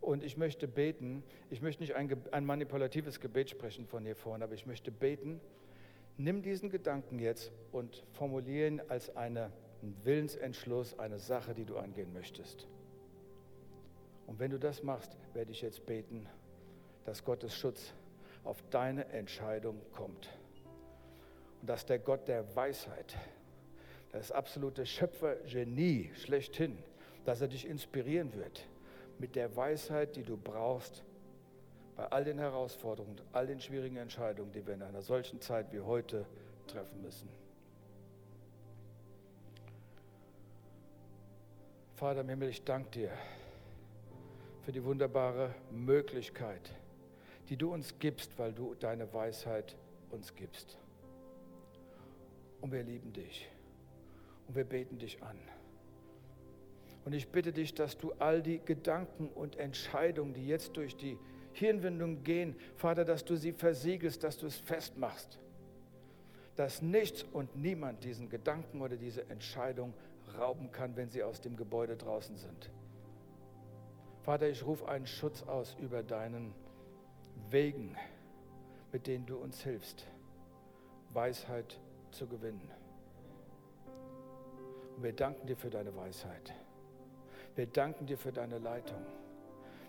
Und 0.00 0.24
ich 0.24 0.36
möchte 0.38 0.66
beten, 0.66 1.22
ich 1.50 1.60
möchte 1.60 1.82
nicht 1.82 1.94
ein, 1.94 2.10
ein 2.30 2.46
manipulatives 2.46 3.20
Gebet 3.20 3.50
sprechen 3.50 3.86
von 3.86 4.04
hier 4.04 4.16
vorne, 4.16 4.44
aber 4.44 4.54
ich 4.54 4.64
möchte 4.64 4.90
beten, 4.90 5.40
nimm 6.16 6.42
diesen 6.42 6.70
Gedanken 6.70 7.18
jetzt 7.18 7.52
und 7.70 8.02
formuliere 8.12 8.66
ihn 8.66 8.80
als 8.88 9.14
eine, 9.14 9.52
einen 9.82 9.96
Willensentschluss, 10.04 10.98
eine 10.98 11.18
Sache, 11.18 11.54
die 11.54 11.66
du 11.66 11.76
angehen 11.76 12.12
möchtest. 12.14 12.66
Und 14.26 14.38
wenn 14.38 14.50
du 14.50 14.58
das 14.58 14.82
machst, 14.82 15.16
werde 15.34 15.50
ich 15.50 15.60
jetzt 15.60 15.84
beten, 15.84 16.26
dass 17.04 17.24
Gottes 17.24 17.54
Schutz 17.54 17.92
auf 18.44 18.62
deine 18.70 19.06
Entscheidung 19.06 19.80
kommt. 19.92 20.28
Und 21.60 21.68
dass 21.68 21.86
der 21.86 21.98
Gott 21.98 22.28
der 22.28 22.56
Weisheit, 22.56 23.16
das 24.12 24.32
absolute 24.32 24.86
Schöpfergenie 24.86 26.10
schlechthin, 26.14 26.78
dass 27.24 27.40
er 27.40 27.48
dich 27.48 27.66
inspirieren 27.66 28.34
wird 28.34 28.66
mit 29.18 29.36
der 29.36 29.54
Weisheit, 29.54 30.16
die 30.16 30.24
du 30.24 30.36
brauchst, 30.36 31.04
bei 31.96 32.06
all 32.06 32.24
den 32.24 32.38
Herausforderungen, 32.38 33.20
all 33.32 33.46
den 33.46 33.60
schwierigen 33.60 33.96
Entscheidungen, 33.96 34.52
die 34.52 34.66
wir 34.66 34.74
in 34.74 34.82
einer 34.82 35.02
solchen 35.02 35.40
Zeit 35.40 35.70
wie 35.72 35.80
heute 35.80 36.24
treffen 36.66 37.02
müssen. 37.02 37.28
Vater 41.96 42.22
im 42.22 42.30
Himmel, 42.30 42.48
ich 42.48 42.64
danke 42.64 42.90
dir 42.90 43.10
für 44.62 44.72
die 44.72 44.82
wunderbare 44.82 45.54
Möglichkeit, 45.70 46.72
die 47.50 47.56
du 47.56 47.72
uns 47.74 47.98
gibst, 47.98 48.38
weil 48.38 48.52
du 48.52 48.74
deine 48.76 49.12
Weisheit 49.12 49.76
uns 50.10 50.34
gibst. 50.36 50.78
Und 52.60 52.72
wir 52.72 52.84
lieben 52.84 53.12
dich 53.12 53.50
und 54.46 54.54
wir 54.54 54.64
beten 54.64 54.98
dich 54.98 55.20
an. 55.22 55.36
Und 57.04 57.12
ich 57.12 57.28
bitte 57.28 57.52
dich, 57.52 57.74
dass 57.74 57.98
du 57.98 58.12
all 58.18 58.40
die 58.40 58.60
Gedanken 58.60 59.28
und 59.30 59.56
Entscheidungen, 59.56 60.32
die 60.32 60.46
jetzt 60.46 60.76
durch 60.76 60.96
die 60.96 61.18
Hirnwindung 61.52 62.22
gehen, 62.22 62.54
Vater, 62.76 63.04
dass 63.04 63.24
du 63.24 63.34
sie 63.34 63.52
versiegelst, 63.52 64.22
dass 64.22 64.38
du 64.38 64.46
es 64.46 64.56
festmachst, 64.56 65.40
dass 66.54 66.82
nichts 66.82 67.24
und 67.24 67.56
niemand 67.56 68.04
diesen 68.04 68.28
Gedanken 68.28 68.80
oder 68.80 68.96
diese 68.96 69.28
Entscheidung 69.28 69.94
rauben 70.38 70.70
kann, 70.70 70.94
wenn 70.94 71.10
sie 71.10 71.24
aus 71.24 71.40
dem 71.40 71.56
Gebäude 71.56 71.96
draußen 71.96 72.36
sind. 72.36 72.70
Vater, 74.22 74.48
ich 74.48 74.64
rufe 74.64 74.86
einen 74.86 75.06
Schutz 75.06 75.42
aus 75.42 75.76
über 75.80 76.04
deinen 76.04 76.54
Wegen, 77.48 77.96
mit 78.92 79.06
denen 79.06 79.26
du 79.26 79.36
uns 79.36 79.62
hilfst, 79.62 80.06
Weisheit 81.12 81.78
zu 82.10 82.26
gewinnen. 82.26 82.70
Und 84.96 85.02
wir 85.02 85.12
danken 85.12 85.46
dir 85.46 85.56
für 85.56 85.70
deine 85.70 85.94
Weisheit. 85.96 86.52
Wir 87.56 87.66
danken 87.66 88.06
dir 88.06 88.18
für 88.18 88.32
deine 88.32 88.58
Leitung. 88.58 89.04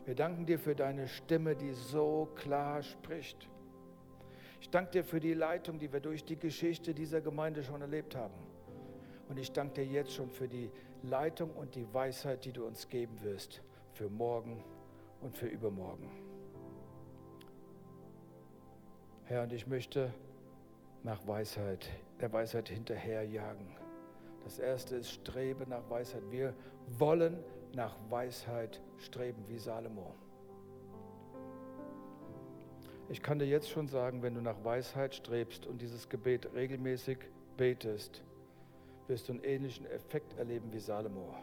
Wir 0.06 0.16
danken 0.16 0.46
dir 0.46 0.58
für 0.58 0.76
deine 0.76 1.08
Stimme, 1.08 1.56
die 1.56 1.74
so 1.74 2.30
klar 2.36 2.82
spricht. 2.82 3.48
Ich 4.60 4.70
danke 4.70 4.92
dir 4.92 5.04
für 5.04 5.20
die 5.20 5.34
Leitung, 5.34 5.80
die 5.80 5.92
wir 5.92 6.00
durch 6.00 6.24
die 6.24 6.38
Geschichte 6.38 6.94
dieser 6.94 7.22
Gemeinde 7.22 7.64
schon 7.64 7.82
erlebt 7.82 8.16
haben. 8.16 8.34
Und 9.30 9.38
ich 9.38 9.52
danke 9.52 9.76
dir 9.76 9.86
jetzt 9.86 10.14
schon 10.14 10.30
für 10.30 10.48
die 10.48 10.72
Leitung 11.04 11.52
und 11.52 11.76
die 11.76 11.92
Weisheit, 11.94 12.46
die 12.46 12.52
du 12.52 12.66
uns 12.66 12.88
geben 12.88 13.22
wirst, 13.22 13.62
für 13.94 14.10
morgen 14.10 14.64
und 15.22 15.38
für 15.38 15.48
übermorgen. 15.48 16.31
Herr, 19.32 19.44
und 19.44 19.54
ich 19.54 19.66
möchte 19.66 20.14
nach 21.04 21.26
Weisheit, 21.26 21.88
der 22.20 22.34
Weisheit 22.34 22.68
hinterherjagen. 22.68 23.66
Das 24.44 24.60
erste 24.60 24.98
ist 24.98 25.10
Strebe 25.10 25.66
nach 25.70 25.90
Weisheit. 25.90 26.22
Wir 26.32 26.54
wollen 27.00 27.38
nach 27.74 27.96
Weisheit 28.10 28.82
streben 28.98 29.42
wie 29.48 29.58
Salomo. 29.58 30.14
Ich 33.08 33.22
kann 33.22 33.40
dir 33.40 33.46
jetzt 33.46 33.70
schon 33.70 33.88
sagen, 33.88 34.22
wenn 34.22 34.36
du 34.36 34.42
nach 34.42 34.66
Weisheit 34.66 35.16
strebst 35.16 35.66
und 35.66 35.82
dieses 35.82 36.10
Gebet 36.10 36.54
regelmäßig 36.54 37.20
betest, 37.56 38.24
wirst 39.08 39.30
du 39.30 39.32
einen 39.32 39.46
ähnlichen 39.46 39.86
Effekt 39.86 40.38
erleben 40.40 40.74
wie 40.74 40.80
Salomo. 40.80 41.34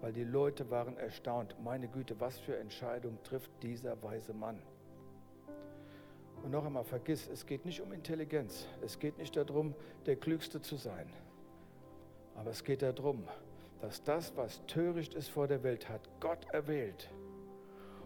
Weil 0.00 0.12
die 0.12 0.24
Leute 0.24 0.68
waren 0.72 0.96
erstaunt. 0.96 1.54
Meine 1.62 1.86
Güte, 1.86 2.18
was 2.18 2.40
für 2.40 2.56
Entscheidung 2.56 3.16
trifft 3.22 3.52
dieser 3.62 4.02
weise 4.02 4.34
Mann? 4.34 4.58
Und 6.42 6.50
noch 6.50 6.64
einmal, 6.64 6.84
vergiss, 6.84 7.28
es 7.28 7.46
geht 7.46 7.64
nicht 7.64 7.80
um 7.80 7.92
Intelligenz. 7.92 8.66
Es 8.82 8.98
geht 8.98 9.16
nicht 9.18 9.36
darum, 9.36 9.74
der 10.06 10.16
Klügste 10.16 10.60
zu 10.60 10.76
sein. 10.76 11.12
Aber 12.34 12.50
es 12.50 12.64
geht 12.64 12.82
darum, 12.82 13.28
dass 13.80 14.02
das, 14.02 14.36
was 14.36 14.64
töricht 14.66 15.14
ist 15.14 15.28
vor 15.28 15.46
der 15.46 15.62
Welt, 15.62 15.88
hat 15.88 16.08
Gott 16.20 16.46
erwählt, 16.50 17.10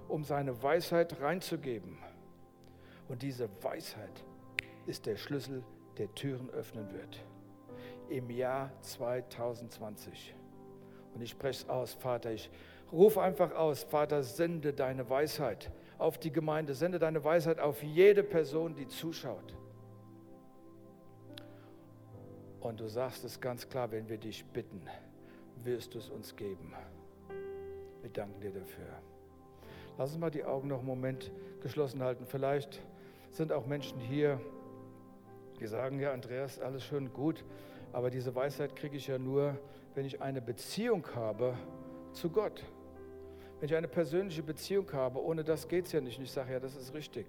um 0.08 0.24
seine 0.24 0.62
Weisheit 0.62 1.20
reinzugeben. 1.20 1.98
Und 3.08 3.22
diese 3.22 3.48
Weisheit 3.62 4.24
ist 4.86 5.06
der 5.06 5.16
Schlüssel, 5.16 5.62
der 5.96 6.14
Türen 6.14 6.50
öffnen 6.50 6.92
wird. 6.92 7.24
Im 8.08 8.30
Jahr 8.30 8.70
2020. 8.82 10.34
Und 11.14 11.22
ich 11.22 11.30
spreche 11.30 11.62
es 11.62 11.68
aus, 11.68 11.94
Vater, 11.94 12.32
ich 12.32 12.50
rufe 12.92 13.22
einfach 13.22 13.54
aus, 13.54 13.84
Vater, 13.84 14.22
sende 14.22 14.74
deine 14.74 15.08
Weisheit 15.08 15.70
auf 15.98 16.18
die 16.18 16.32
Gemeinde, 16.32 16.74
sende 16.74 16.98
deine 16.98 17.22
Weisheit 17.24 17.58
auf 17.58 17.82
jede 17.82 18.22
Person, 18.22 18.74
die 18.74 18.86
zuschaut. 18.86 19.56
Und 22.60 22.80
du 22.80 22.88
sagst 22.88 23.24
es 23.24 23.40
ganz 23.40 23.68
klar, 23.68 23.90
wenn 23.92 24.08
wir 24.08 24.18
dich 24.18 24.44
bitten, 24.44 24.82
wirst 25.62 25.94
du 25.94 25.98
es 25.98 26.10
uns 26.10 26.34
geben. 26.34 26.74
Wir 28.02 28.10
danken 28.10 28.40
dir 28.40 28.50
dafür. 28.50 28.86
Lass 29.98 30.10
uns 30.10 30.18
mal 30.18 30.30
die 30.30 30.44
Augen 30.44 30.68
noch 30.68 30.78
einen 30.78 30.86
Moment 30.86 31.30
geschlossen 31.62 32.02
halten. 32.02 32.26
Vielleicht 32.26 32.82
sind 33.30 33.52
auch 33.52 33.66
Menschen 33.66 33.98
hier, 34.00 34.40
die 35.60 35.66
sagen, 35.66 36.00
ja, 36.00 36.12
Andreas, 36.12 36.60
alles 36.60 36.84
schön 36.84 37.12
gut, 37.12 37.44
Aber 37.92 38.10
diese 38.10 38.34
Weisheit 38.34 38.76
kriege 38.76 38.96
ich 38.96 39.06
ja 39.06 39.18
nur, 39.18 39.58
wenn 39.94 40.04
ich 40.04 40.20
eine 40.20 40.42
Beziehung 40.42 41.06
habe 41.14 41.54
zu 42.12 42.28
Gott. 42.28 42.62
Wenn 43.58 43.68
ich 43.68 43.74
eine 43.74 43.88
persönliche 43.88 44.42
Beziehung 44.42 44.90
habe, 44.92 45.22
ohne 45.22 45.42
das 45.42 45.66
geht 45.66 45.86
es 45.86 45.92
ja 45.92 46.00
nicht. 46.00 46.18
Und 46.18 46.24
ich 46.24 46.32
sage, 46.32 46.52
ja, 46.52 46.60
das 46.60 46.76
ist 46.76 46.92
richtig. 46.92 47.26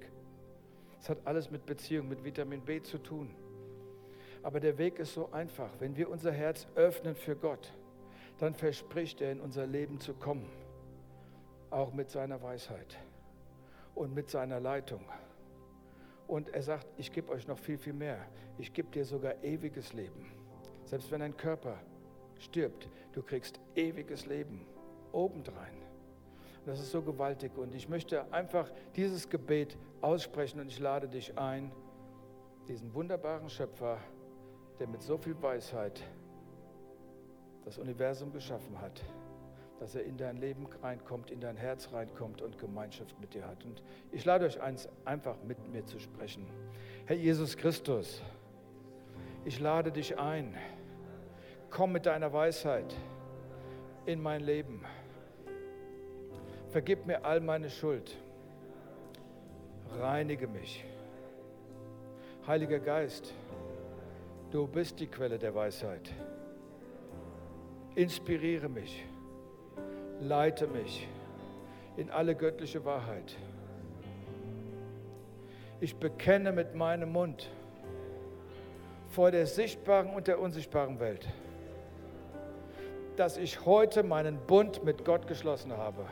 Es 1.00 1.10
hat 1.10 1.20
alles 1.26 1.50
mit 1.50 1.66
Beziehung, 1.66 2.10
mit 2.10 2.24
Vitamin 2.24 2.62
B 2.62 2.82
zu 2.82 2.98
tun. 2.98 3.34
Aber 4.44 4.60
der 4.60 4.78
Weg 4.78 5.00
ist 5.00 5.14
so 5.14 5.32
einfach. 5.32 5.70
Wenn 5.80 5.96
wir 5.96 6.10
unser 6.10 6.32
Herz 6.32 6.68
öffnen 6.76 7.16
für 7.16 7.36
Gott, 7.36 7.74
dann 8.40 8.54
verspricht 8.54 9.22
er 9.22 9.32
in 9.32 9.40
unser 9.40 9.66
Leben 9.66 10.00
zu 10.00 10.14
kommen. 10.14 10.50
Auch 11.70 11.94
mit 11.94 12.10
seiner 12.10 12.42
Weisheit 12.42 12.98
und 13.96 14.14
mit 14.14 14.30
seiner 14.30 14.60
Leitung. 14.60 15.02
Und 16.28 16.50
er 16.50 16.62
sagt, 16.62 16.88
ich 16.98 17.12
gebe 17.12 17.32
euch 17.32 17.48
noch 17.48 17.58
viel, 17.58 17.78
viel 17.78 17.94
mehr. 17.94 18.20
Ich 18.58 18.74
gebe 18.74 18.90
dir 18.90 19.06
sogar 19.06 19.42
ewiges 19.44 19.94
Leben. 19.94 20.32
Selbst 20.84 21.10
wenn 21.12 21.22
dein 21.22 21.36
Körper 21.36 21.78
stirbt, 22.40 22.90
du 23.14 23.22
kriegst 23.22 23.60
ewiges 23.76 24.26
Leben 24.26 24.66
obendrein. 25.12 25.87
Das 26.68 26.82
ist 26.82 26.92
so 26.92 27.02
gewaltig. 27.02 27.58
Und 27.58 27.74
ich 27.74 27.88
möchte 27.88 28.30
einfach 28.34 28.70
dieses 28.98 29.30
Gebet 29.30 29.78
aussprechen 30.02 30.60
und 30.60 30.68
ich 30.68 30.80
lade 30.80 31.08
dich 31.08 31.38
ein, 31.38 31.72
diesen 32.68 32.94
wunderbaren 32.94 33.50
Schöpfer, 33.50 34.00
der 34.78 34.88
mit 34.88 35.02
so 35.02 35.18
viel 35.18 35.42
Weisheit 35.42 36.02
das 37.64 37.78
Universum 37.78 38.34
geschaffen 38.34 38.82
hat, 38.82 39.02
dass 39.80 39.96
er 39.96 40.04
in 40.04 40.18
dein 40.18 40.36
Leben 40.36 40.68
reinkommt, 40.84 41.32
in 41.32 41.40
dein 41.40 41.56
Herz 41.56 41.94
reinkommt 41.94 42.42
und 42.42 42.58
Gemeinschaft 42.58 43.18
mit 43.22 43.34
dir 43.34 43.48
hat. 43.48 43.64
Und 43.64 43.82
ich 44.12 44.26
lade 44.26 44.46
euch 44.46 44.60
eins, 44.60 44.90
einfach 45.06 45.38
mit 45.44 45.72
mir 45.72 45.86
zu 45.86 46.00
sprechen. 46.00 46.46
Herr 47.06 47.16
Jesus 47.16 47.56
Christus, 47.56 48.22
ich 49.46 49.58
lade 49.62 49.94
dich 49.94 50.20
ein. 50.20 50.54
Komm 51.70 51.94
mit 51.94 52.06
deiner 52.06 52.34
Weisheit 52.34 52.94
in 54.06 54.22
mein 54.22 54.42
Leben. 54.42 54.84
Vergib 56.78 57.08
mir 57.08 57.26
all 57.26 57.40
meine 57.40 57.72
Schuld. 57.72 58.16
Reinige 60.00 60.46
mich. 60.46 60.86
Heiliger 62.46 62.78
Geist, 62.78 63.34
du 64.52 64.68
bist 64.68 65.00
die 65.00 65.08
Quelle 65.08 65.40
der 65.40 65.56
Weisheit. 65.56 66.14
Inspiriere 67.96 68.70
mich, 68.70 69.04
leite 70.22 70.68
mich 70.68 71.08
in 71.96 72.12
alle 72.12 72.36
göttliche 72.36 72.86
Wahrheit. 72.86 73.36
Ich 75.80 75.96
bekenne 75.96 76.52
mit 76.52 76.76
meinem 76.76 77.12
Mund 77.12 77.50
vor 79.08 79.32
der 79.32 79.48
sichtbaren 79.48 80.14
und 80.14 80.28
der 80.28 80.40
unsichtbaren 80.40 81.00
Welt, 81.00 81.28
dass 83.16 83.38
ich 83.38 83.66
heute 83.66 84.04
meinen 84.04 84.38
Bund 84.46 84.84
mit 84.84 85.06
Gott 85.06 85.26
geschlossen 85.26 85.76
habe. 85.76 86.06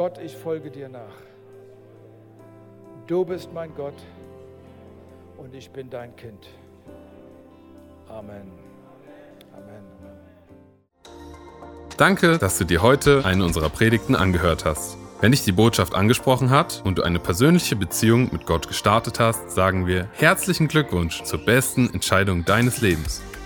Gott, 0.00 0.16
ich 0.16 0.34
folge 0.34 0.70
dir 0.70 0.88
nach. 0.88 1.12
Du 3.06 3.22
bist 3.22 3.52
mein 3.52 3.74
Gott 3.74 4.02
und 5.36 5.54
ich 5.54 5.68
bin 5.68 5.90
dein 5.90 6.16
Kind. 6.16 6.48
Amen. 8.08 8.50
Amen. 9.52 9.84
Danke, 11.98 12.38
dass 12.38 12.56
du 12.56 12.64
dir 12.64 12.80
heute 12.80 13.26
eine 13.26 13.44
unserer 13.44 13.68
Predigten 13.68 14.16
angehört 14.16 14.64
hast. 14.64 14.96
Wenn 15.20 15.32
dich 15.32 15.44
die 15.44 15.52
Botschaft 15.52 15.94
angesprochen 15.94 16.48
hat 16.48 16.80
und 16.86 16.96
du 16.96 17.02
eine 17.02 17.18
persönliche 17.18 17.76
Beziehung 17.76 18.30
mit 18.32 18.46
Gott 18.46 18.68
gestartet 18.68 19.20
hast, 19.20 19.50
sagen 19.50 19.86
wir 19.86 20.08
herzlichen 20.14 20.68
Glückwunsch 20.68 21.24
zur 21.24 21.44
besten 21.44 21.92
Entscheidung 21.92 22.46
deines 22.46 22.80
Lebens. 22.80 23.20